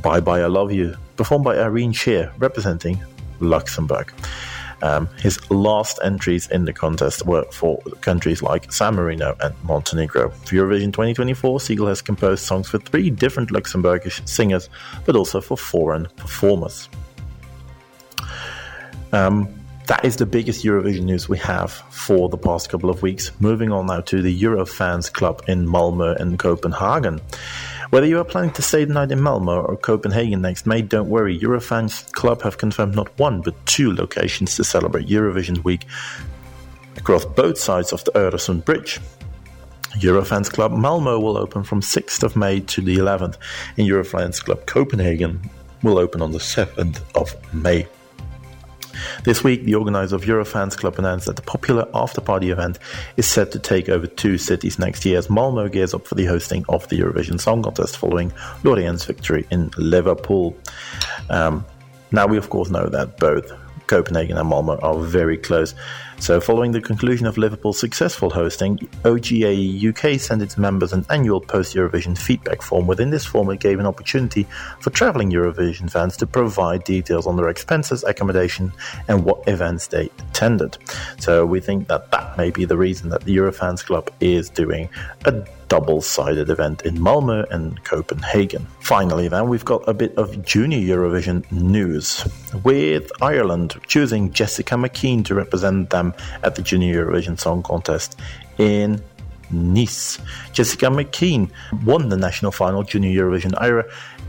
[0.02, 3.00] Bye Bye I Love You, performed by Ireen Sheer, representing
[3.40, 4.12] Luxembourg.
[4.82, 10.30] Um, his last entries in the contest were for countries like San Marino and Montenegro.
[10.30, 14.70] For Eurovision 2024, Siegel has composed songs for three different Luxembourgish singers,
[15.06, 16.90] but also for foreign performers.
[19.12, 19.50] Um,
[19.88, 23.32] that is the biggest Eurovision news we have for the past couple of weeks.
[23.40, 27.20] Moving on now to the Eurofans Club in Malmö and Copenhagen.
[27.90, 31.10] Whether you are planning to stay the night in Malmö or Copenhagen next May, don't
[31.10, 31.40] worry.
[31.40, 35.88] Eurofans Club have confirmed not one but two locations to celebrate Eurovision week
[36.98, 39.00] across both sides of the Öresund Bridge.
[40.02, 43.38] Eurofans Club Malmö will open from 6th of May to the 11th,
[43.76, 45.42] and Eurofans Club Copenhagen
[45.82, 47.88] will open on the 7th of May.
[49.24, 52.80] This week, the organizer of Eurofans Club announced that the popular after-party event
[53.18, 56.26] is set to take over two cities next year as Malmö gears up for the
[56.26, 58.32] hosting of the Eurovision Song Contest following
[58.64, 60.58] Loreen's victory in Liverpool.
[61.30, 61.66] Um,
[62.12, 63.52] now, we of course know that both
[63.88, 65.74] Copenhagen and Malmo are very close.
[66.20, 71.40] So, following the conclusion of Liverpool's successful hosting, OGAE UK sent its members an annual
[71.40, 72.88] post Eurovision feedback form.
[72.88, 74.46] Within this form, it gave an opportunity
[74.82, 78.72] for travelling Eurovision fans to provide details on their expenses, accommodation,
[79.08, 80.78] and what events they attended.
[81.20, 84.90] So, we think that that may be the reason that the Eurofans Club is doing
[85.26, 85.32] a
[85.70, 88.68] double sided event in Malmö and Copenhagen.
[88.82, 92.28] Finally, then, we've got a bit of junior Eurovision news,
[92.64, 96.14] with Ireland choosing Jessica McKean to represent them
[96.44, 98.20] at the Junior Eurovision Song Contest
[98.58, 99.02] in
[99.52, 100.20] Nice.
[100.54, 101.50] Jessica McKean
[101.84, 103.84] won the national final Junior Eurovision Éire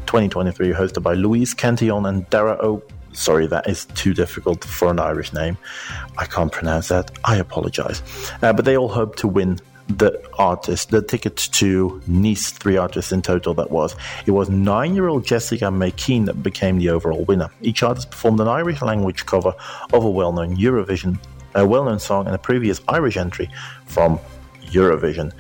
[0.07, 2.83] 2023, hosted by Louise Cantillon and Dara O.
[3.13, 5.59] Sorry, that is too difficult for an Irish name.
[6.17, 7.11] I can't pronounce that.
[7.25, 8.03] I apologize.
[8.41, 9.59] Uh, but they all hope to win
[9.99, 13.97] the artist, the ticket to Nice, three artists in total that was.
[14.27, 17.51] It was nine year old Jessica McKean that became the overall winner.
[17.63, 19.55] Each artist performed an Irish language cover
[19.93, 21.19] of a well known Eurovision,
[21.55, 23.51] a well known song, and a previous Irish entry
[23.87, 24.19] from
[24.67, 25.33] Eurovision.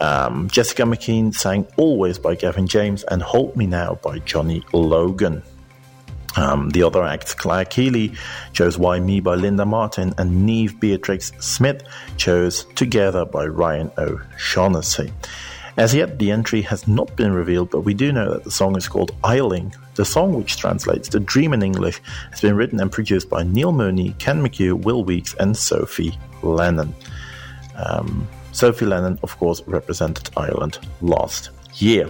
[0.00, 5.42] Um, Jessica McKean sang Always by Gavin James and Hold Me Now by Johnny Logan.
[6.38, 8.12] Um, the other acts, Claire Keeley
[8.52, 11.82] chose Why Me by Linda Martin, and Neve Beatrix Smith
[12.16, 15.12] chose Together by Ryan O'Shaughnessy.
[15.76, 18.76] As yet, the entry has not been revealed, but we do know that the song
[18.76, 19.74] is called Aisling.
[19.96, 22.00] The song, which translates to Dream in English,
[22.30, 26.94] has been written and produced by Neil Mooney, Ken McHugh, Will Weeks, and Sophie Lennon.
[27.74, 32.08] Um, Sophie Lennon, of course, represented Ireland last year.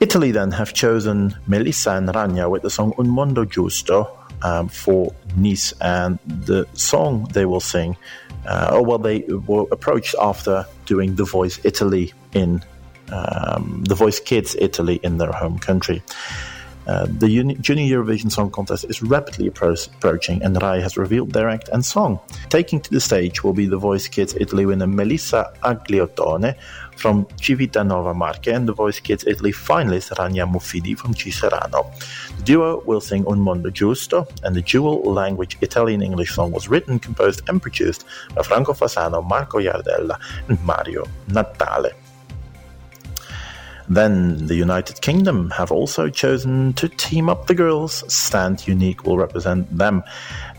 [0.00, 4.08] Italy then have chosen Melissa and Rania with the song Un Mondo Giusto
[4.42, 7.96] um, for Nice, and the song they will sing,
[8.46, 12.62] uh, or well, they were approached after doing The Voice Italy in
[13.12, 16.02] um, The Voice Kids Italy in their home country.
[16.86, 21.32] Uh, the Uni- Junior Eurovision Song Contest is rapidly appro- approaching, and Rai has revealed
[21.32, 22.18] their act and song.
[22.48, 26.56] Taking to the stage will be The Voice Kids Italy winner Melissa Agliottone
[27.00, 31.90] from Civitanova Marche and The Voice Kids Italy finalist Rania Moufidi from Cicerano.
[32.36, 36.68] The duo will sing Un Mondo Giusto, and the dual language Italian English song was
[36.68, 38.04] written, composed, and produced
[38.34, 41.92] by Franco Fasano, Marco Iardella, and Mario Natale.
[43.90, 48.04] Then the United Kingdom have also chosen to team up the girls.
[48.06, 50.04] Stand Unique will represent them.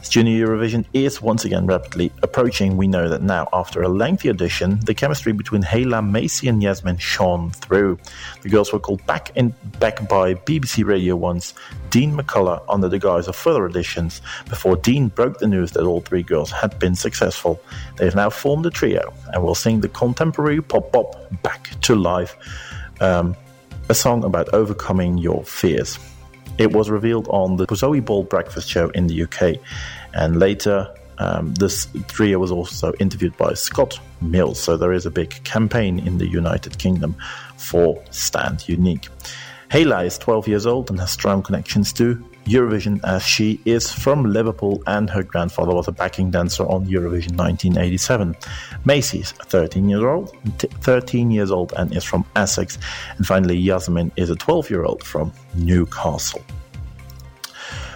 [0.01, 4.31] As Junior Eurovision is once again rapidly approaching, we know that now, after a lengthy
[4.31, 7.99] audition, the chemistry between Hayla, Macy, and Yasmin shone through.
[8.41, 11.53] The girls were called back in back by BBC Radio One's
[11.91, 16.01] Dean McCullough under the guise of further auditions before Dean broke the news that all
[16.01, 17.61] three girls had been successful.
[17.97, 21.95] They have now formed a trio and will sing the contemporary pop pop back to
[21.95, 22.35] life
[23.01, 23.35] um,
[23.87, 25.99] a song about overcoming your fears.
[26.57, 29.59] It was revealed on the Zoe Ball breakfast show in the UK,
[30.13, 34.59] and later um, this trio was also interviewed by Scott Mills.
[34.59, 37.15] So there is a big campaign in the United Kingdom
[37.57, 39.07] for Stand Unique.
[39.69, 44.23] Hayla is 12 years old and has strong connections to Eurovision as she is from
[44.25, 48.35] Liverpool and her grandfather was a backing dancer on Eurovision 1987.
[48.85, 52.77] Macy's 13 years old, 13 years old and is from Essex.
[53.17, 56.41] And finally, Yasmin is a 12 year old from Newcastle.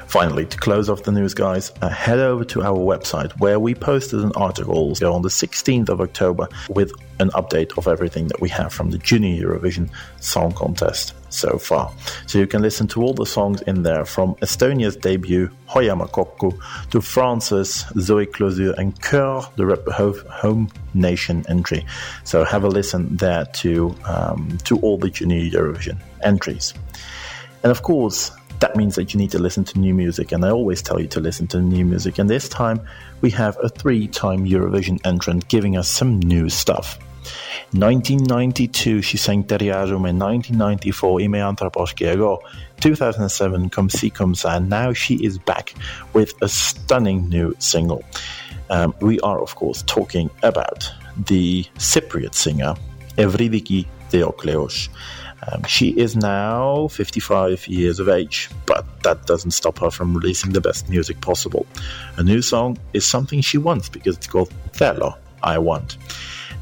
[0.07, 3.75] Finally, to close off the news, guys, uh, head over to our website where we
[3.75, 8.47] posted an article on the 16th of October with an update of everything that we
[8.47, 9.89] have from the Junior Eurovision
[10.21, 11.91] Song Contest so far.
[12.27, 16.57] So you can listen to all the songs in there from Estonia's debut, Hoiame Kokku,
[16.91, 21.85] to France's Zoe Clauzure and Coeur, the rep- home nation entry.
[22.23, 26.73] So have a listen there to, um, to all the Junior Eurovision entries.
[27.63, 30.49] And of course, that means that you need to listen to new music, and I
[30.49, 32.19] always tell you to listen to new music.
[32.19, 32.79] And this time,
[33.21, 36.97] we have a three time Eurovision entrant giving us some new stuff.
[37.71, 40.07] 1992, she sang Teriarium.
[40.07, 42.39] In 1994, Ime Anthropos Ki Ego.
[42.81, 44.59] 2007, Come Si Come Sa.
[44.59, 45.73] Now she is back
[46.13, 48.03] with a stunning new single.
[48.69, 50.91] Um, we are, of course, talking about
[51.27, 52.75] the Cypriot singer,
[53.17, 54.89] Evridiki Theokleos.
[55.51, 60.53] Um, she is now 55 years of age, but that doesn't stop her from releasing
[60.53, 61.65] the best music possible.
[62.17, 65.97] A new song is something she wants because it's called Thelo, I Want.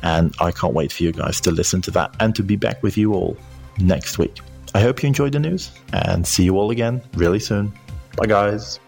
[0.03, 2.83] And I can't wait for you guys to listen to that and to be back
[2.83, 3.35] with you all
[3.79, 4.39] next week.
[4.75, 7.73] I hope you enjoyed the news and see you all again really soon.
[8.17, 8.79] Bye, guys.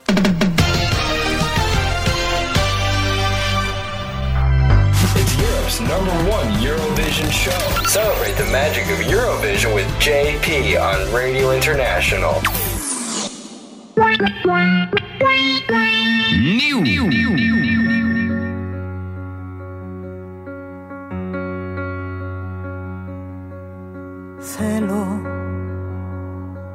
[5.17, 7.85] It's Europe's number one Eurovision show.
[7.87, 12.41] Celebrate the magic of Eurovision with JP on Radio International.
[16.37, 18.04] New.
[24.37, 25.21] Θέλω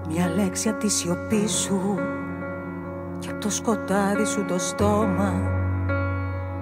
[0.08, 1.98] μια λέξη από τη σιωπή σου
[3.18, 5.32] και από το σκοτάδι σου το στόμα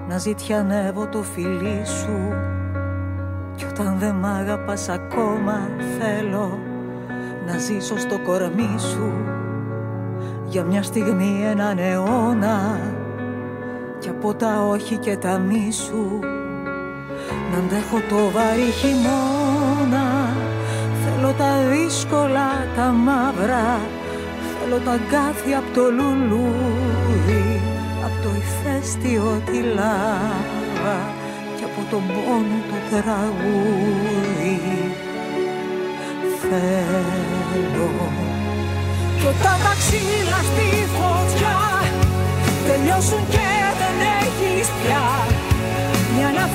[0.09, 2.33] να ζητιανεύω το φιλί σου.
[3.55, 6.59] Κι όταν δεν μ' αγαπάς ακόμα θέλω
[7.47, 9.13] να ζήσω στο κορμί σου.
[10.45, 12.81] Για μια στιγμή έναν αιώνα
[13.99, 16.19] και από τα όχι και τα μη σου.
[17.53, 20.28] Να αντέχω το βαρύ χειμώνα
[21.21, 23.81] Θέλω τα δύσκολα, τα μαύρα.
[24.55, 27.61] Θέλω τα αγκάθια από το λουλούδι
[28.05, 30.99] Από το ηφαίστειο τη λάβα
[31.57, 34.61] Και από τον πόνο το τραγούδι.
[36.41, 37.91] Θέλω.
[39.19, 41.59] Κι όταν τα ξύλα στη φωτιά
[42.67, 43.49] Τελειώσουν και
[43.81, 45.07] δεν έχεις πια
[46.15, 46.47] Μια να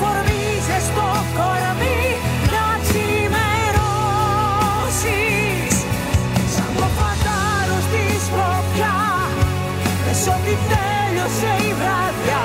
[11.38, 12.44] Σε η βραδιά.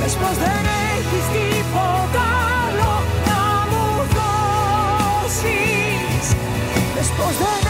[0.00, 2.24] Πες πως δεν έχεις τίποτα
[2.62, 2.92] άλλο
[3.28, 3.86] να μου
[4.16, 5.46] δώσεις.
[6.94, 7.69] Πες πως δεν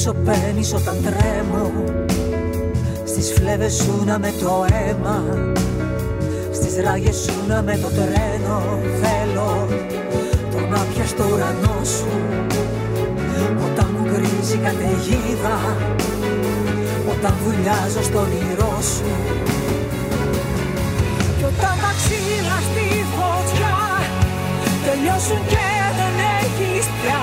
[0.00, 1.72] Όταν σωπαίνεις, όταν τρέμω.
[3.04, 5.24] Στις φλέβες σου να με το αίμα
[6.52, 8.78] Στις ράγες σου να με το τρένο.
[9.00, 9.68] Θέλω
[10.50, 12.12] το να πιας το ουρανό σου
[13.66, 15.56] Όταν μου γκρίζει η καταιγίδα
[17.12, 19.10] Όταν βουλιάζω στο όνειρό σου.
[21.38, 23.76] Κι όταν τα ξύλα στη φωτιά
[24.84, 25.66] Τελειώσουν και
[25.98, 27.22] δεν έχεις πια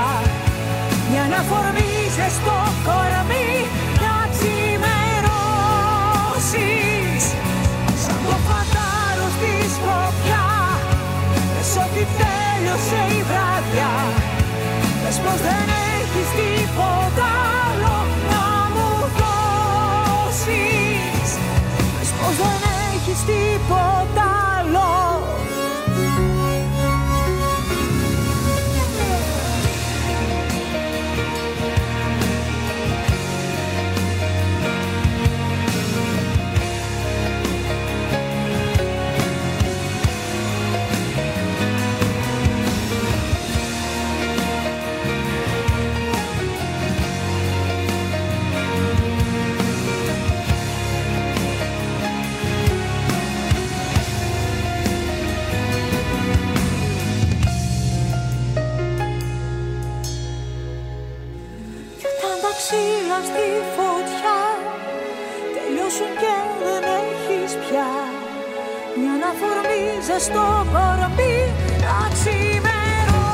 [1.10, 3.52] Μια αναφορμή σε στο κορμί
[4.04, 5.34] Να ξημερώσεις
[8.04, 10.48] Σαν το φαντάρο στη σκοπιά
[11.54, 13.92] Πες ότι τέλειωσε η βράδια
[15.02, 17.28] Πες πως δεν έχεις τίποτα
[17.66, 17.98] άλλο
[18.32, 18.90] να μου
[19.20, 20.50] δώσεις.
[21.94, 24.07] Πες πως δεν έχεις τίποτα
[63.28, 64.40] στη φωτιά.
[65.56, 67.90] Τελειώσουν και δεν έχεις πια.
[69.00, 71.38] Μια αναφορμή ζεστό κορμί
[71.84, 73.30] Να ξημερώσεις.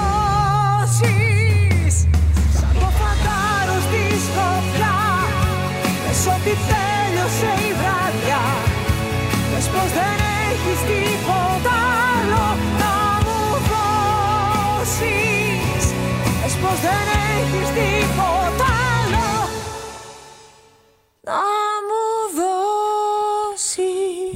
[2.57, 4.97] Σαν το φαντάρο στη σκοπιά.
[6.03, 8.43] Πες ότι τέλειωσε η βράδια
[9.51, 10.17] Πες πως δεν
[10.49, 11.75] έχεις τίποτα
[12.13, 12.47] άλλο
[12.81, 15.03] να μου δώσεις.
[16.39, 17.05] Πες πως δεν
[17.37, 18.32] έχεις τίποτα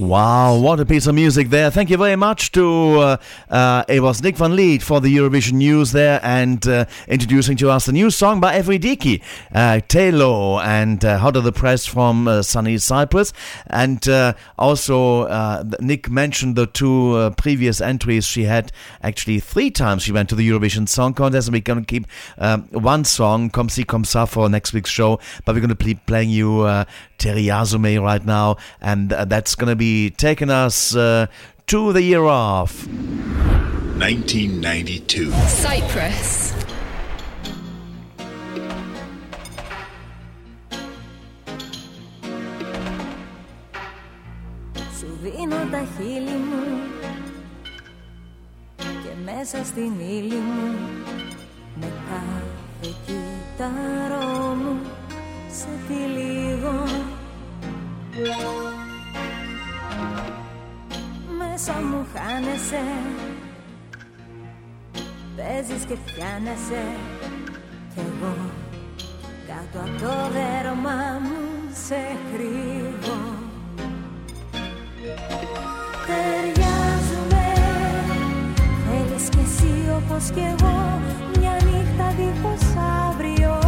[0.08, 1.70] Wow, what a piece of music there.
[1.70, 3.18] Thank you very much to, uh,
[3.50, 7.70] uh, it was Nick van Lith for the Eurovision News there and uh, introducing to
[7.70, 9.22] us the new song by Evridiki,
[9.54, 13.34] uh, Telo and uh, Hot of the Press from uh, sunny Cyprus.
[13.66, 18.72] And uh, also, uh, Nick mentioned the two previous entries she had
[19.04, 22.08] actually three times she went to the Eurovision Song Contest and we're going to keep
[22.38, 25.76] um, one song, Comme si comme ça, for next week's show, but we're going to
[25.76, 26.66] be playing you
[27.18, 31.28] Teriazoume right now, and that's going to be taking us uh,
[31.68, 32.88] to the year off.
[32.88, 35.32] 1992.
[35.48, 36.54] Cyprus.
[45.22, 46.64] Δίνω τα χείλη μου
[48.78, 50.76] και μέσα στην ύλη μου
[51.80, 54.47] με κάθε κύτταρο
[55.58, 56.84] μου Σε τυλίγω
[61.38, 62.82] Μέσα μου χάνεσαι.
[65.36, 66.84] Παίζεις και πιάνεσαι
[67.94, 68.36] Κι εγώ
[69.48, 73.20] κάτω από το δέρμα μου σε κρύβω.
[76.08, 77.46] Ταιριάζουμε.
[78.86, 81.02] Θέλεις κι εσύ όπως κι εγώ
[81.40, 82.76] Μια νύχτα δίχως
[83.08, 83.67] αύριο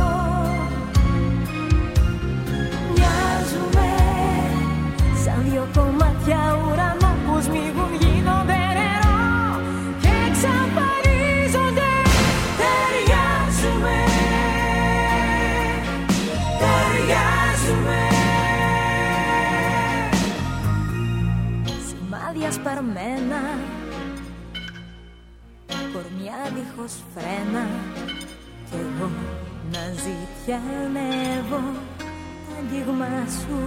[5.40, 9.20] Σαν δυο κομμάτια ουρανό που σμίγουν γίνονται νερό
[10.02, 11.92] Και εξαφανίζονται
[12.60, 13.96] Ταιριάζουμε
[16.62, 18.00] Ταιριάζουμε.
[21.88, 23.42] Σημάδια σπαρμένα
[25.94, 27.68] Κορμιά δίχως φρένα.
[28.70, 29.10] Κι εγώ
[29.72, 31.62] να ζητιανεύω
[32.46, 33.58] Τα αγγίγμα σου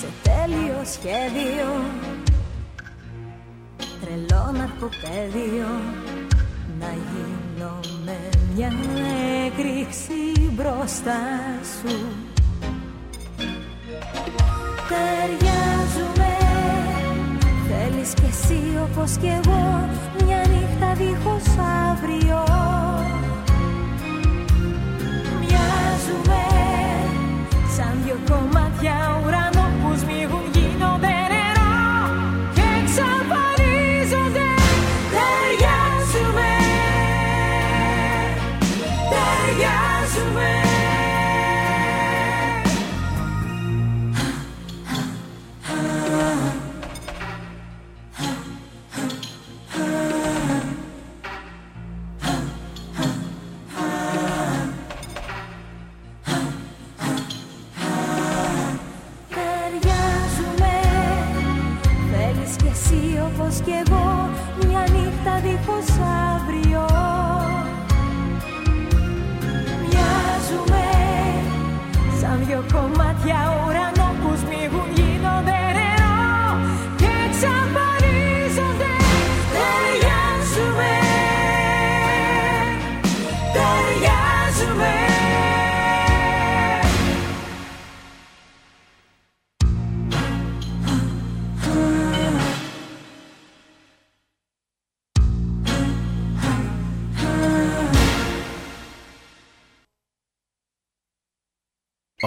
[0.00, 1.84] Σε τέλειο σχέδιο
[4.00, 5.66] Τρελό ναρκοπαίδιο
[6.80, 8.18] Να γίνω με
[8.54, 8.72] μια
[9.46, 11.20] έκρηξη μπροστά
[11.62, 11.96] σου.
[14.88, 16.36] Ταιριάζουμε
[17.68, 19.88] Θέλεις κι εσύ όπως κι εγώ
[20.26, 21.56] Μια νύχτα δίχως
[21.90, 22.44] αύριο.
[25.40, 26.53] Μοιάζουμε Σαν
[28.84, 29.13] down.
[63.44, 64.30] Όπως κι εγώ
[64.66, 65.88] μια νύχτα δίχως
[66.34, 66.63] αύριο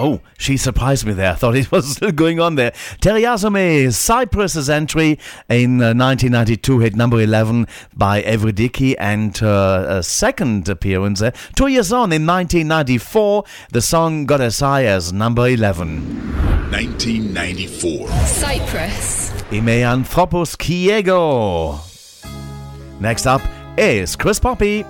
[0.00, 1.32] Oh, she surprised me there.
[1.32, 2.70] I thought it was still going on there.
[3.02, 5.18] Teriazoume, Cyprus's entry
[5.48, 11.32] in uh, 1992 hit number 11 by Evridiki and uh, second appearance there.
[11.56, 16.06] Two years on in 1994, the song got as high as number 11.
[16.70, 18.08] 1994.
[18.24, 19.32] Cyprus.
[19.52, 21.80] Ime Anthropos Ki Ego.
[23.00, 23.42] Next up
[23.76, 24.84] is Chris Poppe.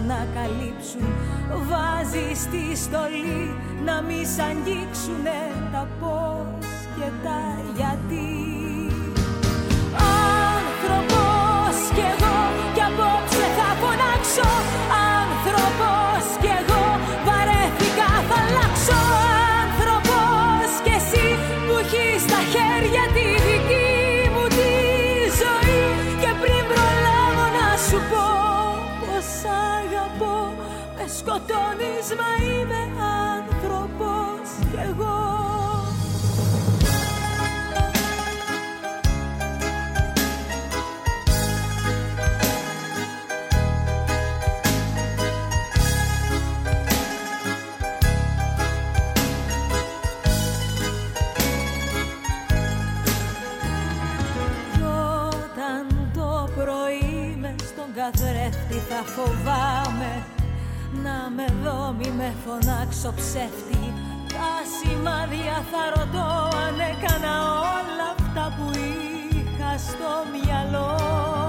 [0.00, 1.08] Ανακαλύψουν
[1.68, 3.54] Βάζεις τη στολή
[3.84, 5.40] να μη σ' αγγίξουνε
[5.72, 7.40] τα πώς και τα
[7.76, 8.39] γιατί
[58.10, 60.12] καθρέφτη θα φοβάμαι
[61.02, 63.92] Να με δω μη με φωνάξω ψεύτη.
[64.28, 67.34] Τα σημάδια θα ρωτώ αν έκανα
[67.76, 71.39] όλα αυτά που είχα στο μυαλό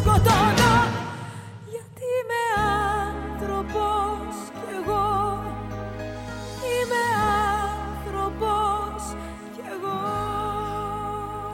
[0.00, 0.59] esgotar.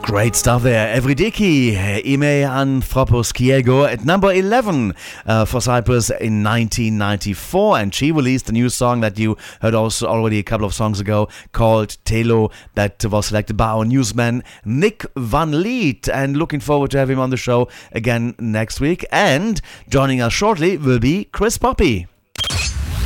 [0.07, 0.97] Great stuff there.
[0.97, 4.95] Evridiki, Ime Anthropos Kiego at number 11
[5.25, 7.77] uh, for Cyprus in 1994.
[7.77, 11.01] And she released a new song that you heard also already a couple of songs
[11.01, 16.07] ago called Telo that was selected by our newsman Nick Van Lith.
[16.07, 19.05] And looking forward to having him on the show again next week.
[19.11, 22.07] And joining us shortly will be Chris Poppe.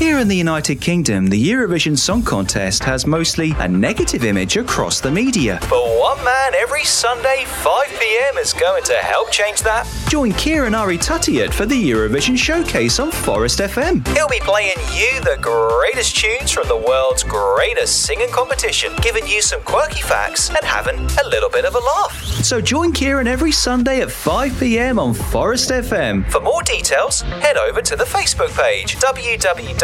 [0.01, 4.99] Here in the United Kingdom, the Eurovision Song Contest has mostly a negative image across
[4.99, 5.59] the media.
[5.69, 9.87] But one man every Sunday, 5 pm, is going to help change that.
[10.09, 14.07] Join Kieran Ari Tuttiat for the Eurovision Showcase on Forest FM.
[14.15, 19.43] He'll be playing you the greatest tunes from the world's greatest singing competition, giving you
[19.43, 22.23] some quirky facts and having a little bit of a laugh.
[22.43, 26.27] So join Kieran every Sunday at 5 pm on Forest FM.
[26.31, 28.95] For more details, head over to the Facebook page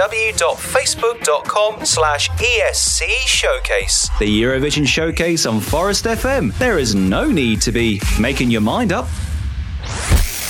[0.08, 4.10] www.facebook.com slash ESC Showcase.
[4.20, 6.58] The Eurovision Showcase on Forest FM.
[6.58, 9.08] There is no need to be making your mind up.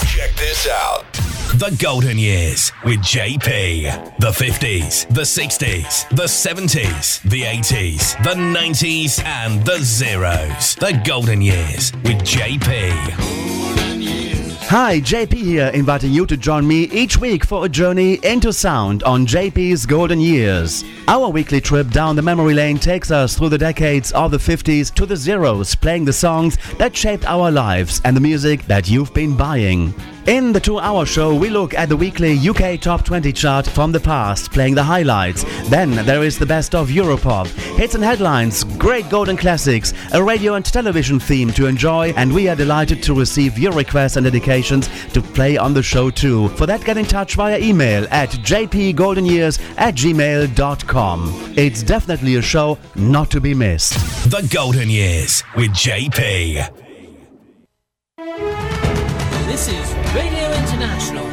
[0.06, 1.06] Check this out.
[1.56, 4.20] The Golden Years with JP.
[4.20, 10.76] The 50s, the 60s, the 70s, the 80s, the 90s, and the zeros.
[10.76, 13.48] The Golden Years with JP.
[14.70, 19.02] Hi, JP here, inviting you to join me each week for a journey into sound
[19.04, 20.84] on JP's Golden Years.
[21.08, 24.94] Our weekly trip down the memory lane takes us through the decades of the 50s
[24.96, 29.14] to the zeros, playing the songs that shaped our lives and the music that you've
[29.14, 29.94] been buying.
[30.28, 33.94] In the two hour show, we look at the weekly UK Top 20 chart from
[33.94, 35.46] the past, playing the highlights.
[35.70, 37.48] Then there is the best of Europop,
[37.78, 42.50] hits and headlines, great golden classics, a radio and television theme to enjoy, and we
[42.50, 46.50] are delighted to receive your requests and dedications to play on the show too.
[46.50, 51.54] For that, get in touch via email at jpgoldenyears at gmail.com.
[51.56, 53.94] It's definitely a show not to be missed.
[54.30, 56.84] The Golden Years with JP.
[59.58, 61.26] This is Radio International.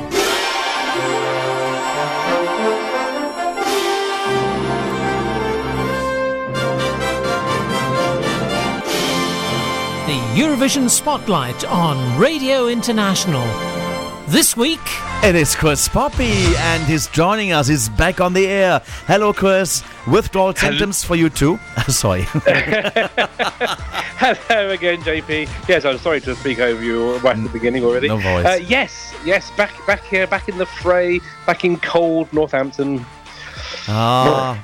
[10.07, 13.74] The Eurovision Spotlight on Radio International.
[14.27, 14.81] This week,
[15.23, 16.21] It is Chris Poppe,
[16.57, 17.69] and he's joining us.
[17.69, 18.81] He's back on the air.
[19.07, 19.83] Hello, Chris.
[20.07, 21.59] Withdrawal symptoms for you too?
[21.89, 22.23] Sorry.
[24.19, 25.69] Hello again, JP.
[25.69, 28.09] Yes, I'm sorry to speak over you right at the beginning already.
[28.09, 28.45] No voice.
[28.47, 33.05] Uh, yes, yes, back back here, back in the fray, back in cold Northampton.
[33.89, 34.59] Ah.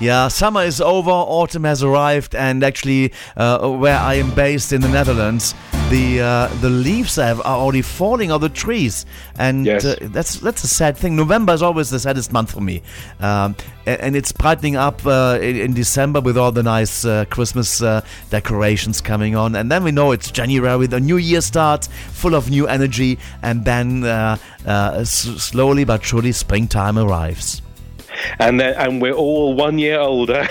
[0.00, 4.80] Yeah, summer is over, autumn has arrived, and actually, uh, where I am based in
[4.80, 5.54] the Netherlands,
[5.88, 9.06] the uh, the leaves have, are already falling on the trees,
[9.38, 9.84] and Yes.
[9.84, 11.14] uh, that's that's a sad thing.
[11.14, 12.82] November is always the saddest month for me,
[13.20, 13.54] um,
[13.86, 17.80] a- and, it's brightening up uh, in, in December with all the nice uh, Christmas
[17.80, 18.00] uh,
[18.30, 22.50] decorations coming on, and then we know it's January, the new year starts, full of
[22.50, 27.62] new energy, and then uh, uh, s- slowly but surely springtime arrives.
[28.38, 30.46] And then, and we're all one year older.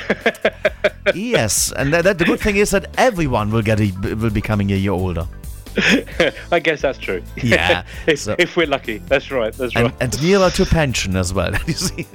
[1.16, 4.42] yes, and that, that, the good thing is that everyone will get a, will be
[4.42, 5.28] coming a year older.
[6.52, 7.24] I guess that's true.
[7.38, 9.52] Yeah, if, so- if we're lucky, that's right.
[9.54, 9.96] That's And, right.
[10.02, 11.52] and nearer to pension as well.
[11.66, 12.06] You see,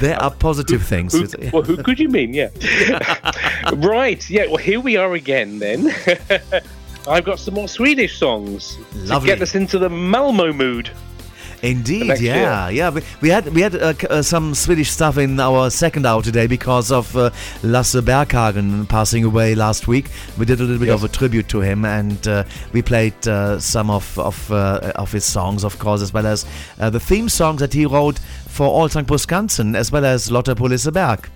[0.00, 1.12] there are positive things.
[1.12, 2.32] Who, well, who could you mean?
[2.34, 2.48] Yeah.
[3.74, 4.28] right.
[4.30, 4.46] Yeah.
[4.46, 5.58] Well, here we are again.
[5.58, 5.92] Then
[7.08, 9.30] I've got some more Swedish songs Lovely.
[9.30, 10.90] to get us into the Malmo mood.
[11.62, 12.90] Indeed, yeah, yeah.
[12.90, 16.46] We, we had we had uh, uh, some Swedish stuff in our second hour today
[16.46, 17.30] because of uh,
[17.62, 20.10] Lasse Berghagen passing away last week.
[20.38, 23.58] We did a little bit of a tribute to him, and uh, we played uh,
[23.58, 26.46] some of of uh, of his songs, of course, as well as
[26.78, 28.18] uh, the theme songs that he wrote
[28.48, 31.35] for Allsång på Skansen, as well as Lotta på Liseberg.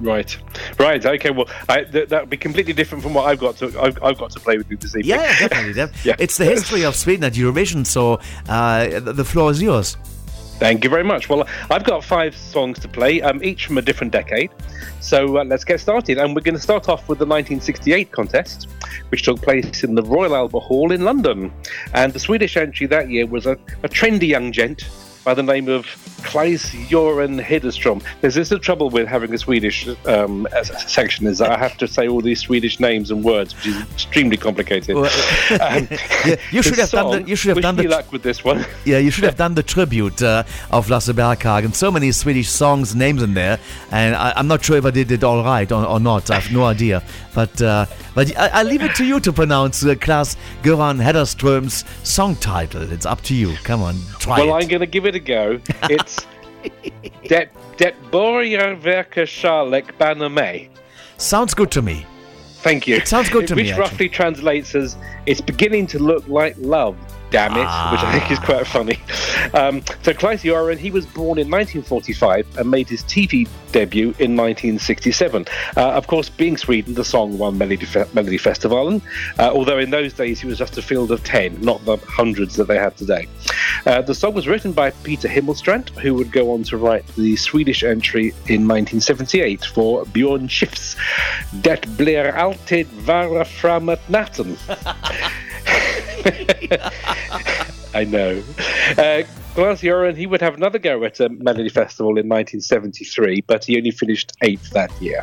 [0.00, 0.36] Right.
[0.78, 1.04] Right.
[1.04, 1.30] Okay.
[1.30, 4.18] Well, I, th- that would be completely different from what I've got to I've, I've
[4.18, 5.10] got to play with you this evening.
[5.18, 5.72] Yeah, definitely.
[5.72, 6.14] def- Yeah.
[6.18, 9.96] It's the history of Sweden at Eurovision, so uh, the the floor is yours.
[10.60, 11.28] Thank you very much.
[11.28, 14.50] Well, I've got five songs to play, um, each from a different decade.
[15.00, 16.18] So uh, let's get started.
[16.18, 18.66] And we're going to start off with the 1968 contest,
[19.10, 21.52] which took place in the Royal Albert Hall in London.
[21.94, 23.52] And the Swedish entry that year was a,
[23.84, 24.88] a trendy young gent
[25.28, 25.84] by the name of
[26.22, 28.02] Klaes Joran Hederström.
[28.22, 30.48] There's this the trouble with having a Swedish um,
[30.86, 33.76] section is that I have to say all these Swedish names and words, which is
[33.92, 34.96] extremely complicated.
[34.96, 35.10] Well,
[35.60, 35.88] Um,
[36.26, 38.64] Yeah, you should have done the, you should have done the luck with this one.
[38.86, 41.74] Yeah, you should have done the tribute uh, of Lasse Berghagen.
[41.74, 43.58] So many Swedish songs, names in there,
[43.90, 46.30] and I, I'm not sure if I did it all right or, or not.
[46.30, 47.02] I have no idea.
[47.34, 51.84] But uh, but I, I leave it to you to pronounce uh, Klaas Göran Hederström's
[52.02, 52.90] song title.
[52.90, 53.54] It's up to you.
[53.62, 54.62] Come on, try well, it.
[54.62, 55.60] I'm going to give it a go.
[55.88, 56.26] It's
[57.28, 57.48] Det,
[57.78, 57.94] det
[59.26, 60.70] kärlek banner mig.
[61.16, 62.06] Sounds good to me.
[62.62, 62.96] Thank you.
[62.96, 66.54] It sounds good to Which me, Which roughly translates as "It's beginning to look like
[66.58, 66.96] love."
[67.30, 68.98] Damn it, which I think is quite funny.
[69.52, 75.46] Um, so Claes-Göran, he was born in 1945 and made his TV debut in 1967.
[75.76, 79.02] Uh, of course, being Sweden, the song won Melody, Fe- Melodifestivalen,
[79.38, 82.56] uh, although in those days he was just a field of 10, not the hundreds
[82.56, 83.26] that they have today.
[83.84, 87.36] Uh, the song was written by Peter Himmelstrand, who would go on to write the
[87.36, 90.96] Swedish entry in 1978 for Björn Skifs
[91.52, 94.56] Det blir alltid vara framåt natten.
[97.94, 98.42] I know.
[98.96, 99.22] Uh,
[99.54, 99.80] Claes
[100.16, 104.32] he would have another go at a Melody Festival in 1973, but he only finished
[104.42, 105.22] eighth that year.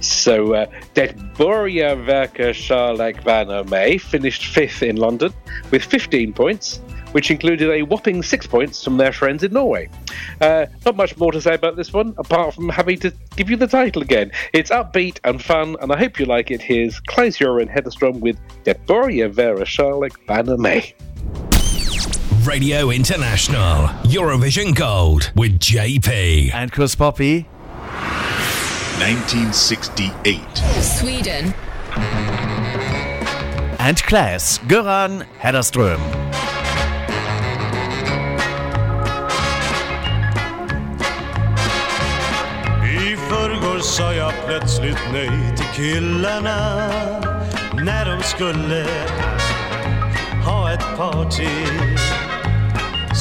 [0.00, 5.32] So, uh, Det verka kärlek banner May finished fifth in London
[5.70, 6.80] with 15 points,
[7.12, 9.88] which included a whopping six points from their friends in Norway.
[10.40, 13.56] Uh, not much more to say about this one, apart from having to give you
[13.56, 14.30] the title again.
[14.52, 16.60] It's upbeat and fun, and I hope you like it.
[16.60, 20.94] Here's Claes-Göran Hederström with Det börjar vara kärlek banner May.
[22.46, 26.50] Radio International Eurovision Gold with JP.
[26.52, 27.46] And Chris Poppe.
[28.98, 30.40] 1968.
[30.80, 31.54] Sweden.
[33.78, 36.00] And Claes, Göran Hederström.
[43.82, 46.90] Sa jag plötsligt nej till killarna
[47.72, 48.86] när de skulle
[50.44, 51.66] ha ett party.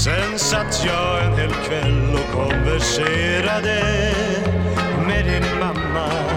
[0.04, 3.84] Sen satt jag en hel kväll och konverserade
[5.08, 6.31] med din mamma.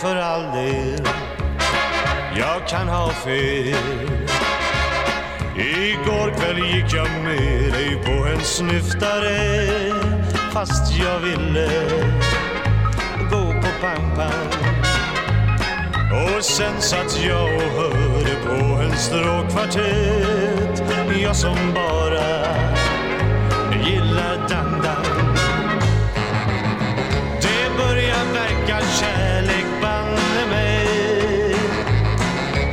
[0.00, 1.06] För all del,
[2.38, 3.74] jag kan ha fel.
[5.56, 9.60] Igår kväll gick jag med dig på en snyftare
[10.52, 11.68] fast jag ville
[13.30, 14.80] gå på pang-pang.
[16.12, 20.82] Och sen satt jag och hörde på en stråkkvartett
[21.22, 22.46] Jag som bara
[23.84, 25.36] gillar dang-dang
[27.42, 29.29] Det börjar verka kärlek,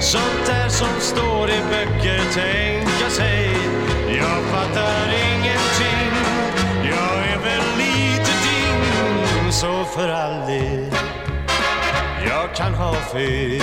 [0.07, 3.51] Sånt där som står i böcker, tänka sig.
[4.07, 6.11] Jag fattar ingenting.
[6.83, 10.91] Jag är väl lite ding Så för all del.
[12.29, 13.61] Jag kan ha fel.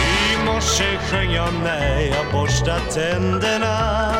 [0.00, 4.12] I morse sjöng jag när jag borstat tänderna.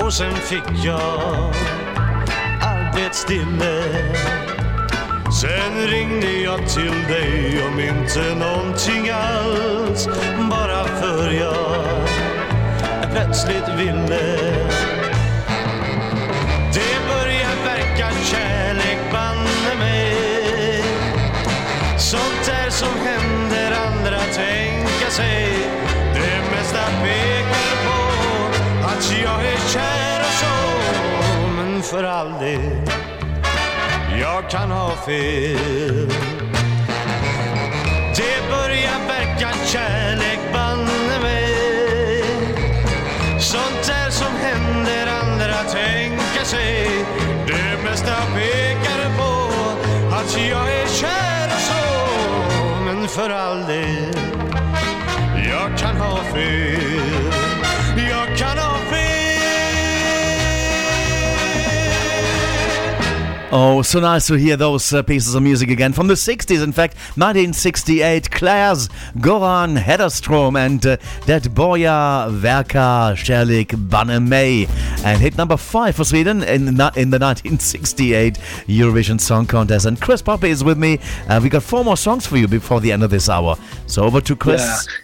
[0.00, 1.54] Och sen fick jag
[2.62, 3.82] arbetsstille
[5.40, 10.08] Sen ringde jag till dig om inte någonting alls
[10.50, 12.08] bara för jag
[13.12, 14.36] plötsligt ville.
[16.74, 20.84] Det börjar verka kärlek, banne mig.
[21.98, 25.48] Sånt där som händer andra tänka sig.
[26.14, 28.00] Det mesta pekar på
[28.86, 30.82] att jag är kär och så
[31.56, 32.88] Men för all del,
[34.20, 36.08] jag kan ha fel.
[38.16, 42.24] Det börjar verka kärlek, banne mig.
[43.40, 46.88] Sånt där som händer andra tänka sig.
[47.46, 49.52] Det mesta pekar på
[50.14, 52.04] att jag är kär och så.
[52.84, 54.16] Men för all del,
[55.50, 57.32] jag kan ha fel.
[58.10, 58.31] Jag
[63.54, 66.64] Oh, so nice to hear those uh, pieces of music again from the 60s.
[66.64, 74.66] In fact, 1968, Claire's Goran Hederström and uh, that Boya Verka Sherlik Banner May.
[75.04, 79.84] And hit number five for Sweden in the, in the 1968 Eurovision Song Contest.
[79.84, 80.98] And Chris Poppe is with me.
[81.28, 83.56] Uh, we got four more songs for you before the end of this hour.
[83.86, 84.62] So over to Chris.
[84.62, 85.01] Yeah.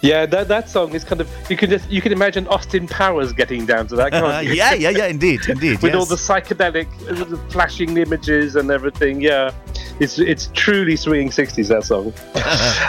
[0.00, 3.32] Yeah, that, that song is kind of you can just you can imagine Austin Powers
[3.32, 4.54] getting down to that, can't you?
[4.54, 5.82] yeah, yeah, yeah, indeed, indeed.
[5.82, 5.94] With yes.
[5.94, 9.20] all the psychedelic, uh, flashing images and everything.
[9.20, 9.52] Yeah,
[10.00, 12.12] it's it's truly swinging sixties that song.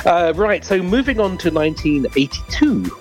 [0.05, 2.91] uh, right, so moving on to 1982,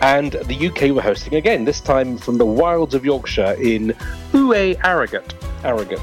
[0.00, 1.64] and the UK were hosting again.
[1.64, 3.94] This time from the wilds of Yorkshire in
[4.32, 5.34] Ue Harrogate.
[5.62, 6.00] Harrogate.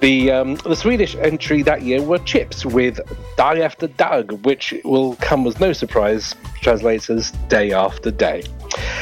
[0.00, 3.00] The um, the Swedish entry that year were Chips with
[3.36, 8.44] Dag After Dag, which will come as no surprise, translates as Day After Day.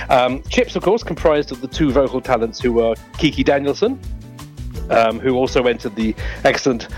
[0.09, 4.01] Um, Chips, of course, comprised of the two vocal talents who were Kikki Danielsson,
[4.91, 6.15] um, who also entered the
[6.45, 6.89] excellent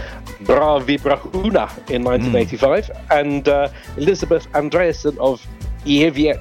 [0.41, 5.47] Bra vibrationer in 1985, and uh, Elisabeth Andreassen of
[5.87, 6.41] Eviet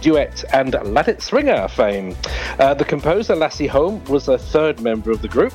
[0.00, 2.16] duet and Let It Swinger fame.
[2.58, 5.54] Uh, the composer Lasse Holm was a third member of the group,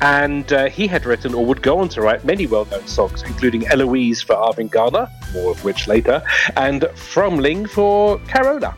[0.00, 3.66] and uh, he had written or would go on to write many well-known songs, including
[3.66, 6.22] Eloise for Arvingarna, more of which later,
[6.56, 8.76] and Främling for Carola.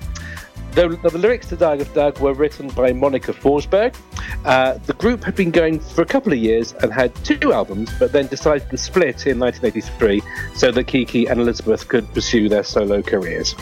[0.72, 3.96] The, the lyrics to Dag of Dag were written by Monica Forsberg.
[4.44, 7.90] Uh, the group had been going for a couple of years and had two albums,
[7.98, 10.22] but then decided to split in 1983
[10.54, 13.54] so that Kiki and Elizabeth could pursue their solo careers.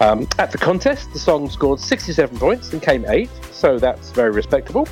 [0.00, 4.30] Um, at the contest, the song scored 67 points and came eighth, so that's very
[4.30, 4.88] respectable,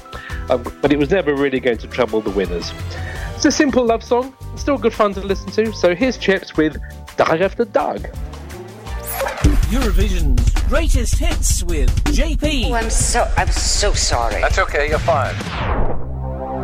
[0.50, 2.72] um, but it was never really going to trouble the winners.
[3.36, 6.76] It's a simple love song, still good fun to listen to, so here's Chips with
[7.16, 8.10] Dag After Dag.
[9.68, 12.70] Eurovision's greatest hits with JP.
[12.70, 14.40] Oh, I'm so I'm so sorry.
[14.40, 14.88] That's okay.
[14.88, 15.34] You're fine.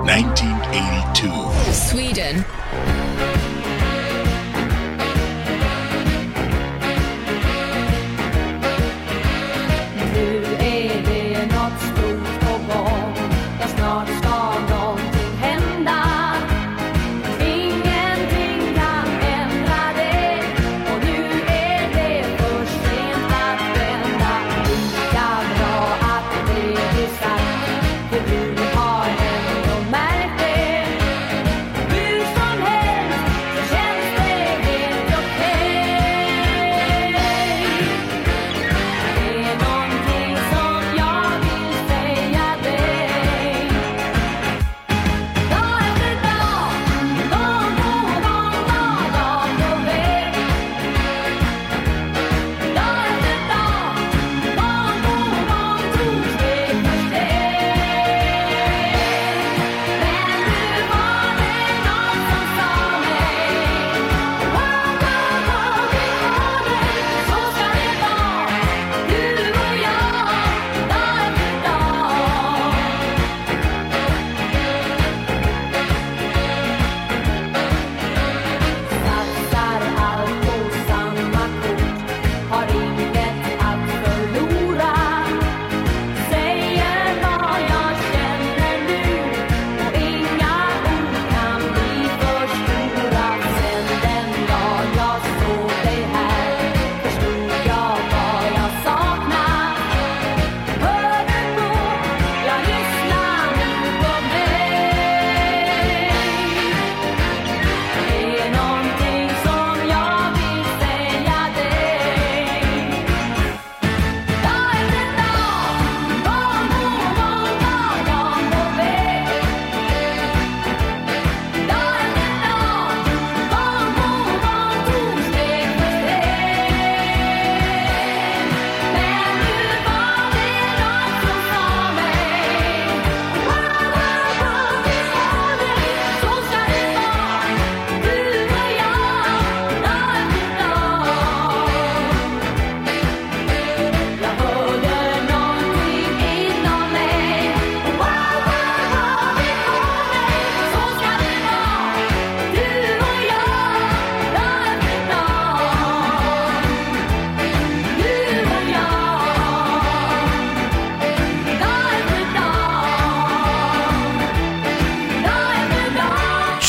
[0.07, 1.73] 1982.
[1.73, 2.44] Sweden.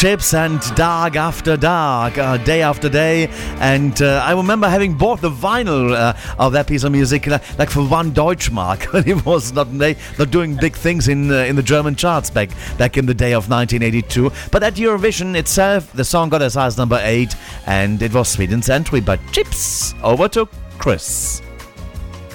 [0.06, 3.27] Chips and dark after dark, uh, day after day.
[3.59, 7.40] And uh, I remember having bought the vinyl uh, of that piece of music, uh,
[7.58, 11.56] like for one Deutschmark, when it was not not doing big things in uh, in
[11.56, 14.32] the German charts back back in the day of 1982.
[14.51, 17.35] But at Eurovision itself, the song got as high as number eight,
[17.66, 19.01] and it was Sweden's entry.
[19.01, 21.42] But chips over to Chris.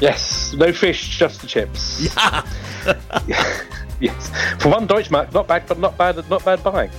[0.00, 2.10] Yes, no fish, just the chips.
[2.16, 3.62] Yeah.
[4.02, 4.30] yes,
[4.62, 6.90] for one Deutschmark, not bad, but not bad, not bad buying.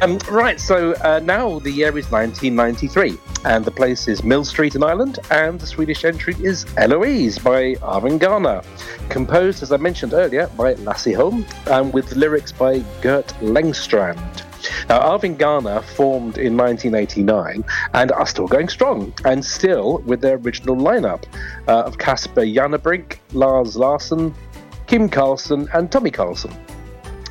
[0.00, 4.82] Um, right, so uh, now the year is 1993, and the place is Millstreet in
[4.82, 8.64] Ireland, and the Swedish entry is Eloise by Arvingarna,
[9.08, 14.18] composed, as I mentioned earlier, by Lasse Holm, and with lyrics by Gert Lengstrand.
[14.88, 17.64] Now, Arvingarna formed in 1989
[17.94, 21.22] and are still going strong, and still with their original lineup
[21.68, 24.34] uh, of Casper Janebrink, Lars Larsson,
[24.92, 26.54] Kim Carlsson, and Tommy Carlsson.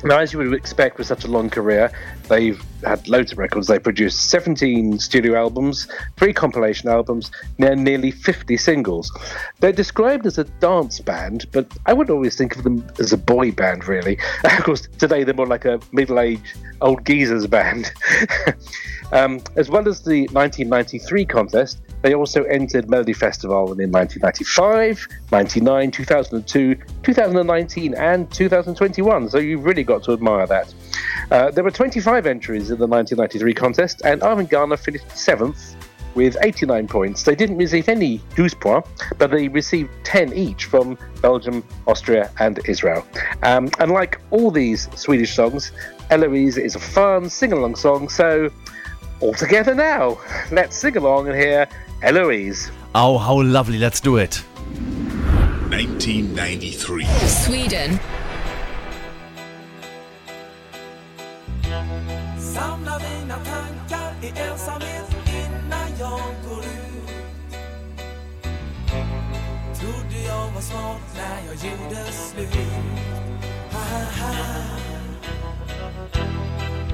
[0.02, 1.92] Now, as you would expect with such a long career,
[2.28, 3.68] they've had loads of records.
[3.68, 9.16] They produced 17 studio albums, three compilation albums, and nearly 50 singles.
[9.60, 13.16] They're described as a dance band, but I would always think of them as a
[13.16, 14.18] boy band, really.
[14.44, 17.92] Of course, today they're more like a middle aged old geezers band.
[19.12, 25.90] um, as well as the 1993 contest, they also entered Melody Festival in 1995, 99,
[25.90, 29.28] 2002, 2019, and 2021.
[29.28, 30.74] So you've really got to admire that.
[31.30, 35.76] Uh, there were 25 entries in the 1993 contest, and Arvingarna finished seventh
[36.14, 37.22] with 89 points.
[37.22, 42.60] They didn't receive any 12 points, but they received 10 each from Belgium, Austria, and
[42.66, 43.06] Israel.
[43.42, 45.72] Um, and like all these Swedish songs,
[46.10, 48.50] Eloise is a fun sing along song, so
[49.22, 50.18] all together now.
[50.50, 51.68] Let's sing along and hear
[52.02, 52.70] Eloise.
[52.94, 53.78] Oh, how lovely.
[53.78, 54.42] Let's do it.
[55.70, 57.04] 1993.
[57.26, 57.98] Sweden.
[62.38, 66.72] Samla dina tankar i ensamhet innan jag går ut
[69.80, 72.48] Trodde jag var smart när jag gjorde slut.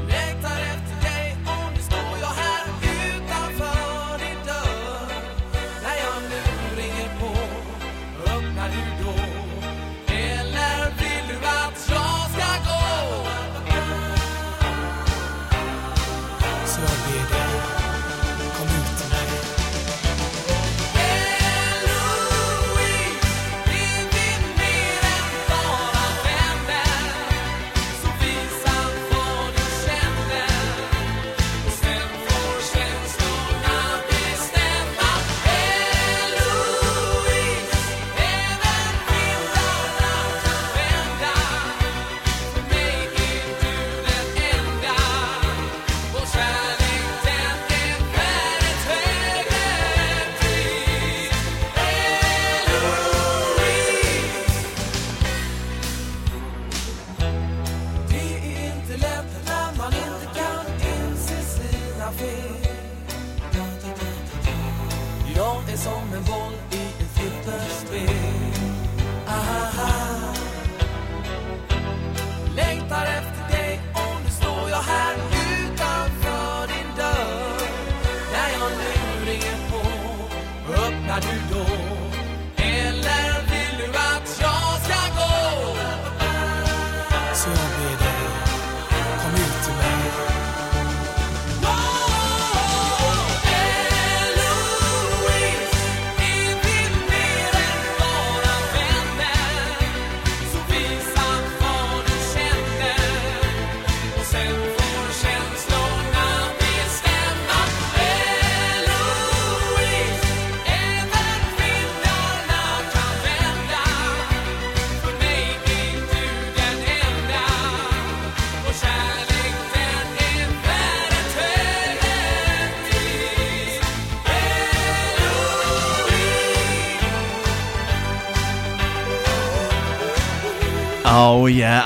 [0.08, 0.87] Längtar efter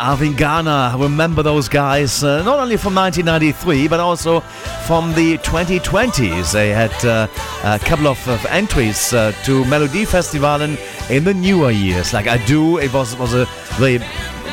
[0.02, 1.00] Arvin.
[1.00, 2.24] Remember those guys?
[2.24, 4.40] Uh, not only from 1993, but also
[4.86, 6.52] from the 2020s.
[6.52, 7.28] They had uh,
[7.62, 12.12] a couple of, of entries uh, to Melody Festival in, the newer years.
[12.12, 13.46] Like I do, it was was a
[13.78, 13.98] very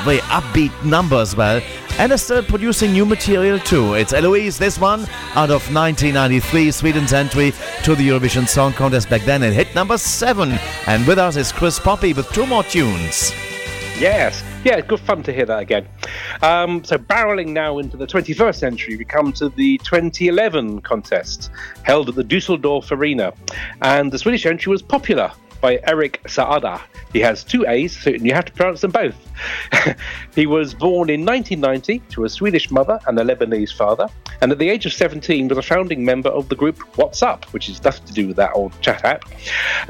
[0.03, 1.61] very upbeat number as well.
[1.97, 3.95] And they're still producing new material too.
[3.95, 5.01] It's Eloise, this one,
[5.35, 7.51] out of 1993, Sweden's entry
[7.83, 9.43] to the Eurovision Song Contest back then.
[9.43, 10.53] It hit number seven.
[10.87, 13.33] And with us is Chris Poppe with two more tunes.
[13.99, 15.87] Yes, yeah, good fun to hear that again.
[16.41, 21.49] Um, so, barreling now into the 21st century, we come to the 2011 contest
[21.83, 23.33] held at the Dusseldorf Arena.
[23.81, 25.31] And the Swedish entry was popular
[25.61, 26.81] by Eric Saade.
[27.13, 29.15] He has two A's, so you have to pronounce them both.
[30.35, 34.07] he was born in 1990 to a Swedish mother and a Lebanese father,
[34.41, 37.45] and at the age of 17 was a founding member of the group What's Up,
[37.45, 39.25] which is nothing to do with that old chat app.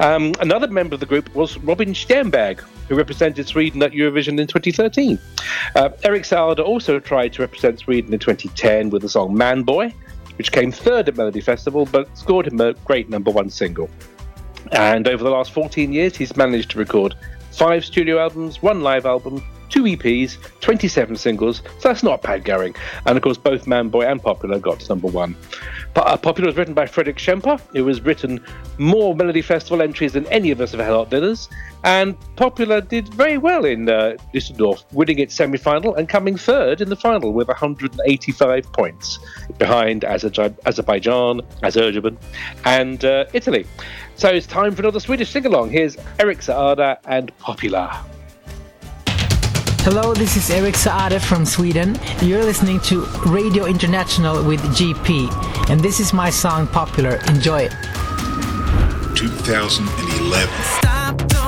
[0.00, 4.46] Um, another member of the group was Robin Stjernberg, who represented Sweden at Eurovision in
[4.46, 5.18] 2013.
[5.76, 9.92] Uh, Eric Saade also tried to represent Sweden in 2010 with the song Manboy,
[10.38, 13.90] which came third at Melody Festival but scored him a great number one single.
[14.72, 17.14] And over the last 14 years, he's managed to record
[17.52, 21.62] five studio albums, one live album, two EPs, 27 singles.
[21.78, 22.74] So that's not bad going.
[23.06, 25.36] And of course, both Manboy and Popular got to number one.
[25.96, 28.40] Uh, Popular was written by Fredrik Kempe, who has written
[28.78, 31.48] more Melody Festival entries than any of us have had at dinners.
[31.82, 36.80] And Popular did very well in uh, Düsseldorf, winning its semi final and coming third
[36.80, 39.18] in the final with 185 points,
[39.58, 42.18] behind Azerbaijan, Azerbaijan,
[42.64, 43.66] and uh, Italy.
[44.14, 45.70] So it's time for another Swedish sing along.
[45.70, 47.90] Here's Eric Saade and Popular.
[49.82, 51.98] Hello, this is Eric Saade from Sweden.
[52.20, 57.18] You're listening to Radio International with JP, and this is my song Popular.
[57.28, 57.72] Enjoy it.
[59.16, 61.39] 2011.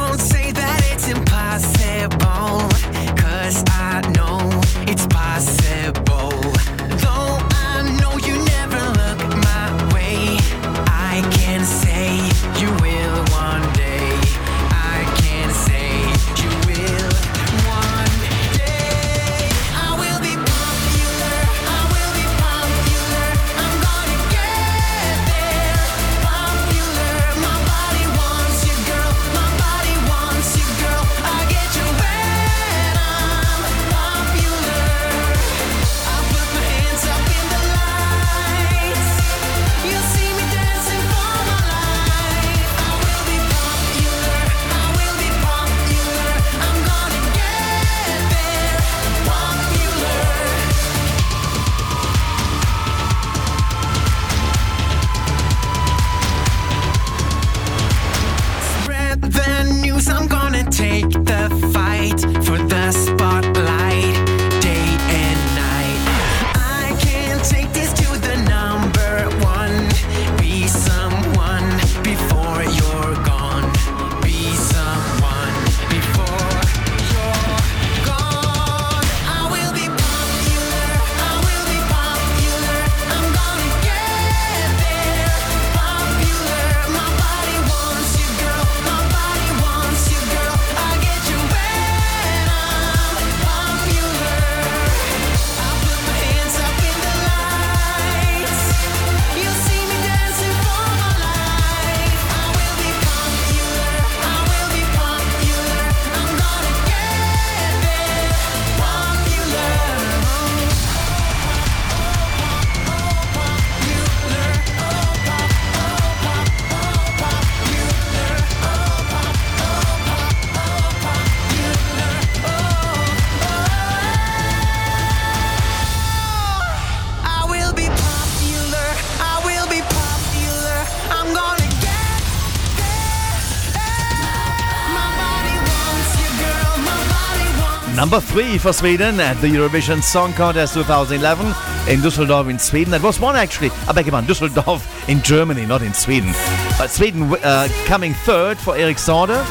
[138.13, 141.47] Number three for Sweden at the Eurovision Song Contest 2011
[141.91, 142.91] in Düsseldorf in Sweden.
[142.91, 146.31] That was one actually, I beg your pardon, Düsseldorf in Germany, not in Sweden.
[146.77, 149.43] But Sweden uh, coming third for Eric Saade,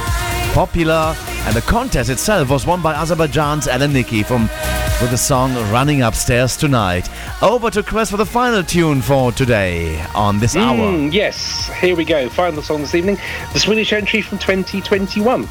[0.53, 1.15] popular,
[1.48, 4.43] and the contest itself was won by Azerbaijan's Alan from
[5.01, 7.09] with the song Running Upstairs Tonight.
[7.41, 10.77] Over to Chris for the final tune for today on this hour.
[10.77, 12.30] Mm, yes, here we go.
[12.30, 13.17] Final song this evening.
[13.53, 15.49] The Swedish entry from 2021.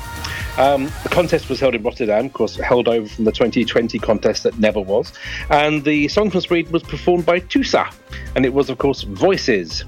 [0.58, 4.42] Um, the contest was held in Rotterdam, of course, held over from the 2020 contest
[4.42, 5.12] that never was.
[5.48, 7.74] And the song from Sweden was performed by Tusse,
[8.34, 9.84] and it was, of course, Voices.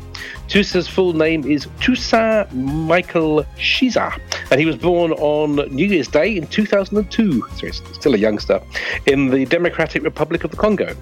[0.52, 6.36] Tusse's full name is Tusa Michael Shiza, and he was born on New Year's Day
[6.36, 8.60] in 2002, so he's still a youngster,
[9.06, 10.94] in the Democratic Republic of the Congo.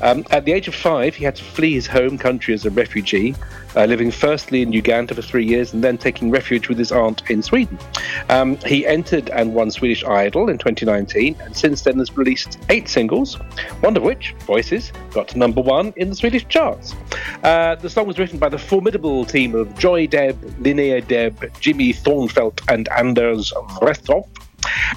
[0.00, 2.70] Um, at the age of five, he had to flee his home country as a
[2.70, 3.34] refugee,
[3.76, 7.28] uh, living firstly in Uganda for three years and then taking refuge with his aunt
[7.28, 7.78] in Sweden.
[8.30, 12.88] Um, he entered and won Swedish Idol in 2019, and since then has released eight
[12.88, 13.34] singles,
[13.80, 16.94] one of which, Voices, got to number one in the Swedish charts.
[17.42, 18.93] Uh, the song was written by the formidable
[19.26, 24.28] team of Joy Deb, Linnea Deb, Jimmy Thörnfeldt, and Anderz Wrethov.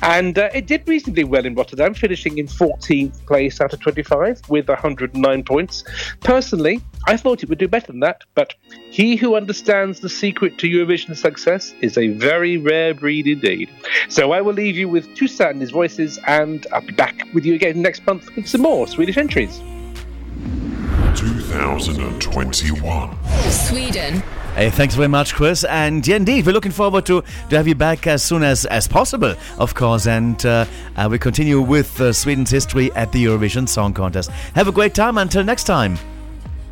[0.01, 4.41] And uh, it did reasonably well in Rotterdam, finishing in 14th place out of 25
[4.49, 5.83] with 109 points.
[6.21, 8.53] Personally, I thought it would do better than that, but
[8.91, 13.69] he who understands the secret to Eurovision success is a very rare breed indeed.
[14.09, 17.45] So I will leave you with Toussaint and his voices, and I'll be back with
[17.45, 19.61] you again next month with some more Swedish entries.
[21.15, 23.17] 2021.
[23.49, 24.23] Sweden.
[24.55, 25.63] Hey, thanks very much, Chris.
[25.65, 28.87] And yeah, indeed, we're looking forward to, to have you back as soon as, as
[28.87, 30.07] possible, of course.
[30.07, 34.31] And uh, uh, we continue with uh, Sweden's history at the Eurovision Song Contest.
[34.55, 35.19] Have a great time.
[35.19, 35.97] Until next time.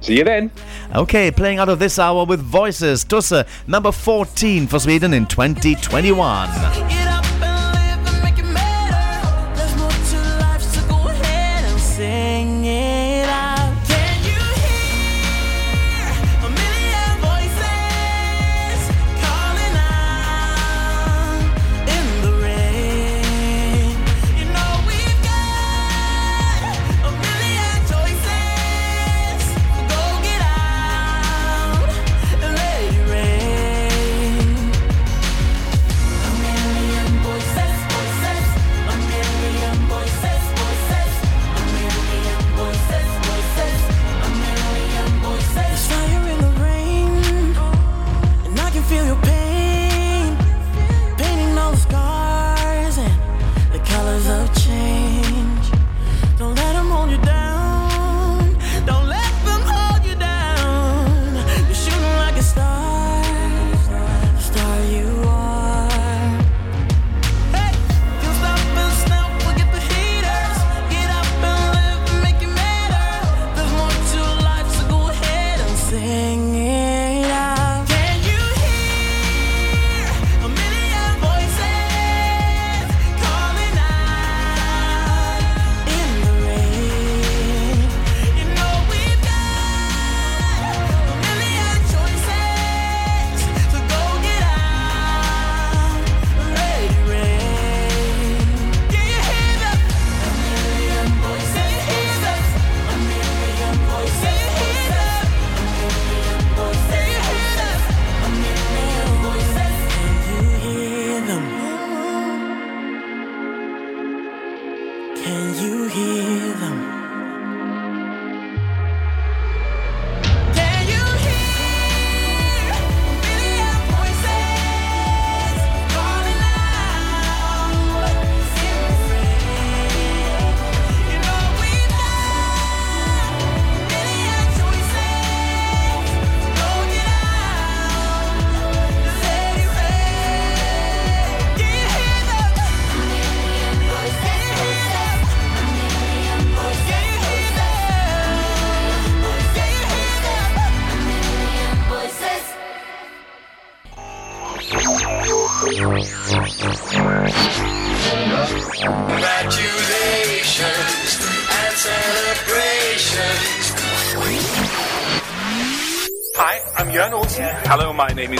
[0.01, 0.51] See you then.
[0.95, 7.14] Okay, playing out of this hour with Voices, Tusse, number 14 for Sweden in 2021.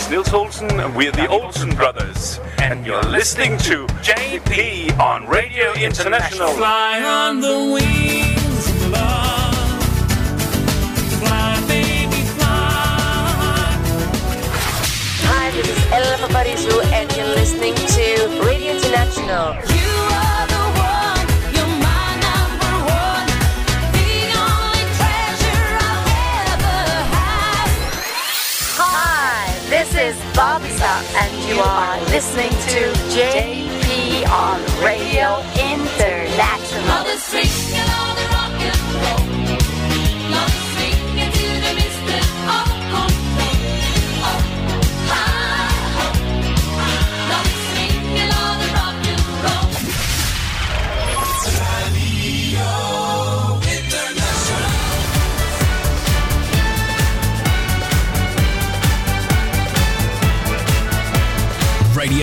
[0.06, 2.40] Is Niels Olsen, and we're the Olsen Brothers.
[2.60, 6.50] And you're listening to JP on Radio International.
[6.50, 9.84] Fly on the wings of love.
[11.20, 12.48] Fly, baby, fly.
[15.26, 19.75] Hi, this is Ella Paparizou, and you're listening to Radio International.
[29.98, 37.85] Is Bobby Star, and you are listening to JP on Radio International.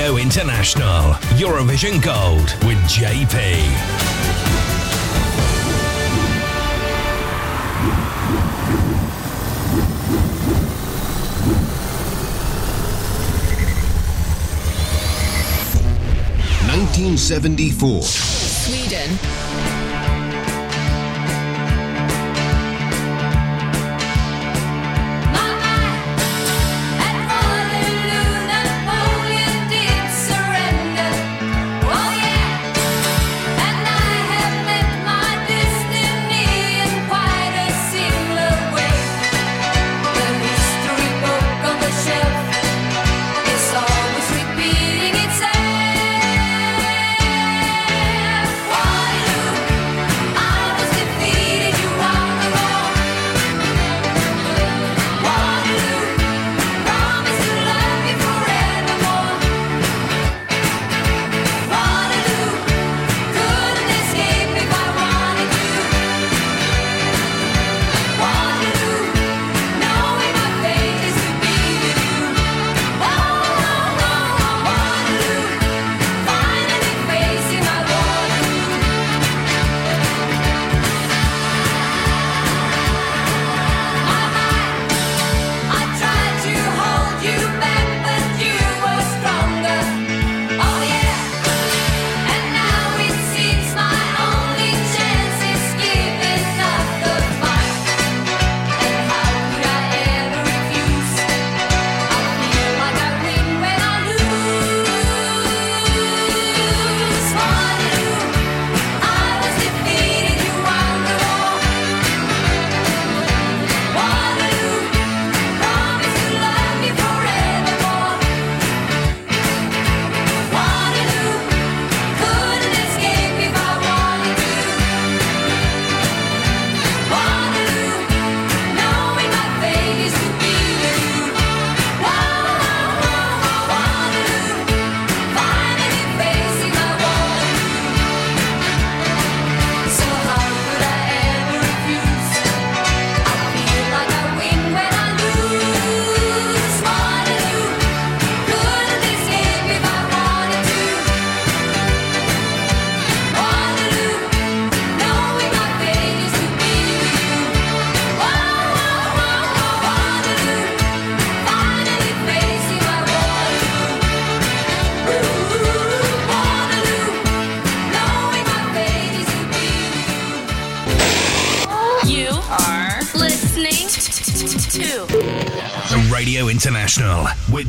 [0.03, 3.37] Radio International, Eurovision Gold with JP.
[16.67, 18.03] Nineteen seventy-four.
[18.03, 19.42] Sweden.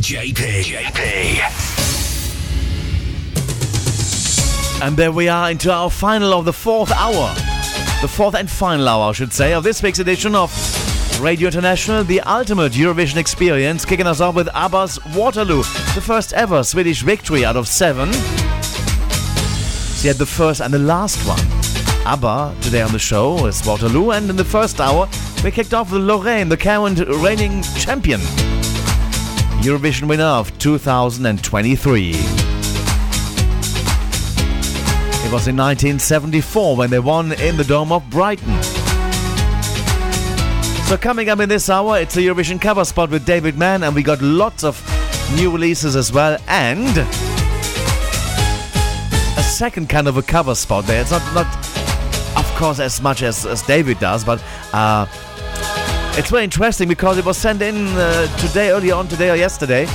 [0.04, 0.64] JP.
[0.64, 1.40] JP.
[4.82, 7.34] And there we are into our final of the fourth hour.
[8.02, 10.52] The fourth and final hour, I should say, of this week's edition of
[11.22, 15.64] Radio International, the ultimate Eurovision experience, kicking us off with ABBA's Waterloo,
[15.96, 18.12] the first ever Swedish victory out of seven.
[18.12, 21.40] So yet the first and the last one.
[22.06, 25.08] ABBA today on the show is Waterloo, and in the first hour
[25.46, 28.20] we kicked off with Loreen, the current reigning champion,
[29.64, 32.10] Eurovision winner of 2023.
[32.10, 32.16] It
[35.32, 38.62] was in 1974 when they won in the Dome of Brighton.
[40.84, 43.96] So coming up in this hour, it's a Eurovision cover spot with David Mann, and
[43.96, 44.78] we got lots of
[45.38, 46.98] new releases as well, and
[49.38, 51.00] a second kind of a cover spot there.
[51.00, 51.48] It's not not,
[52.36, 54.44] of course, as much as, as David does, but
[54.74, 55.06] uh,
[56.16, 59.86] it's very interesting because it was sent in uh, today, early on today or yesterday,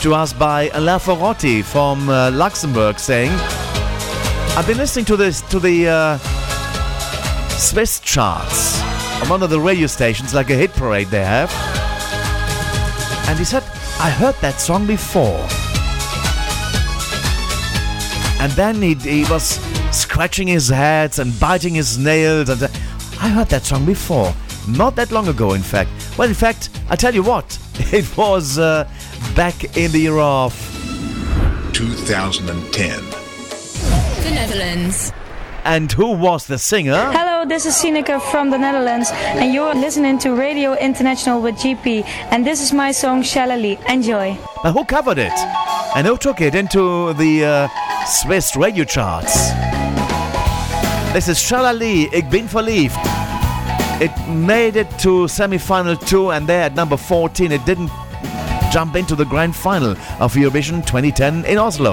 [0.00, 3.32] to us by Alain Ferrotti from uh, Luxembourg, saying,
[4.56, 6.18] "I've been listening to this to the uh,
[7.58, 8.80] Swiss charts
[9.22, 11.50] on one of the radio stations, like a hit parade they have."
[13.28, 13.64] And he said,
[13.98, 15.46] "I heard that song before."
[18.40, 19.58] And then he, he was
[19.90, 22.62] scratching his head and biting his nails, and
[23.20, 24.32] I heard that song before.
[24.76, 25.90] Not that long ago, in fact.
[26.16, 27.58] Well, in fact, I tell you what,
[27.92, 28.88] it was uh,
[29.34, 30.52] back in the year of
[31.72, 33.00] 2010.
[34.22, 35.12] The Netherlands.
[35.64, 37.10] And who was the singer?
[37.12, 42.04] Hello, this is Sieneke from the Netherlands, and you're listening to Radio International with GP,
[42.30, 43.78] and this is my song Shalali.
[43.90, 44.38] Enjoy.
[44.64, 45.38] Now, who covered it?
[45.94, 47.68] And who took it into the uh,
[48.06, 49.50] Swiss radio charts?
[51.12, 53.19] This is Shalali, Ik ben verliefd.
[54.00, 57.90] It made it to semi-final 2 and there at number 14 it didn't
[58.72, 61.90] jump into the grand final of Eurovision 2010 in Oslo.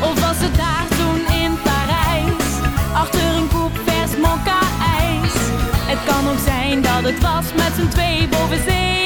[0.00, 2.60] Of was het daar toen in Parijs,
[2.94, 3.48] achter een
[5.02, 5.34] ijs.
[5.86, 8.97] Het kan ook zijn dat het was met z'n twee boven zee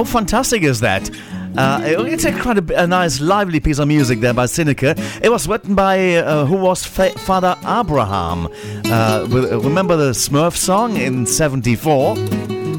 [0.00, 1.10] How fantastic is that?
[1.58, 4.98] Uh, it's a quite a, a nice, lively piece of music there by Sieneke.
[5.22, 8.48] It was written by uh, who was fa- Father Abraham.
[8.86, 9.26] Uh,
[9.62, 12.14] remember the Smurf song in '74?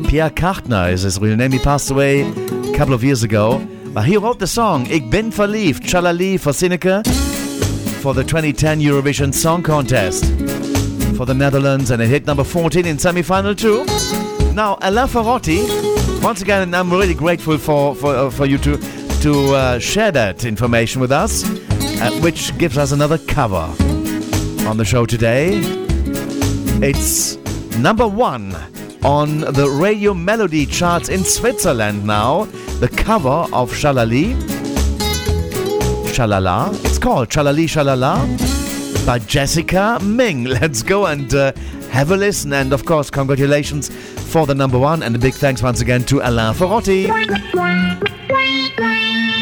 [0.07, 1.51] Pierre Kartner is his real name.
[1.51, 3.59] He passed away a couple of years ago.
[3.93, 7.05] But he wrote the song Ik ben verliefd, Chalali for Sieneke
[8.01, 10.25] for the 2010 Eurovision Song Contest.
[11.15, 13.85] for the Netherlands and it hit number 14 in semi-final two.
[14.55, 15.59] Now, Alain Ferrotti,
[16.21, 18.77] once again, I'm really grateful for, for, uh, for you to,
[19.21, 23.73] to uh, share that information with us, uh, which gives us another cover
[24.67, 25.59] on the show today.
[26.83, 27.37] It's
[27.77, 28.55] number one
[29.03, 32.45] on the radio melody charts in Switzerland now.
[32.79, 34.35] The cover of Shalali.
[36.13, 36.73] Shalala.
[36.85, 40.43] It's called Shalali Shalala by Jessica Ming.
[40.61, 41.53] Let's go and uh,
[41.89, 42.53] have a listen.
[42.53, 43.89] And of course, congratulations
[44.31, 45.03] for the number one.
[45.03, 47.07] And a big thanks once again to Alain Ferrotti.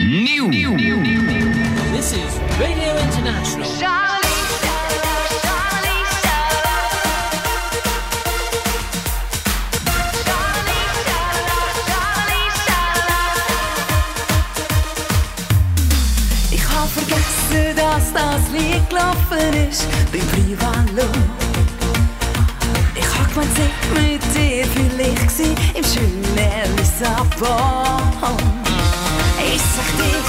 [0.02, 0.50] New
[1.94, 3.70] This is Radio International.
[16.52, 19.88] Ich hab vergessen, dass das Lied gelaufen ist
[23.40, 23.69] beim
[24.34, 28.38] dir vielleicht war im schönen Lissabon.
[29.56, 30.22] Ist sich dir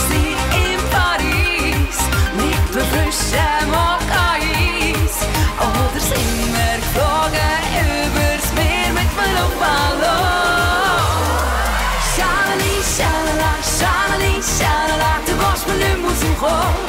[0.56, 1.98] in Paris
[2.36, 3.70] mit befrischem
[4.10, 5.16] Eis
[5.58, 7.62] oder sind wir geflogen
[8.04, 10.30] übers Meer mit einem Ballon?
[12.14, 16.79] Schalala, schalala, schalala, schalala, du gehst mir.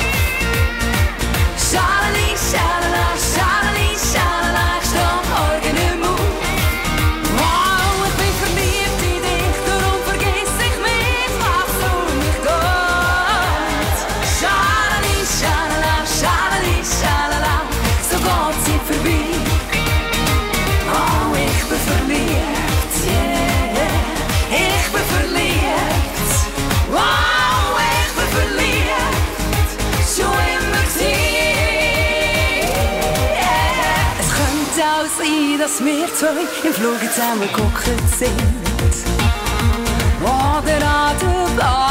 [35.72, 37.86] Dass wir zwei im Flug zusammen geguckt
[38.18, 38.32] sind.
[40.22, 41.91] Oder an der Bar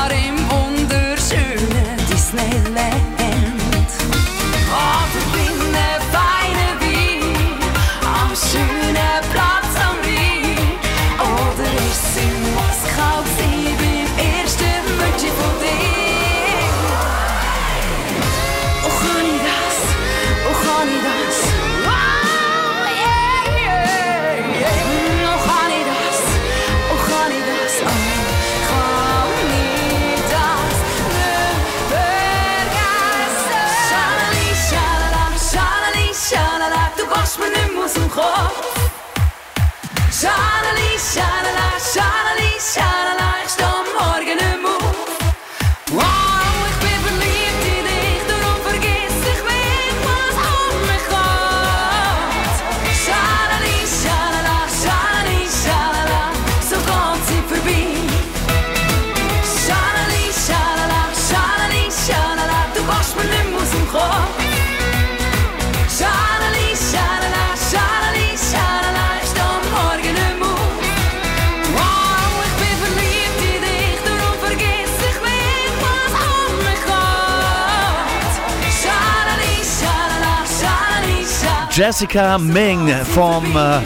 [81.81, 83.81] Jessica Ming from uh,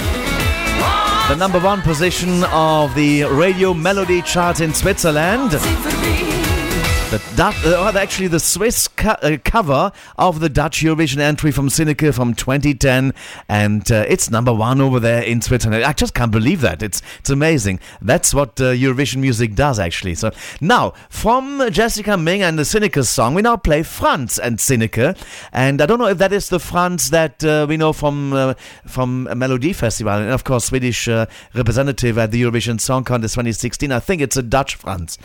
[1.29, 5.53] the number one position of the radio melody chart in Switzerland.
[5.53, 11.69] The Dutch, uh, actually, the Swiss co- uh, cover of the Dutch Eurovision entry from
[11.69, 13.13] Sieneke from 2010,
[13.49, 15.83] and uh, it's number one over there in Switzerland.
[15.83, 16.81] I just can't believe that.
[16.81, 17.81] It's it's amazing.
[18.01, 20.15] That's what uh, Eurovision music does, actually.
[20.15, 20.31] So
[20.61, 25.19] now, from Jessica Ming and the Sieneke song, we now play Frans and Sieneke,
[25.53, 28.55] and I don't know if that is the Frans that uh, we know from uh,
[28.87, 31.09] from Melody Festival, and of course Swedish
[31.53, 33.91] representative at the Eurovision Song Contest 2016.
[33.91, 35.19] I think it's a Dutch Frans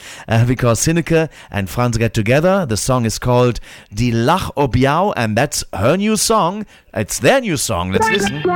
[0.47, 2.65] because Sieneke and Frans get together.
[2.65, 3.59] The song is called
[3.93, 6.65] Die Lach op jou, and that's her new song.
[6.93, 7.91] It's their new song.
[7.91, 8.41] Let's listen.
[8.41, 8.49] Als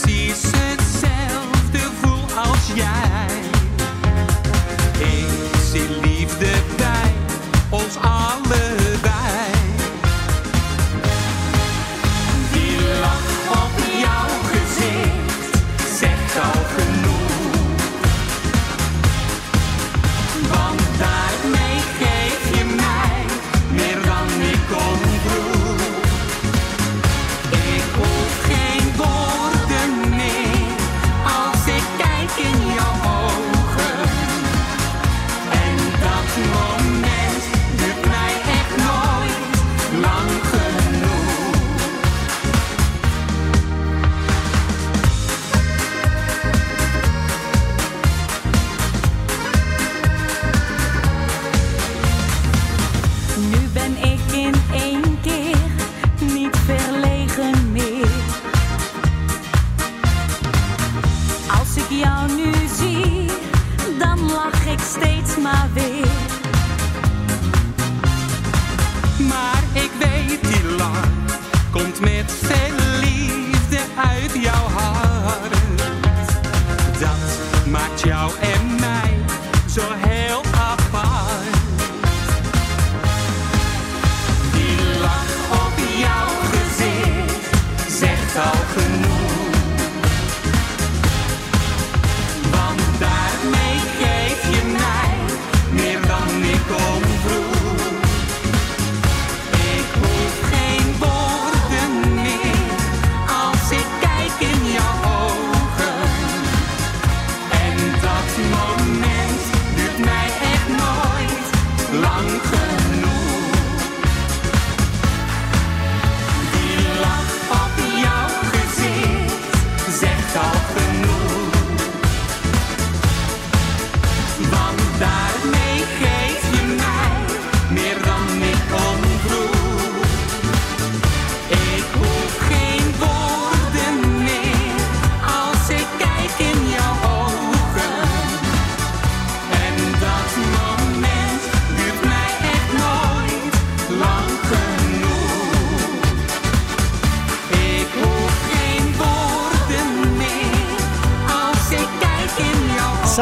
[0.00, 3.05] precies hetzelfde voel als jij.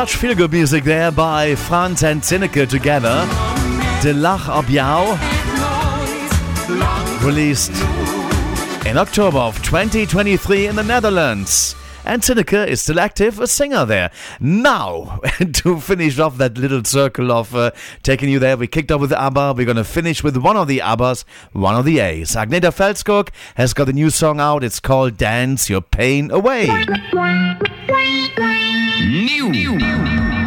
[0.05, 3.27] Such feel good music there by Frans and Sieneke together.
[4.03, 4.69] De Lach op
[7.25, 7.73] released
[8.85, 11.75] in October of 2023 in the Netherlands.
[12.05, 14.11] And Sieneke is still active, a singer there.
[14.41, 15.21] Now,
[15.55, 17.71] to finish off that little circle of uh,
[18.03, 19.55] taking you there, we kicked off with ABBA.
[19.57, 22.33] We're going to finish with one of the ABBAs, one of the A's.
[22.33, 24.63] Agnetha Fältskog has got a new song out.
[24.63, 26.67] It's called Dance Your Pain Away.
[29.03, 29.75] New.
[29.77, 30.44] Nothing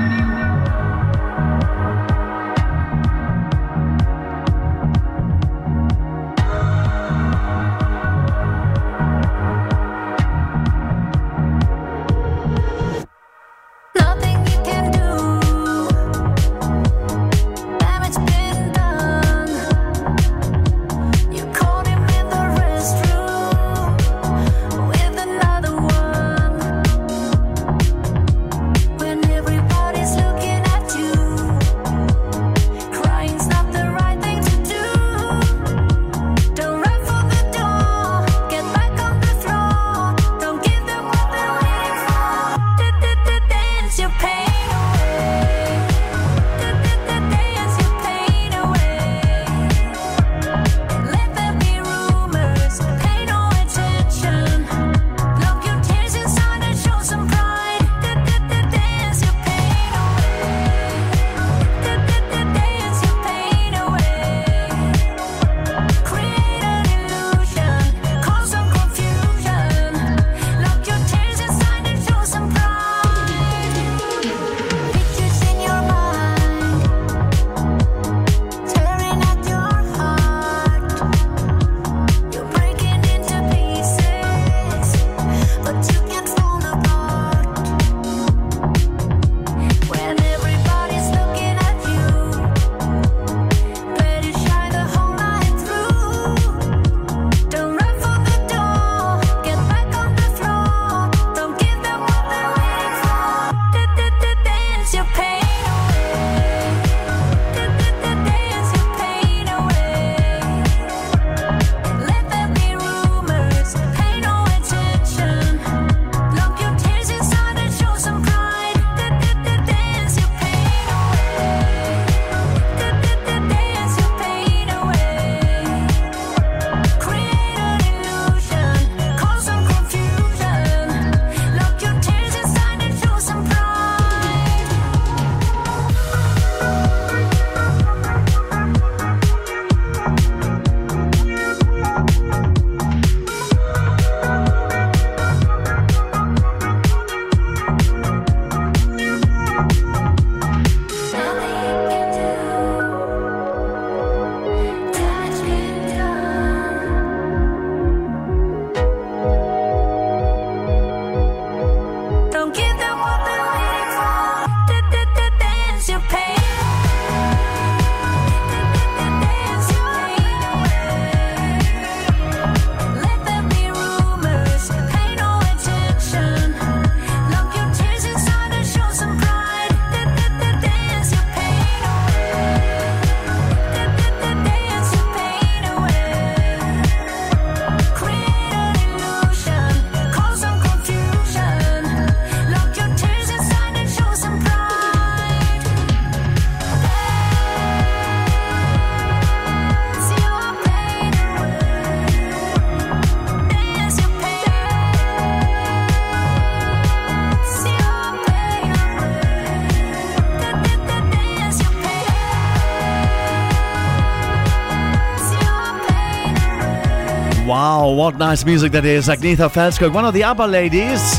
[218.07, 219.09] what nice music that is.
[219.09, 221.17] Agnetha Fältskog, one of the ABBA ladies.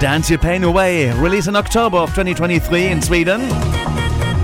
[0.00, 3.40] Dance Your Pain Away, released in October of 2023 in Sweden.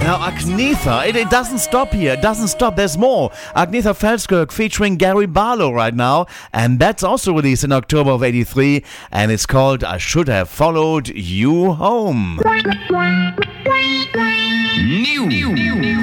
[0.05, 2.12] Now, Agnetha, it, it doesn't stop here.
[2.12, 2.76] It doesn't stop.
[2.76, 3.31] There's more.
[3.57, 6.26] Agnetha Fältskog featuring Gary Barlow right now.
[6.52, 8.84] And that's also released in October of 83.
[9.10, 12.39] And it's called I Should Have Followed You Home.
[14.76, 15.31] New.
[15.31, 16.01] This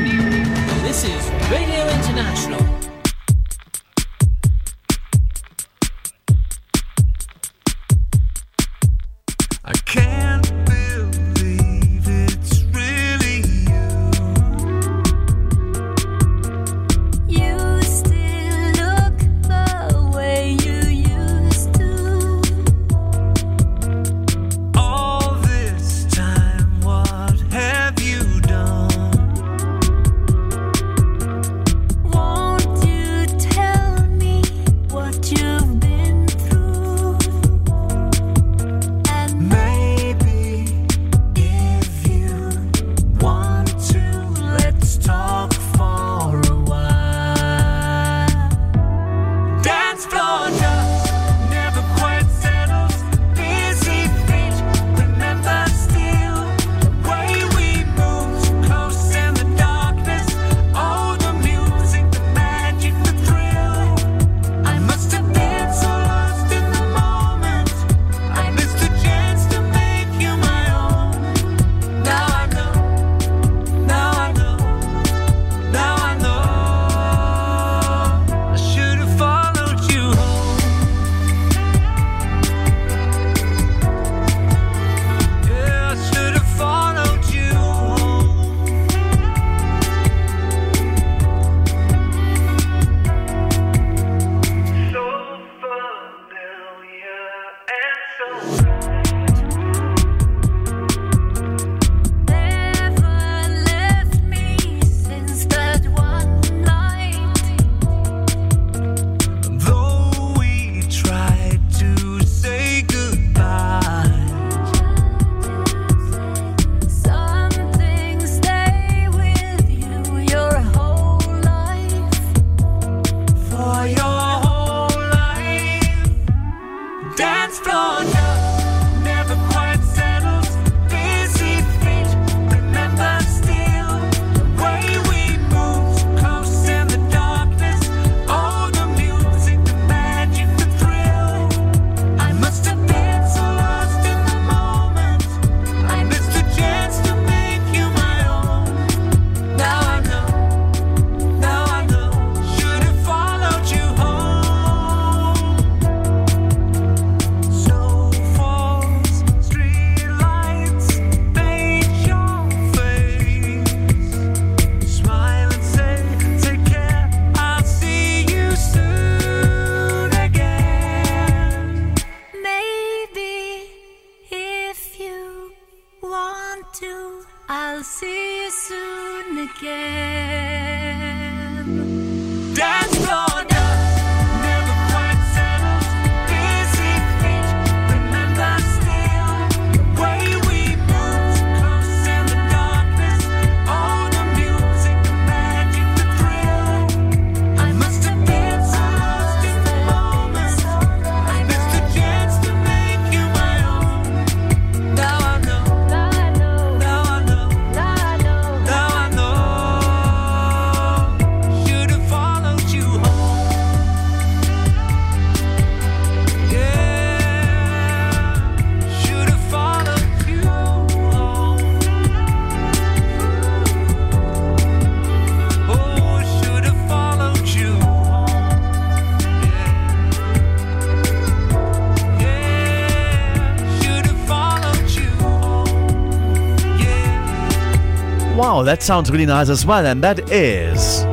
[238.59, 241.05] Wow, that sounds really nice as well, and that is.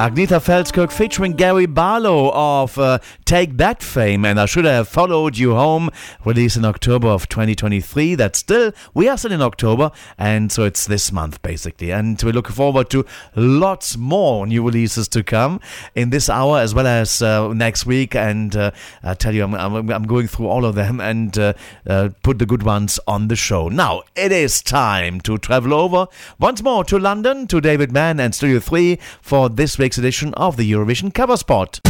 [0.00, 5.38] Agnetha Fältskog featuring Gary Barlow of uh, Take That fame, and I should have followed
[5.38, 5.89] you home,
[6.30, 8.14] released in October of 2023.
[8.14, 11.90] That's still, we are still in October, and so it's this month basically.
[11.90, 15.60] And we're looking forward to lots more new releases to come
[15.94, 18.14] in this hour as well as uh, next week.
[18.14, 18.70] And uh,
[19.02, 21.54] I tell you, I'm, I'm, I'm going through all of them and uh,
[21.86, 23.68] uh, put the good ones on the show.
[23.68, 26.06] Now, it is time to travel over
[26.38, 30.56] once more to London to David Mann and Studio 3 for this week's edition of
[30.56, 31.80] the Eurovision Cover Spot.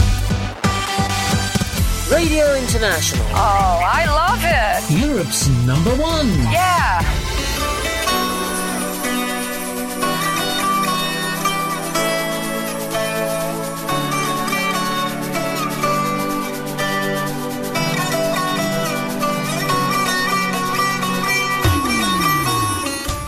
[2.11, 3.25] Radio International.
[3.31, 5.07] Oh, I love it.
[5.07, 6.29] Europe's number one.
[6.51, 7.01] Yeah.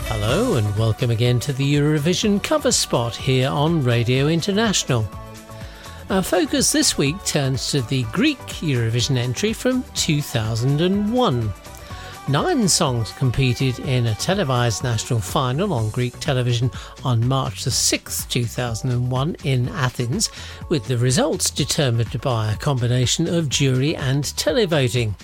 [0.09, 5.07] Hello and welcome again to the Eurovision cover spot here on Radio International.
[6.13, 11.53] Our focus this week turns to the Greek Eurovision entry from 2001.
[12.27, 16.69] Nine songs competed in a televised national final on Greek television
[17.03, 20.29] on March the 6th, 2001 in Athens,
[20.69, 25.15] with the results determined by a combination of jury and televoting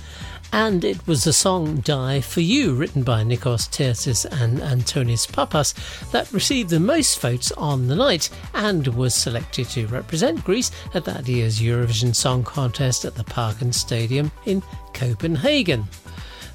[0.52, 5.74] and it was the song Die for You, written by Nikos Terzis and Antonis Papas,
[6.11, 11.06] that received the most votes on the night and was selected to represent Greece at
[11.06, 14.64] that year's Eurovision Song Contest at the Parken Stadium in
[14.94, 15.88] Copenhagen.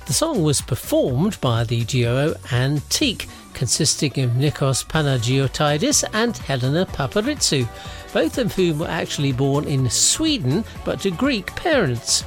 [0.06, 7.68] The song was performed by the duo Antique, consisting of Nikos Panagiotidis and Helena Paparizou,
[8.12, 12.24] both of whom were actually born in Sweden but to Greek parents.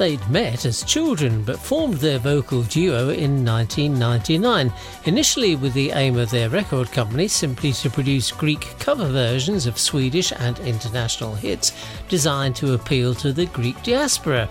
[0.00, 4.72] They'd met as children but formed their vocal duo in 1999,
[5.04, 9.78] initially with the aim of their record company simply to produce Greek cover versions of
[9.78, 11.74] Swedish and international hits
[12.08, 14.48] designed to appeal to the Greek diaspora.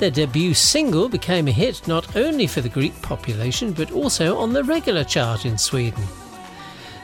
[0.00, 4.52] Their debut single became a hit not only for the Greek population but also on
[4.52, 6.02] the regular chart in Sweden.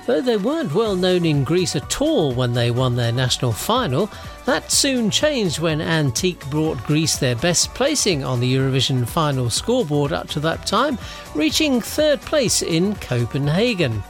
[0.09, 4.11] Though they weren't well known in Greece at all when they won their national final,
[4.47, 10.15] that soon changed when Antique brought Greece their best placing on the Eurovision final scoreboard
[10.15, 10.97] up to that time,
[11.35, 14.03] reaching third place in Copenhagen.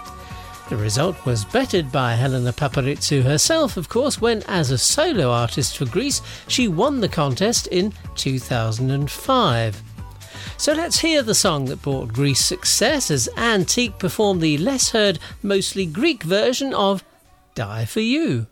[0.68, 5.78] The result was bettered by Helena Paparizou herself, of course, when, as a solo artist
[5.78, 9.87] for Greece, she won the contest in 2005.
[10.56, 15.18] So let's hear the song that brought Greece success as Antique performed the less heard,
[15.42, 17.04] mostly Greek version of
[17.54, 18.46] Die for You.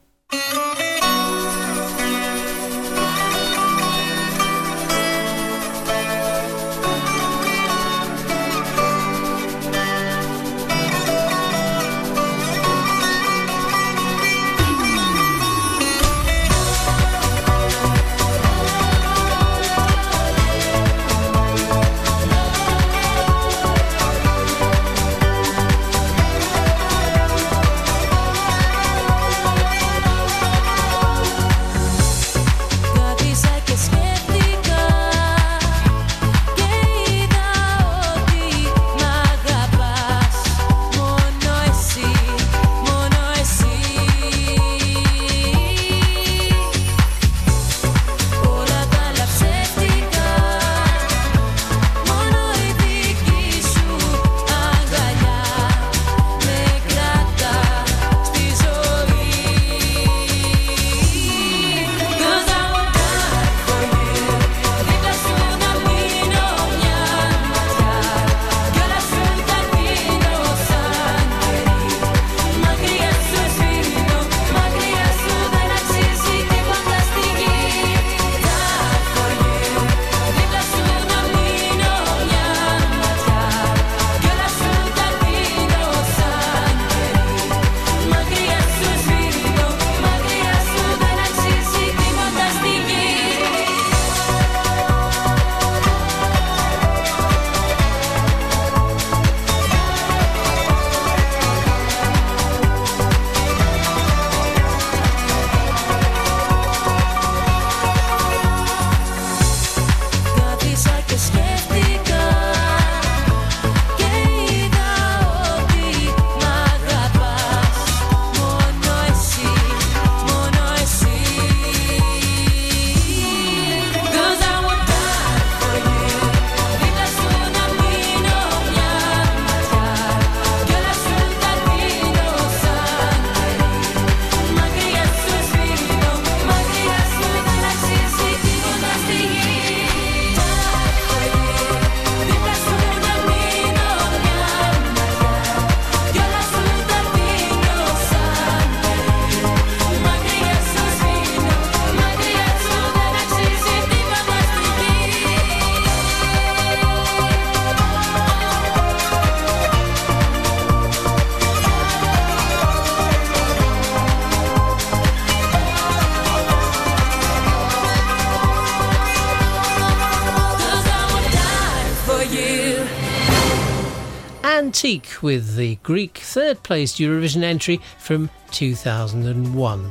[175.21, 179.91] With the Greek third place Eurovision entry from 2001.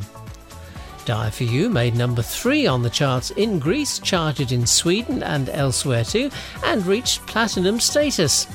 [1.04, 5.50] Die for You made number three on the charts in Greece, charted in Sweden and
[5.50, 6.30] elsewhere too,
[6.64, 8.48] and reached platinum status.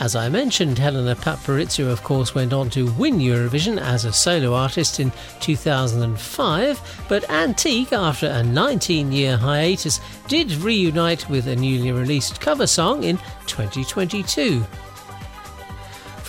[0.00, 4.54] As I mentioned, Helena Paparizou, of course, went on to win Eurovision as a solo
[4.54, 11.92] artist in 2005, but Antique, after a 19 year hiatus, did reunite with a newly
[11.92, 14.66] released cover song in 2022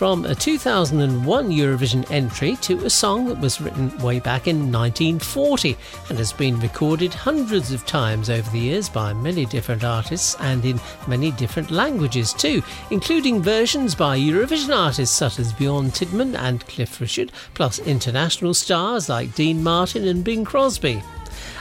[0.01, 5.77] from a 2001 Eurovision entry to a song that was written way back in 1940
[6.09, 10.65] and has been recorded hundreds of times over the years by many different artists and
[10.65, 16.65] in many different languages too, including versions by Eurovision artists such as Bjørn Tidmand and
[16.65, 21.03] Cliff Richard, plus international stars like Dean Martin and Bing Crosby.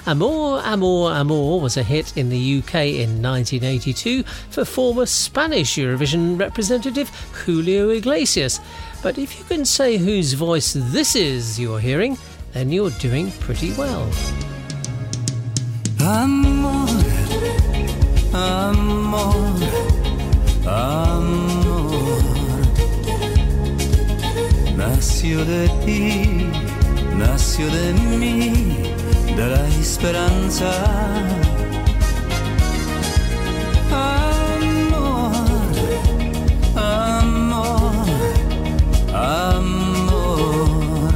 [0.07, 6.39] Amor, Amor, Amor was a hit in the UK in 1982 for former Spanish Eurovision
[6.39, 7.11] representative
[7.45, 8.61] Julio Iglesias.
[9.03, 12.19] But if you can say whose voice this is you're hearing,
[12.53, 14.11] then you're doing pretty well.
[16.01, 16.89] Amor,
[18.35, 19.55] amor,
[20.67, 21.61] amor.
[24.77, 26.25] Nació de ti,
[27.17, 28.95] nació de mí,
[29.37, 30.71] de la esperanza.
[33.93, 35.33] Amor,
[36.77, 38.07] amor,
[39.15, 41.13] amor.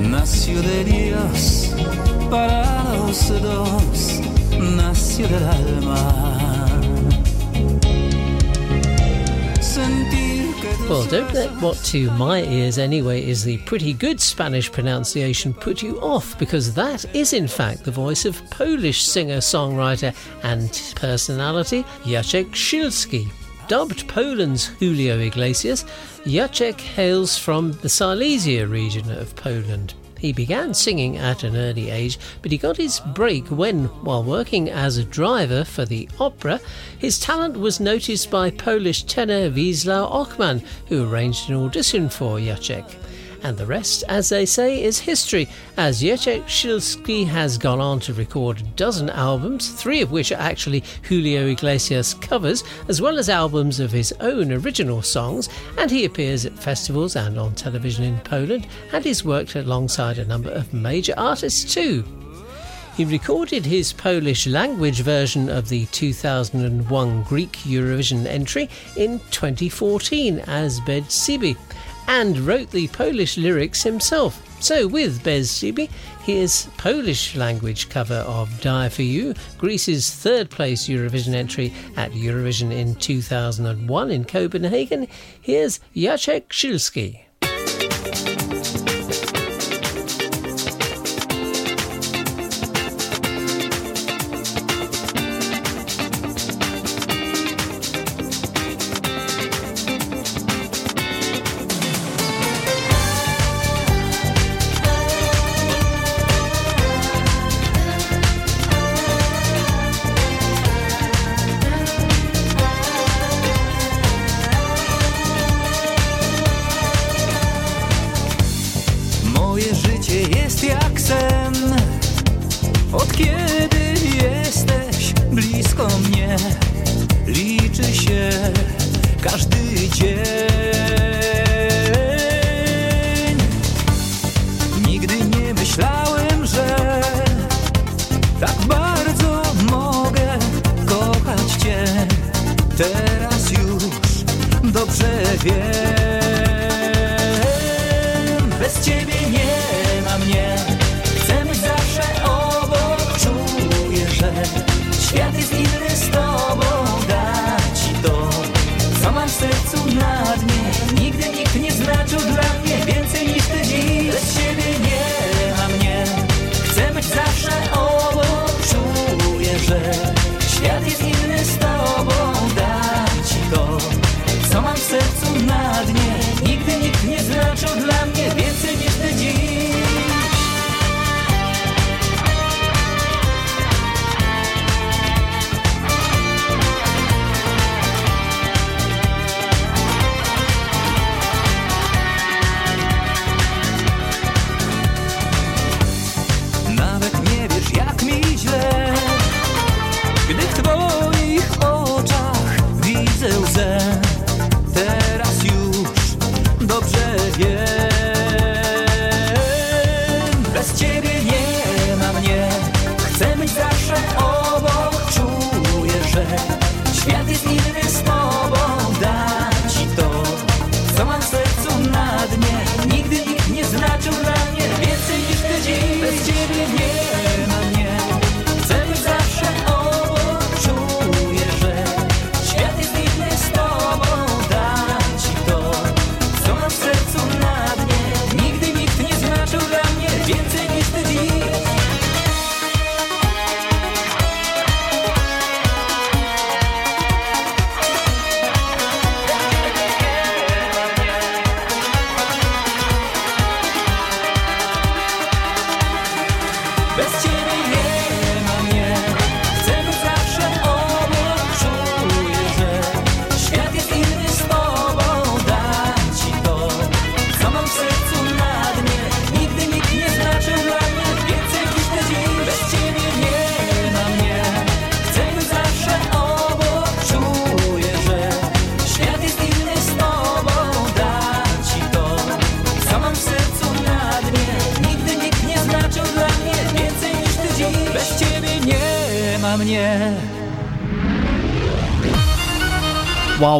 [0.00, 1.70] Nació de Dios
[2.30, 4.20] para los dos,
[4.58, 6.47] nació del alma.
[10.88, 15.82] Well, don't let what to my ears anyway is the pretty good Spanish pronunciation put
[15.82, 21.82] you off, because that is in fact the voice of Polish singer, songwriter, and personality
[22.04, 23.30] Jacek Silski.
[23.68, 25.84] Dubbed Poland's Julio Iglesias,
[26.24, 29.92] Jacek hails from the Silesia region of Poland.
[30.18, 34.68] He began singing at an early age, but he got his break when, while working
[34.68, 36.60] as a driver for the opera,
[36.98, 43.07] his talent was noticed by Polish tenor Wiesław Ochman, who arranged an audition for Jacek.
[43.42, 48.12] And the rest, as they say, is history, as Jacek Silski has gone on to
[48.12, 53.28] record a dozen albums, three of which are actually Julio Iglesias covers, as well as
[53.28, 58.18] albums of his own original songs, and he appears at festivals and on television in
[58.20, 62.04] Poland, and he's worked alongside a number of major artists too.
[62.98, 70.80] He recorded his Polish language version of the 2001 Greek Eurovision entry in 2014 as
[70.80, 71.56] Bez Siebie
[72.08, 74.42] and wrote the Polish lyrics himself.
[74.60, 81.34] So, with Bez here's Polish language cover of Die for You, Greece's third place Eurovision
[81.34, 85.06] entry at Eurovision in 2001 in Copenhagen.
[85.40, 87.27] Here's Jacek Silski.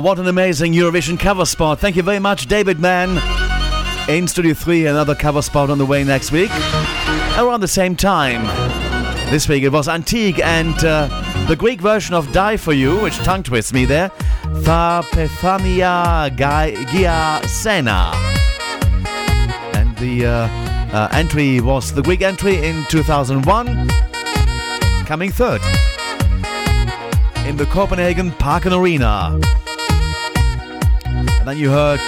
[0.00, 1.80] What an amazing Eurovision cover spot.
[1.80, 3.20] Thank you very much, David Mann.
[4.08, 6.50] In Studio 3, another cover spot on the way next week.
[7.36, 8.44] Around the same time.
[9.30, 11.08] This week it was Antique and uh,
[11.48, 14.10] the Greek version of Die For You, which tongue twists me there.
[14.44, 18.12] Tha Pethania Gia Sena.
[19.74, 20.48] And the uh,
[20.96, 23.88] uh, entry was the Greek entry in 2001,
[25.06, 25.60] coming third
[27.46, 29.40] in the Copenhagen Parken Arena.
[31.48, 31.98] Then you heard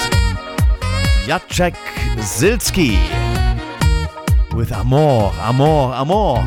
[1.24, 1.74] Jacek
[2.18, 2.98] Silski
[4.52, 6.42] with Amor, Amor, Amor.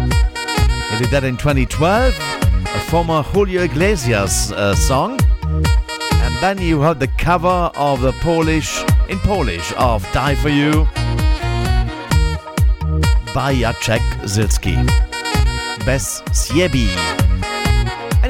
[0.91, 5.19] He did that in 2012, a former Julio Iglesias uh, song.
[5.41, 10.85] And then you heard the cover of the Polish, in Polish, of Die For You
[13.33, 14.75] by Jacek Silski.
[15.83, 17.22] Bez Siebie.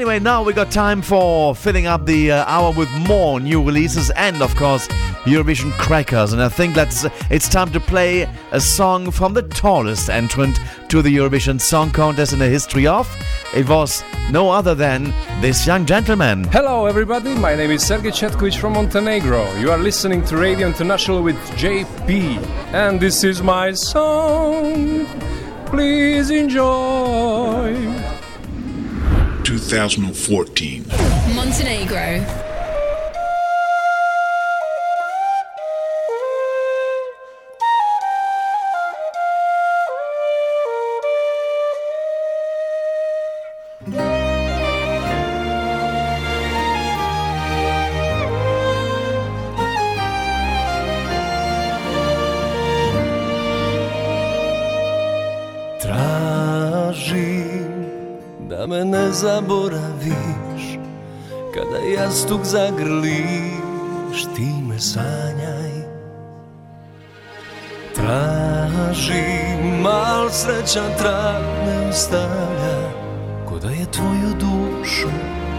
[0.04, 4.10] Anyway, now we got time for filling up the uh, hour with more new releases
[4.10, 4.86] and, of course,
[5.24, 6.34] Eurovision crackers.
[6.34, 10.60] And I think that's it's time to play a song from the tallest entrant
[10.90, 13.08] to the Eurovision Song Contest in the history of.
[13.54, 15.04] It was no other than
[15.40, 16.44] this young gentleman.
[16.52, 17.34] Hello, everybody.
[17.34, 19.50] My name is Sergej Ćetković from Montenegro.
[19.58, 25.06] You are listening to Radio International with JP, and this is my song.
[25.64, 27.03] Please enjoy.
[29.44, 30.82] 2014.
[31.34, 32.43] Montenegro.
[59.24, 60.64] Zaboraviš
[61.54, 65.74] Kada jastuk zagrliš ti me sanjaj.
[67.94, 72.78] Tražim, mal srećan trag me ostavlja
[73.48, 75.08] Ko da je tvoju dušu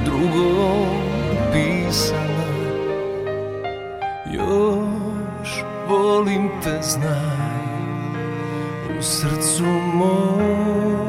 [0.05, 0.87] drugom
[1.53, 2.45] pisala
[4.33, 7.65] Još volim te znaj
[8.99, 9.63] U srcu
[9.93, 11.05] mom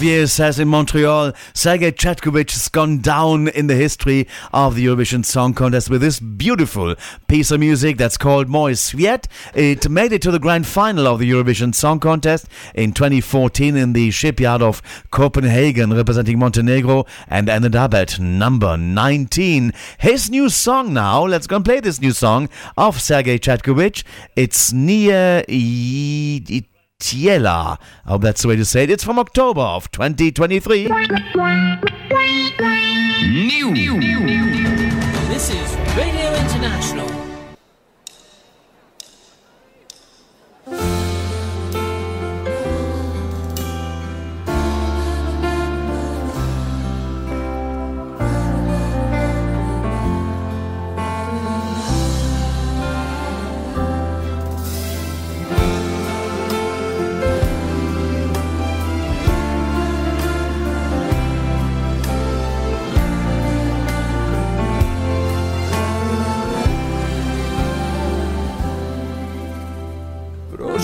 [0.00, 5.22] Javier says in Montreal, Sergej Ćetković has gone down in the history of the Eurovision
[5.22, 6.94] Song Contest with this beautiful
[7.28, 9.26] piece of music that's called Moj svijet.
[9.54, 13.92] It made it to the grand final of the Eurovision Song Contest in 2014 in
[13.92, 14.80] the shipyard of
[15.10, 19.74] Copenhagen, representing Montenegro, and ended up at number 19.
[19.98, 22.48] His new song now, let's go and play this new song
[22.78, 24.04] of Sergej Ćetković.
[24.34, 25.44] It's Nia
[27.00, 27.78] Tiela.
[28.04, 28.90] I oh, hope that's the way to say it.
[28.90, 30.84] It's from October of 2023.
[33.28, 33.74] New.
[35.28, 37.19] This is Radio International.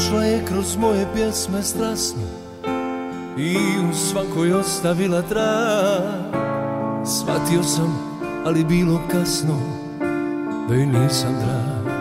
[0.06, 2.22] Prošla je kroz moje pjesme strasno
[3.38, 3.56] I
[3.90, 6.34] u svakoj ostavila trag.
[7.06, 7.98] Shvatio sam,
[8.44, 9.60] ali bilo kasno
[10.68, 11.96] Da joj nisam drag.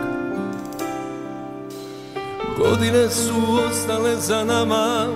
[2.58, 3.34] Godine su
[3.68, 5.06] ostale za nama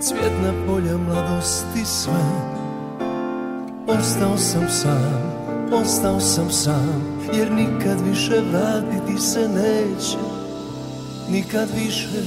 [0.00, 2.24] Cvjetna polja mladosti sve.
[3.86, 5.22] Ostao sam sam,
[5.72, 7.02] ostao sam sam
[7.34, 10.43] Jer nikad više vratiti se neće
[11.30, 12.22] nikad više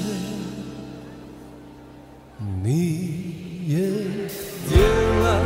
[2.63, 5.41] nije htjela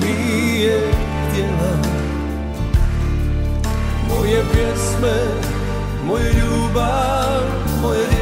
[0.00, 0.92] nije
[1.30, 1.72] htjela.
[4.08, 5.16] Moje pjesme
[6.06, 7.42] moju ljubav
[7.82, 8.17] moje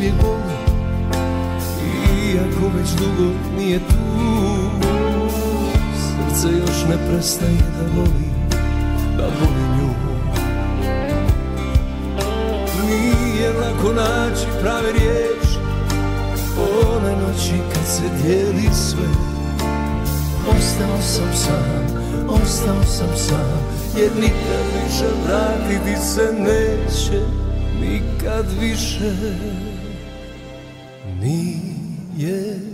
[0.00, 0.54] uvijek boli
[2.32, 3.94] Iako već dugo nije tu
[5.94, 8.30] Srce još ne prestaje da voli
[9.16, 9.90] da voli nju.
[12.88, 15.58] Nije lako naći prave riječi
[16.96, 19.08] One noći kad se dijeli sve.
[20.48, 21.86] Ostao sam sam,
[22.28, 23.60] ostao sam sam
[23.96, 27.20] Jer nikad više vratiti se neće
[27.80, 29.12] Nikad više
[31.22, 31.60] 你
[32.16, 32.69] 也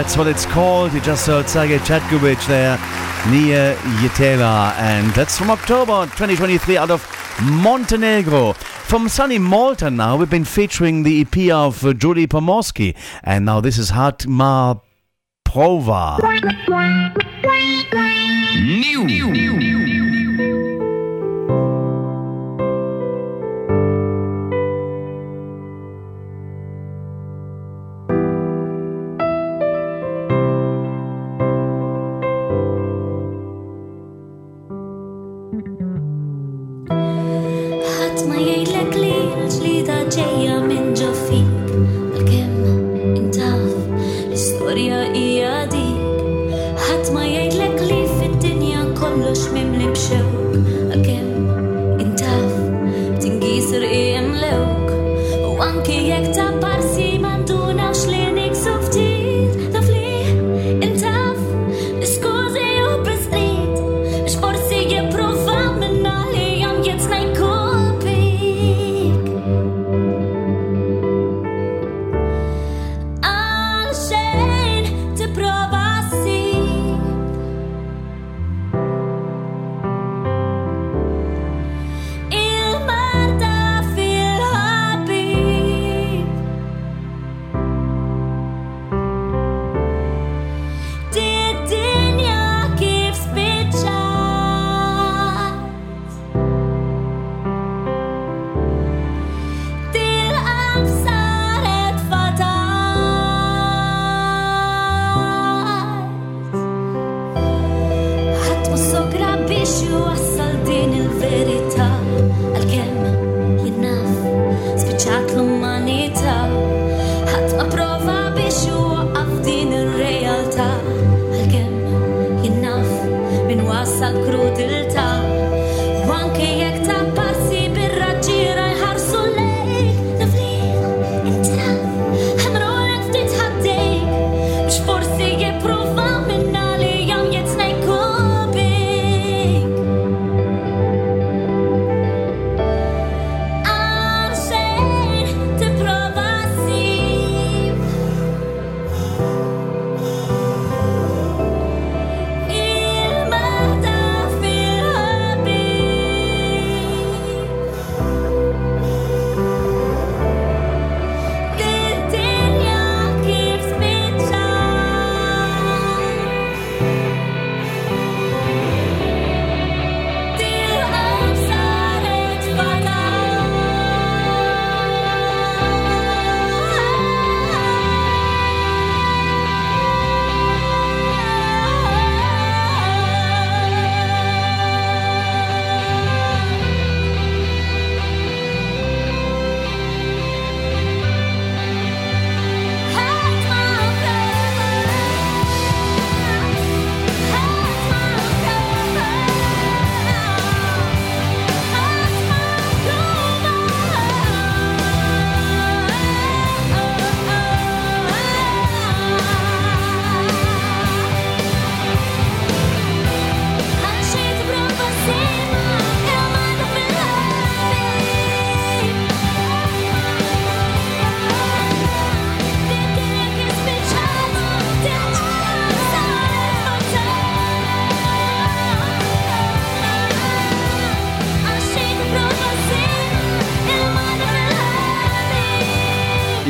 [0.00, 0.94] that's what it's called.
[0.94, 2.78] You just heard Sergej Ćetković there,
[3.30, 4.72] Nije htjela.
[4.78, 7.04] And that's from October 2023 out of
[7.42, 8.54] Montenegro.
[8.88, 12.94] From sunny Malta now, we've been featuring the EP of uh, Julie Pomorski.
[13.22, 14.80] And now this is Hatma
[15.44, 16.18] Prova.
[18.56, 19.99] New.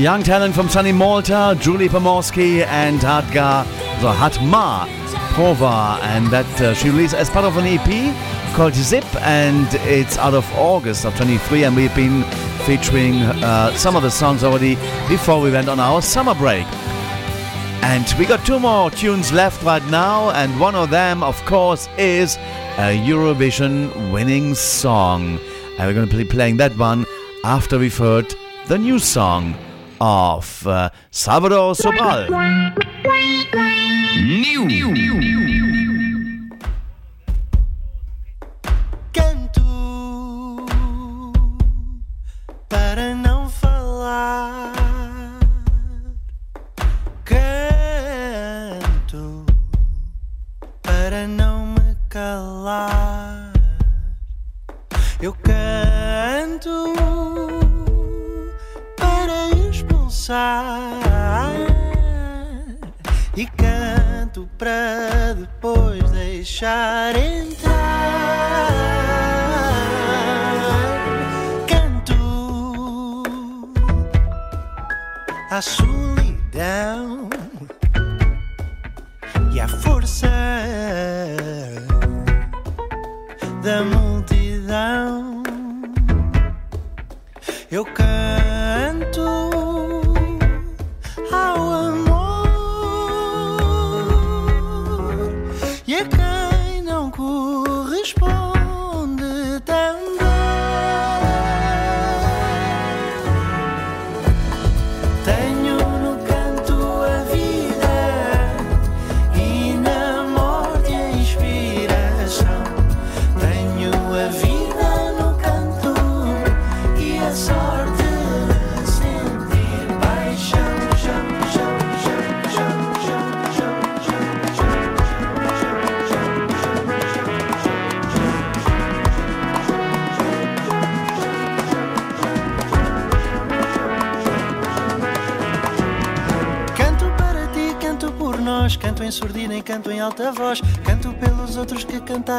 [0.00, 3.66] Young talent from sunny Malta, Julie Pomorski and Hadga,
[4.00, 4.88] so Hatma
[5.34, 10.16] Prova, and that uh, she released as part of an EP called Zip, and it's
[10.16, 12.22] out of August of 23, and we've been
[12.64, 16.66] featuring uh, some of the songs already before we went on our summer break.
[17.82, 21.90] And we got two more tunes left right now, and one of them, of course,
[21.98, 22.36] is
[22.78, 25.38] a Eurovision winning song.
[25.76, 27.04] And we're going to be playing that one
[27.44, 28.34] after we've heard
[28.66, 29.54] the new song
[30.00, 32.28] of uh, Salvador Sobral.
[34.22, 34.70] New.
[34.70, 35.49] Canto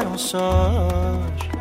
[0.01, 1.51] cantaram sós.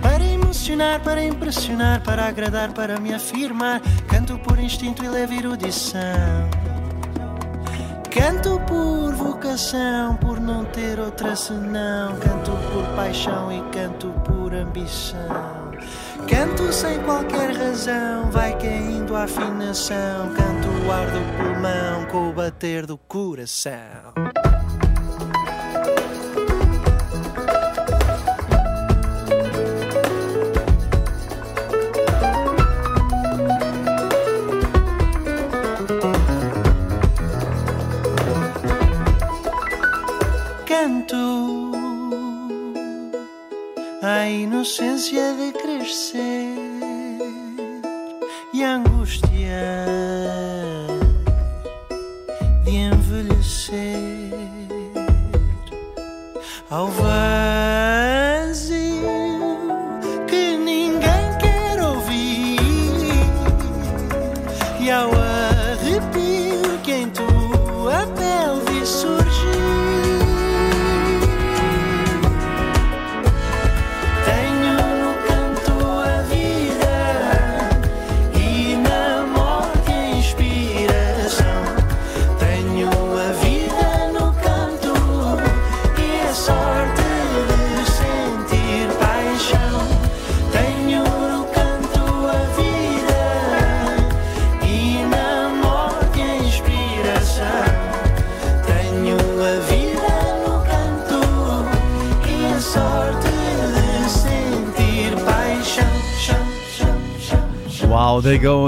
[0.00, 3.80] Para emocionar, para impressionar, para agradar, para me afirmar.
[4.08, 6.00] Canto por instinto e leve erudição.
[8.10, 12.16] Canto por vocação, por não ter outra senão.
[12.18, 15.70] Canto por paixão e canto por ambição.
[16.28, 20.34] Canto sem qualquer razão, vai caindo a afinação.
[20.34, 24.09] Canto o ar do pulmão com o bater do coração.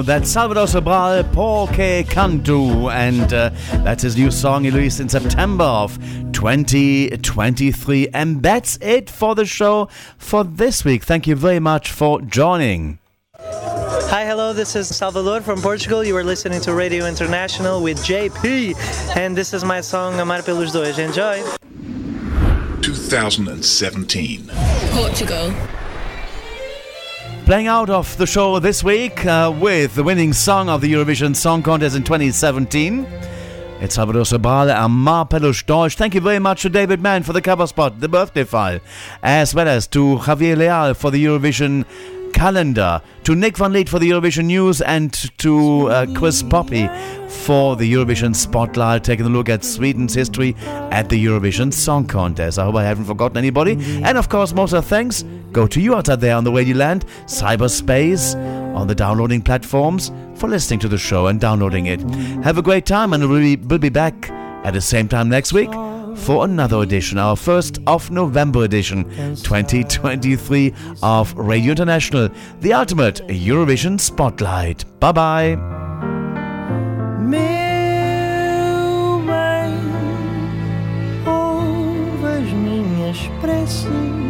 [0.05, 3.51] That's Salvador Sobral, Porque Canto, and uh,
[3.85, 5.97] that's his new song he released in September of
[6.33, 8.09] 2023.
[8.09, 11.05] And that's it for the show for this week.
[11.05, 12.99] Thank you very much for joining.
[13.39, 16.03] Hi, hello, this is Salvador from Portugal.
[16.05, 20.73] You are listening to Radio International with JP, and this is my song Amar pelos
[20.73, 20.99] Dois.
[20.99, 21.43] Enjoy!
[22.83, 24.51] 2017.
[24.91, 25.55] Portugal.
[27.53, 31.37] Playing out of the show this week uh, with the winning song of the Eurovision
[31.37, 33.05] Song Contest in 2017.
[33.79, 35.95] It's Salvador Sobral and Mar Pelos Dois.
[35.95, 38.81] Thank you very much to David Mann for the cover spot, the birthday file,
[39.23, 41.85] as well as to Javier Leal for the Eurovision
[42.33, 46.89] calendar, to Nick Van Lith for the Eurovision news, and to uh, Chris Poppe
[47.29, 50.55] for the Eurovision spotlight, taking a look at Sweden's history
[50.91, 52.59] at the Eurovision Song Contest.
[52.59, 53.73] I hope I haven't forgotten anybody.
[54.03, 57.05] And of course, most of thanks go to you out there on the Radio Land,
[57.27, 58.35] cyberspace,
[58.75, 62.01] on the downloading platforms for listening to the show and downloading it.
[62.43, 64.31] Have a great time, and we'll be, we'll be back
[64.65, 65.71] at the same time next week
[66.17, 69.05] for another edition, our first of November edition
[69.43, 72.29] 2023 of Radio International,
[72.61, 74.85] the ultimate Eurovision Spotlight.
[75.01, 75.83] Bye bye.
[83.43, 84.22] Preces,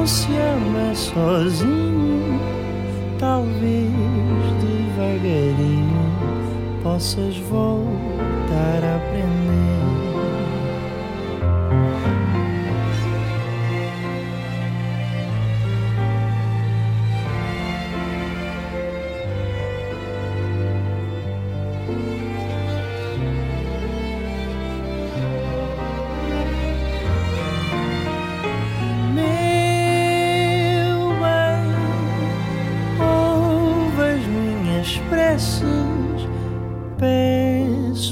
[0.00, 2.40] não se ama sozinho,
[3.18, 3.90] talvez
[4.62, 5.92] devagarinho
[6.82, 9.19] possas voltar a aprender.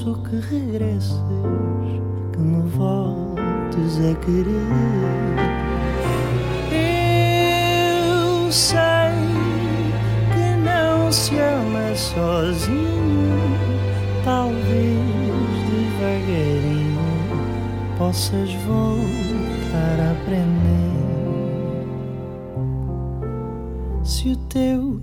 [0.09, 1.21] Peço que regresses,
[2.33, 4.69] que me voltes a querer.
[6.73, 8.79] Eu sei
[10.33, 13.59] que não se ama sozinho,
[14.25, 14.99] talvez
[15.71, 16.99] devagarinho
[17.99, 20.89] possas voltar a aprender.
[24.05, 25.01] Se o teu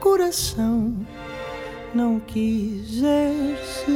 [0.00, 0.94] coração
[1.96, 3.32] não quiser
[3.64, 3.86] ser,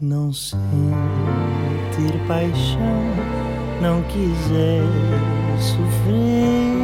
[0.00, 0.62] não sentir
[2.28, 3.02] paixão,
[3.82, 4.84] não quiser
[5.58, 6.76] sofrer,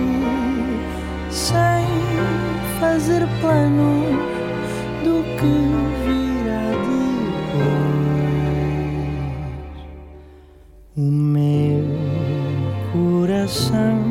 [1.30, 1.86] sem
[2.80, 4.18] fazer planos
[5.04, 5.54] do que
[6.04, 6.66] virá
[7.52, 7.92] depois.
[10.96, 11.84] O meu
[12.92, 14.02] coração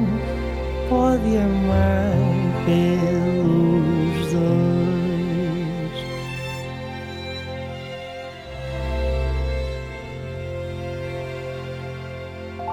[0.87, 4.81] pode amar pelos dois.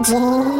[0.04, 0.57] Jane.